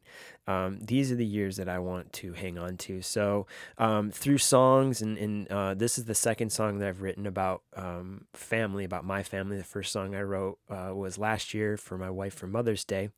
um, 0.49 0.79
these 0.81 1.13
are 1.13 1.15
the 1.15 1.27
years 1.27 1.57
that 1.57 1.69
I 1.69 1.79
want 1.79 2.13
to 2.15 2.33
hang 2.33 2.59
on 2.59 2.77
to. 2.79 3.03
So 3.03 3.47
um, 3.77 4.11
through 4.11 4.39
songs, 4.39 5.03
and, 5.03 5.19
and 5.19 5.49
uh, 5.49 5.75
this 5.75 5.99
is 5.99 6.07
the 6.07 6.15
second 6.15 6.51
song 6.51 6.79
that 6.79 6.89
I've 6.89 7.03
written 7.03 7.27
about 7.27 7.63
um, 7.77 8.25
family, 8.33 8.85
about 8.85 9.05
my 9.05 9.23
family. 9.23 9.59
The 9.59 9.65
first 9.65 9.93
song 9.93 10.15
I 10.15 10.23
wrote 10.23 10.59
uh, 10.71 10.93
was 10.95 11.19
last 11.19 11.55
year 11.55 11.77
for 11.77 11.99
my 11.99 12.11
wife 12.11 12.35
for 12.35 12.47
Mother's 12.47 12.85
Day, 12.85 13.11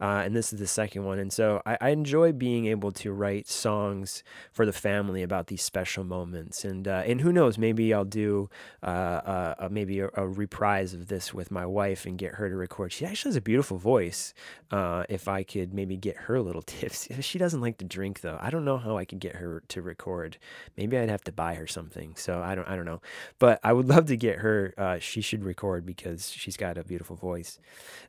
uh, 0.00 0.22
and 0.24 0.34
this 0.34 0.52
is 0.52 0.60
the 0.60 0.66
second 0.66 1.04
one. 1.04 1.18
And 1.18 1.32
so 1.32 1.60
I, 1.66 1.76
I, 1.80 1.90
enjoy 1.90 2.32
being 2.32 2.66
able 2.66 2.92
to 2.92 3.12
write 3.12 3.48
songs 3.48 4.22
for 4.52 4.64
the 4.64 4.72
family 4.72 5.22
about 5.22 5.48
these 5.48 5.62
special 5.62 6.04
moments. 6.04 6.64
And 6.64 6.86
uh, 6.86 7.02
and 7.04 7.20
who 7.20 7.32
knows, 7.32 7.58
maybe 7.58 7.65
I'll 7.92 8.04
do 8.04 8.48
uh, 8.82 8.86
uh, 8.86 9.68
maybe 9.70 10.00
a, 10.00 10.08
a, 10.14 10.26
reprise 10.26 10.94
of 10.94 11.08
this 11.08 11.32
with 11.32 11.50
my 11.50 11.64
wife 11.64 12.06
and 12.06 12.18
get 12.18 12.34
her 12.34 12.48
to 12.48 12.56
record. 12.56 12.92
She 12.92 13.06
actually 13.06 13.30
has 13.30 13.36
a 13.36 13.40
beautiful 13.40 13.78
voice. 13.78 14.34
if 14.72 15.28
I 15.28 15.42
could 15.42 15.72
maybe 15.72 15.96
get 15.96 16.16
her 16.16 16.40
little 16.40 16.62
tips, 16.66 17.08
she 17.20 17.38
doesn't 17.38 17.60
like 17.60 17.78
to 17.78 17.84
drink 17.84 18.20
though. 18.20 18.38
I 18.40 18.50
don't 18.50 18.64
know 18.64 18.78
how 18.78 18.96
I 18.96 19.04
could 19.04 19.20
get 19.20 19.36
her 19.36 19.62
to 19.68 19.82
record. 19.82 20.38
Maybe 20.76 20.96
I'd 20.98 21.10
have 21.10 21.24
to 21.24 21.32
buy 21.32 21.54
her 21.54 21.66
something. 21.66 22.14
So 22.16 22.40
I 22.40 22.54
don't 22.54 22.68
I 22.68 22.76
don't 22.76 22.84
know, 22.84 23.00
but 23.38 23.60
I 23.62 23.72
would 23.72 23.88
love 23.94 24.06
to 24.06 24.16
get 24.16 24.38
her. 24.38 24.74
Uh, 24.76 24.98
she 24.98 25.20
should 25.20 25.44
record 25.44 25.86
because 25.86 26.30
she's 26.30 26.56
got 26.56 26.78
a 26.78 26.84
beautiful 26.84 27.16
voice. 27.16 27.58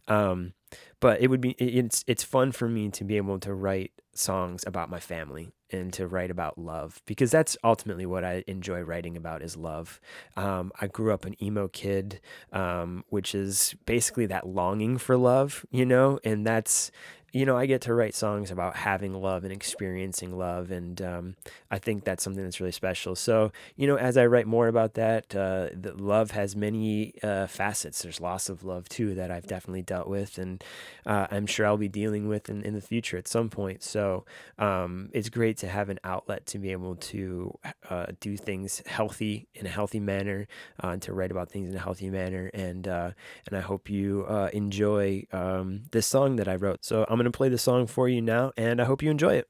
Um, 0.08 0.54
but 1.00 1.22
it 1.22 1.30
would 1.30 1.42
be 1.42 1.52
it's 1.52 2.04
it's 2.08 2.24
fun 2.24 2.52
for 2.52 2.68
me 2.68 2.90
to 2.90 3.04
be 3.04 3.18
able 3.18 3.40
to 3.40 3.54
write 3.54 3.92
songs 4.18 4.64
about 4.68 4.90
my 4.90 5.00
family 5.00 5.52
and 5.70 5.92
to 5.94 6.08
write 6.08 6.32
about 6.32 6.58
love 6.58 7.02
because 7.06 7.32
that's 7.32 7.58
ultimately 7.64 8.06
what 8.06 8.24
I 8.24 8.44
enjoy 8.48 8.82
writing 8.82 9.18
about 9.18 9.42
is 9.42 9.58
love. 9.58 10.00
Um, 10.36 10.72
I 10.80 10.88
grew 10.88 11.14
up 11.14 11.26
an 11.26 11.42
emo 11.44 11.68
kid, 11.68 12.22
um, 12.54 13.04
which 13.10 13.36
is 13.36 13.76
basically 13.86 14.26
that 14.28 14.48
longing 14.48 14.98
for 14.98 15.18
love, 15.18 15.66
you 15.72 15.86
know, 15.86 16.20
and 16.24 16.46
that's 16.46 16.92
you 17.34 17.46
know, 17.46 17.58
I 17.58 17.66
get 17.66 17.82
to 17.82 17.94
write 17.94 18.16
songs 18.16 18.52
about 18.52 18.78
having 18.78 19.14
love 19.14 19.44
and 19.44 19.52
experiencing 19.52 20.38
love, 20.38 20.72
and 20.72 21.02
um, 21.02 21.36
I 21.70 21.78
think 21.78 22.06
that's 22.06 22.24
something 22.24 22.44
that's 22.44 22.62
really 22.62 22.72
special. 22.72 23.16
So, 23.16 23.52
you 23.76 23.86
know, 23.86 23.98
as 23.98 24.16
I 24.16 24.26
write 24.28 24.48
more 24.48 24.70
about 24.70 24.94
that, 24.94 25.36
uh, 25.36 25.70
the 25.74 25.94
love 25.94 26.32
has 26.32 26.56
many 26.56 27.16
uh, 27.22 27.48
facets. 27.48 28.02
There's 28.02 28.22
loss 28.22 28.48
of 28.48 28.64
love 28.64 28.88
too 28.88 29.14
that 29.16 29.30
I've 29.30 29.46
definitely 29.46 29.82
dealt 29.82 30.08
with, 30.08 30.38
and 30.38 30.64
uh, 31.06 31.28
I'm 31.30 31.46
sure 31.48 31.66
I'll 31.66 31.76
be 31.76 31.90
dealing 31.90 32.30
with 32.30 32.50
in, 32.50 32.64
in 32.64 32.74
the 32.74 32.82
future 32.82 33.18
at 33.18 33.28
some 33.28 33.50
point. 33.50 33.84
So, 33.84 34.24
um, 34.58 35.10
it's 35.12 35.30
great 35.30 35.58
to 35.58 35.68
have 35.68 35.90
an 35.90 36.00
outlet 36.06 36.46
to 36.48 36.60
be 36.60 36.72
able 36.72 36.96
to 36.96 37.58
uh, 37.90 38.06
do 38.22 38.38
things 38.38 38.82
healthy 38.86 39.50
in 39.54 39.66
a 39.66 39.70
healthy 39.70 40.00
manner, 40.00 40.48
uh, 40.82 40.90
and 40.90 41.02
to 41.02 41.12
write 41.12 41.32
about 41.32 41.52
things 41.52 41.70
in 41.70 41.76
a 41.76 41.80
healthy 41.80 42.10
manner, 42.10 42.50
and 42.54 42.88
uh, 42.88 43.12
and 43.48 43.58
I 43.58 43.62
hope 43.62 43.90
you 43.90 44.26
enjoy 44.54 45.26
um, 45.34 45.84
this 45.92 46.08
song 46.08 46.38
that 46.38 46.48
I 46.48 46.56
wrote. 46.56 46.86
So 46.86 47.06
I'm 47.10 47.17
going 47.18 47.32
to 47.32 47.36
play 47.36 47.50
the 47.50 47.58
song 47.58 47.88
for 47.88 48.08
you 48.08 48.22
now, 48.22 48.52
and 48.58 48.82
I 48.82 48.86
hope 48.86 49.02
you 49.02 49.10
enjoy 49.12 49.36
it. 49.36 49.48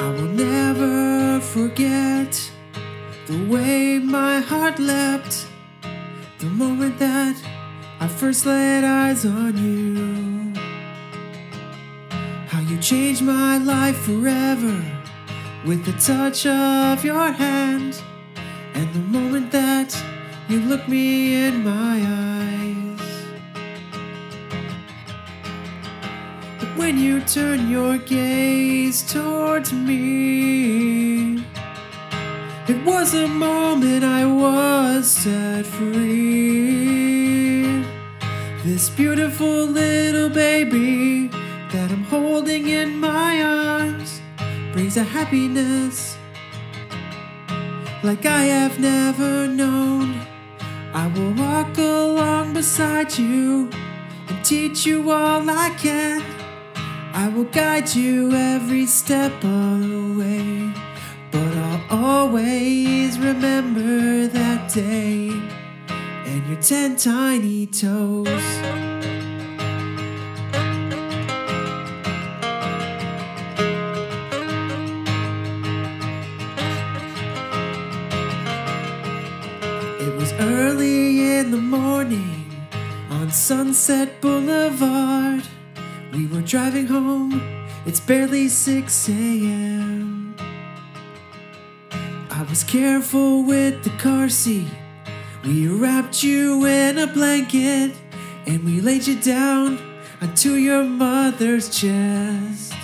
I 0.00 0.10
will 0.16 0.32
never 0.32 1.40
forget 1.40 2.50
the 3.26 3.46
way 3.48 3.98
my 3.98 4.40
heart 4.40 4.78
leapt 4.78 5.46
the 6.38 6.46
moment 6.46 6.98
that 6.98 7.36
I 8.00 8.08
first 8.08 8.46
laid 8.46 8.84
eyes 8.84 9.26
on 9.26 9.56
you. 9.58 10.47
You 12.68 12.76
changed 12.76 13.22
my 13.22 13.56
life 13.56 13.96
forever 13.96 14.84
with 15.64 15.86
the 15.86 15.92
touch 15.92 16.44
of 16.44 17.02
your 17.02 17.32
hand 17.32 17.98
and 18.74 18.92
the 18.92 18.98
moment 18.98 19.50
that 19.52 19.96
you 20.50 20.60
look 20.60 20.86
me 20.86 21.46
in 21.46 21.64
my 21.64 21.98
eyes. 22.06 23.00
But 26.60 26.68
when 26.76 26.98
you 26.98 27.22
turn 27.22 27.70
your 27.70 27.96
gaze 27.96 29.02
towards 29.10 29.72
me, 29.72 31.38
it 32.68 32.84
was 32.84 33.14
a 33.14 33.28
moment 33.28 34.04
I 34.04 34.26
was 34.26 35.10
set 35.10 35.64
free. 35.64 36.12
This 38.62 38.90
beautiful 38.90 39.64
little 39.64 40.28
baby 40.28 41.17
in 42.78 42.96
my 43.00 43.42
arms 43.42 44.20
brings 44.72 44.96
a 44.96 45.02
happiness 45.02 46.16
like 48.04 48.24
I 48.24 48.44
have 48.44 48.78
never 48.78 49.48
known. 49.48 50.14
I 50.94 51.06
will 51.08 51.32
walk 51.32 51.76
along 51.76 52.54
beside 52.54 53.18
you 53.18 53.68
and 54.28 54.44
teach 54.44 54.86
you 54.86 55.10
all 55.10 55.42
I 55.50 55.70
can. 55.70 56.22
I 57.12 57.28
will 57.28 57.50
guide 57.60 57.92
you 57.94 58.32
every 58.32 58.86
step 58.86 59.32
of 59.42 59.80
the 59.92 60.06
way, 60.20 60.72
but 61.32 61.52
I'll 61.68 62.06
always 62.06 63.18
remember 63.18 64.28
that 64.28 64.72
day 64.72 65.30
and 66.30 66.46
your 66.46 66.62
ten 66.62 66.94
tiny 66.94 67.66
toes. 67.66 68.97
Sunset 83.48 84.20
Boulevard. 84.20 85.42
We 86.12 86.26
were 86.26 86.42
driving 86.42 86.86
home, 86.86 87.40
it's 87.86 87.98
barely 87.98 88.46
6 88.46 89.08
a.m. 89.08 90.36
I 92.30 92.42
was 92.50 92.62
careful 92.62 93.42
with 93.44 93.82
the 93.84 93.90
car 93.96 94.28
seat. 94.28 94.68
We 95.44 95.66
wrapped 95.66 96.22
you 96.22 96.66
in 96.66 96.98
a 96.98 97.06
blanket 97.06 97.94
and 98.46 98.64
we 98.66 98.82
laid 98.82 99.06
you 99.06 99.18
down 99.18 99.78
onto 100.20 100.52
your 100.52 100.84
mother's 100.84 101.70
chest. 101.70 102.74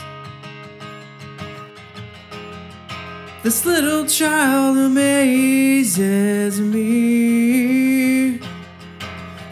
This 3.43 3.67
little 3.67 4.07
child 4.07 4.79
amazes 4.79 6.59
me. 6.59 7.93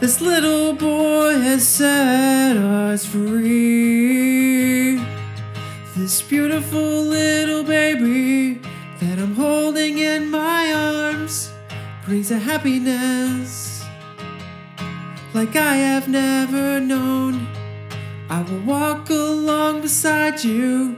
This 0.03 0.21
little 0.21 0.73
boy 0.73 1.39
has 1.39 1.63
set 1.65 2.57
us 2.57 3.07
free. 3.07 4.97
This 5.97 6.21
beautiful 6.23 7.03
little 7.03 7.63
baby 7.63 8.55
that 8.99 9.21
I'm 9.21 9.37
holding 9.37 9.99
in 9.99 10.29
my 10.29 10.73
arms 10.73 11.53
brings 12.05 12.33
a 12.33 12.39
happiness 12.41 13.85
like 15.35 15.55
I 15.55 15.77
have 15.77 16.09
never 16.09 16.81
known. 16.81 17.47
I 18.29 18.43
will 18.43 18.63
walk 18.63 19.09
along 19.09 19.83
beside 19.83 20.43
you 20.43 20.97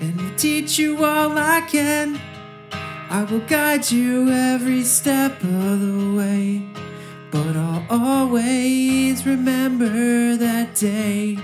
and 0.00 0.18
will 0.18 0.34
teach 0.38 0.78
you 0.78 1.04
all 1.04 1.36
I 1.36 1.60
can. 1.70 2.18
I 3.10 3.24
will 3.24 3.40
guide 3.40 3.90
you 3.90 4.30
every 4.30 4.82
step 4.82 5.42
of 5.42 5.80
the 5.80 6.14
way, 6.16 6.62
but 7.30 7.56
I'll 7.56 7.86
always 7.90 9.26
remember 9.26 10.36
that 10.36 10.74
day 10.74 11.38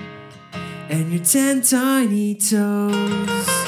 and 0.89 1.13
your 1.13 1.25
ten 1.25 1.63
tiny 1.63 2.35
toes. 2.35 3.62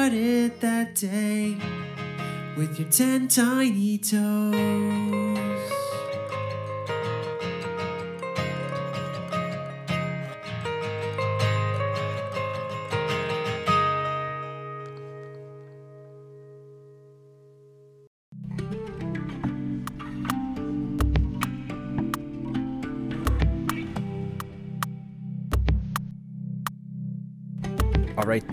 Started 0.00 0.58
that 0.60 0.94
day 0.94 1.54
with 2.56 2.78
your 2.80 2.88
ten 2.88 3.28
tiny 3.28 3.98
toes. 3.98 5.29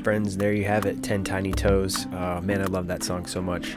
Friends, 0.08 0.38
there 0.38 0.53
you 0.53 0.64
have 0.64 0.86
it 0.86 1.03
10 1.03 1.26
Tiny 1.26 1.51
Toes. 1.51 2.05
Uh, 2.14 2.39
man, 2.41 2.62
I 2.62 2.66
love 2.68 2.88
that 2.88 3.03
song 3.03 3.26
so 3.26 3.41
much. 3.41 3.76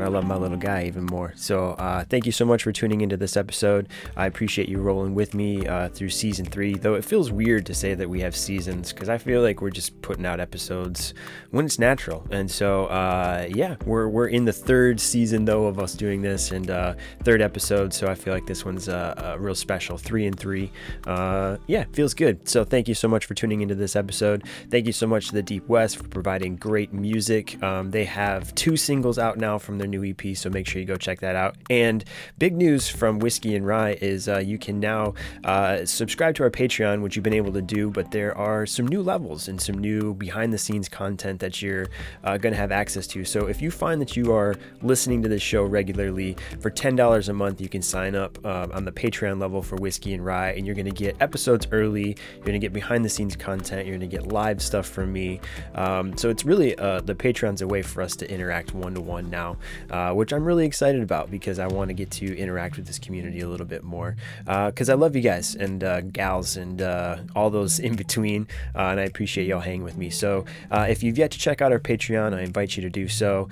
But 0.00 0.06
I 0.06 0.08
love 0.12 0.24
my 0.24 0.36
little 0.36 0.56
guy 0.56 0.84
even 0.84 1.04
more. 1.04 1.34
So, 1.36 1.72
uh, 1.72 2.04
thank 2.04 2.24
you 2.24 2.32
so 2.32 2.46
much 2.46 2.62
for 2.62 2.72
tuning 2.72 3.02
into 3.02 3.18
this 3.18 3.36
episode. 3.36 3.86
I 4.16 4.24
appreciate 4.24 4.66
you 4.66 4.78
rolling 4.78 5.14
with 5.14 5.34
me 5.34 5.66
uh, 5.66 5.90
through 5.90 6.08
season 6.08 6.46
three, 6.46 6.72
though 6.72 6.94
it 6.94 7.04
feels 7.04 7.30
weird 7.30 7.66
to 7.66 7.74
say 7.74 7.92
that 7.92 8.08
we 8.08 8.22
have 8.22 8.34
seasons 8.34 8.94
because 8.94 9.10
I 9.10 9.18
feel 9.18 9.42
like 9.42 9.60
we're 9.60 9.68
just 9.68 10.00
putting 10.00 10.24
out 10.24 10.40
episodes 10.40 11.12
when 11.50 11.66
it's 11.66 11.78
natural. 11.78 12.26
And 12.30 12.50
so, 12.50 12.86
uh, 12.86 13.46
yeah, 13.50 13.76
we're, 13.84 14.08
we're 14.08 14.28
in 14.28 14.46
the 14.46 14.54
third 14.54 15.00
season, 15.00 15.44
though, 15.44 15.66
of 15.66 15.78
us 15.78 15.92
doing 15.92 16.22
this 16.22 16.50
and 16.50 16.70
uh, 16.70 16.94
third 17.22 17.42
episode. 17.42 17.92
So, 17.92 18.06
I 18.06 18.14
feel 18.14 18.32
like 18.32 18.46
this 18.46 18.64
one's 18.64 18.88
a 18.88 19.36
real 19.38 19.54
special 19.54 19.98
three 19.98 20.26
and 20.26 20.40
three. 20.40 20.72
Uh, 21.06 21.58
yeah, 21.66 21.84
feels 21.92 22.14
good. 22.14 22.48
So, 22.48 22.64
thank 22.64 22.88
you 22.88 22.94
so 22.94 23.06
much 23.06 23.26
for 23.26 23.34
tuning 23.34 23.60
into 23.60 23.74
this 23.74 23.94
episode. 23.96 24.44
Thank 24.70 24.86
you 24.86 24.94
so 24.94 25.06
much 25.06 25.28
to 25.28 25.34
the 25.34 25.42
Deep 25.42 25.68
West 25.68 25.98
for 25.98 26.08
providing 26.08 26.56
great 26.56 26.94
music. 26.94 27.62
Um, 27.62 27.90
they 27.90 28.06
have 28.06 28.54
two 28.54 28.78
singles 28.78 29.18
out 29.18 29.36
now 29.36 29.58
from 29.58 29.76
their 29.76 29.89
new 29.90 30.04
EP, 30.04 30.36
so 30.36 30.50
make 30.50 30.66
sure 30.66 30.80
you 30.80 30.86
go 30.86 30.96
check 30.96 31.20
that 31.20 31.36
out. 31.36 31.56
And 31.68 32.04
big 32.38 32.56
news 32.56 32.88
from 32.88 33.18
Whiskey 33.18 33.54
and 33.54 33.66
Rye 33.66 33.98
is 34.00 34.28
uh, 34.28 34.38
you 34.38 34.58
can 34.58 34.80
now 34.80 35.14
uh, 35.44 35.84
subscribe 35.84 36.34
to 36.36 36.44
our 36.44 36.50
Patreon, 36.50 37.02
which 37.02 37.16
you've 37.16 37.22
been 37.22 37.34
able 37.34 37.52
to 37.52 37.62
do, 37.62 37.90
but 37.90 38.10
there 38.10 38.36
are 38.36 38.66
some 38.66 38.86
new 38.86 39.02
levels 39.02 39.48
and 39.48 39.60
some 39.60 39.78
new 39.78 40.14
behind 40.14 40.52
the 40.52 40.58
scenes 40.58 40.88
content 40.88 41.40
that 41.40 41.60
you're 41.62 41.88
uh, 42.24 42.38
going 42.38 42.52
to 42.52 42.58
have 42.58 42.72
access 42.72 43.06
to. 43.08 43.24
So 43.24 43.46
if 43.46 43.60
you 43.60 43.70
find 43.70 44.00
that 44.00 44.16
you 44.16 44.32
are 44.32 44.54
listening 44.82 45.22
to 45.22 45.28
this 45.28 45.42
show 45.42 45.64
regularly, 45.64 46.36
for 46.60 46.70
$10 46.70 47.28
a 47.28 47.32
month, 47.32 47.60
you 47.60 47.68
can 47.68 47.82
sign 47.82 48.14
up 48.14 48.44
um, 48.44 48.70
on 48.72 48.84
the 48.84 48.92
Patreon 48.92 49.40
level 49.40 49.62
for 49.62 49.76
Whiskey 49.76 50.14
and 50.14 50.24
Rye, 50.24 50.52
and 50.52 50.66
you're 50.66 50.74
going 50.74 50.86
to 50.86 50.92
get 50.92 51.16
episodes 51.20 51.66
early. 51.72 52.16
You're 52.36 52.44
going 52.44 52.52
to 52.52 52.58
get 52.58 52.72
behind 52.72 53.04
the 53.04 53.08
scenes 53.08 53.36
content. 53.36 53.86
You're 53.86 53.96
going 53.96 54.08
to 54.10 54.16
get 54.16 54.26
live 54.26 54.62
stuff 54.62 54.86
from 54.86 55.12
me. 55.12 55.40
Um, 55.74 56.16
so 56.16 56.28
it's 56.28 56.44
really 56.44 56.76
uh, 56.78 57.00
the 57.00 57.14
Patreon's 57.14 57.62
a 57.62 57.66
way 57.66 57.82
for 57.82 58.02
us 58.02 58.16
to 58.16 58.30
interact 58.30 58.74
one 58.74 58.94
to 58.94 59.00
one 59.00 59.30
now. 59.30 59.56
Uh, 59.90 60.12
which 60.12 60.32
I'm 60.32 60.44
really 60.44 60.66
excited 60.66 61.02
about 61.02 61.30
because 61.30 61.58
I 61.58 61.66
want 61.66 61.88
to 61.88 61.94
get 61.94 62.10
to 62.12 62.36
interact 62.36 62.76
with 62.76 62.86
this 62.86 62.98
community 62.98 63.40
a 63.40 63.48
little 63.48 63.66
bit 63.66 63.84
more. 63.84 64.16
Because 64.44 64.88
uh, 64.88 64.92
I 64.92 64.96
love 64.96 65.14
you 65.16 65.22
guys 65.22 65.54
and 65.54 65.82
uh, 65.82 66.00
gals 66.02 66.56
and 66.56 66.82
uh, 66.82 67.18
all 67.34 67.50
those 67.50 67.78
in 67.78 67.96
between, 67.96 68.46
and 68.74 69.00
I 69.00 69.04
appreciate 69.04 69.46
y'all 69.46 69.60
hanging 69.60 69.84
with 69.84 69.96
me. 69.96 70.10
So 70.10 70.44
if 70.72 71.02
you've 71.02 71.18
yet 71.18 71.30
to 71.32 71.38
check 71.38 71.60
out 71.60 71.72
our 71.72 71.78
Patreon, 71.78 72.34
I 72.34 72.42
invite 72.42 72.76
you 72.76 72.82
to 72.82 72.90
do 72.90 73.08
so. 73.08 73.48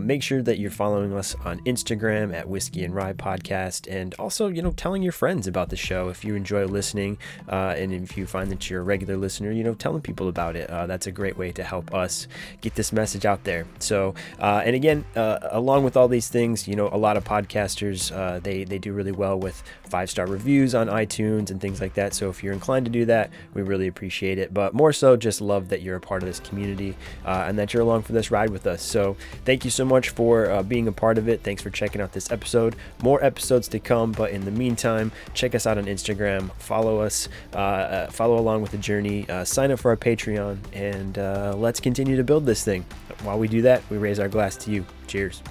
make 0.00 0.22
sure 0.22 0.42
that 0.42 0.58
you're 0.58 0.70
following 0.70 1.12
us 1.14 1.34
on 1.44 1.60
Instagram 1.60 2.34
at 2.34 2.48
Whiskey 2.48 2.84
and 2.84 2.94
Rye 2.94 3.12
Podcast, 3.12 3.90
and 3.90 4.14
also 4.14 4.48
you 4.48 4.62
know 4.62 4.72
telling 4.72 5.02
your 5.02 5.12
friends 5.12 5.46
about 5.46 5.70
the 5.70 5.76
show 5.76 6.08
if 6.08 6.24
you 6.24 6.34
enjoy 6.34 6.66
listening, 6.66 7.18
and 7.48 7.92
if 7.92 8.16
you 8.16 8.26
find 8.26 8.50
that 8.50 8.68
you're 8.70 8.80
a 8.80 8.84
regular 8.84 9.16
listener, 9.16 9.50
you 9.50 9.64
know 9.64 9.74
telling 9.74 10.02
people 10.02 10.28
about 10.28 10.56
it. 10.56 10.68
that's 10.68 11.06
a 11.06 11.12
great 11.12 11.36
way 11.36 11.52
to 11.52 11.62
help 11.62 11.92
us 11.94 12.26
get 12.60 12.74
this 12.74 12.92
message 12.92 13.24
out 13.24 13.44
there. 13.44 13.66
So, 13.78 14.14
uh, 14.38 14.62
and 14.64 14.74
again, 14.76 15.04
uh, 15.16 15.38
along 15.50 15.71
with 15.80 15.96
all 15.96 16.08
these 16.08 16.28
things, 16.28 16.68
you 16.68 16.76
know, 16.76 16.88
a 16.92 16.96
lot 16.98 17.16
of 17.16 17.24
podcasters 17.24 18.14
uh, 18.14 18.38
they 18.40 18.64
they 18.64 18.78
do 18.78 18.92
really 18.92 19.12
well 19.12 19.38
with 19.38 19.62
five 19.84 20.10
star 20.10 20.26
reviews 20.26 20.74
on 20.74 20.88
iTunes 20.88 21.50
and 21.50 21.60
things 21.60 21.80
like 21.80 21.94
that. 21.94 22.14
So 22.14 22.28
if 22.30 22.42
you're 22.42 22.52
inclined 22.52 22.86
to 22.86 22.90
do 22.90 23.04
that, 23.06 23.30
we 23.54 23.62
really 23.62 23.86
appreciate 23.86 24.38
it. 24.38 24.52
But 24.52 24.74
more 24.74 24.92
so, 24.92 25.16
just 25.16 25.40
love 25.40 25.68
that 25.68 25.82
you're 25.82 25.96
a 25.96 26.00
part 26.00 26.22
of 26.22 26.28
this 26.28 26.40
community 26.40 26.96
uh, 27.24 27.44
and 27.46 27.58
that 27.58 27.72
you're 27.72 27.82
along 27.82 28.02
for 28.02 28.12
this 28.12 28.30
ride 28.30 28.50
with 28.50 28.66
us. 28.66 28.82
So 28.82 29.16
thank 29.44 29.64
you 29.64 29.70
so 29.70 29.84
much 29.84 30.10
for 30.10 30.50
uh, 30.50 30.62
being 30.62 30.88
a 30.88 30.92
part 30.92 31.18
of 31.18 31.28
it. 31.28 31.42
Thanks 31.42 31.62
for 31.62 31.70
checking 31.70 32.00
out 32.00 32.12
this 32.12 32.30
episode. 32.30 32.76
More 33.02 33.22
episodes 33.24 33.68
to 33.68 33.78
come, 33.78 34.12
but 34.12 34.30
in 34.30 34.44
the 34.44 34.50
meantime, 34.50 35.12
check 35.34 35.54
us 35.54 35.66
out 35.66 35.78
on 35.78 35.84
Instagram. 35.84 36.52
Follow 36.56 37.00
us. 37.00 37.28
Uh, 37.52 38.06
follow 38.08 38.38
along 38.38 38.62
with 38.62 38.70
the 38.70 38.78
journey. 38.78 39.26
sign 39.44 39.70
up 39.70 39.78
for 39.78 39.90
our 39.90 39.96
Patreon, 39.96 40.58
and 40.72 41.16
let's 41.60 41.80
continue 41.80 42.16
to 42.16 42.24
build 42.24 42.46
this 42.46 42.64
thing. 42.64 42.84
While 43.22 43.38
we 43.38 43.48
do 43.48 43.62
that, 43.62 43.82
we 43.90 43.98
raise 43.98 44.18
our 44.18 44.28
glass 44.28 44.56
to 44.56 44.70
you. 44.70 44.84
Cheers. 45.06 45.42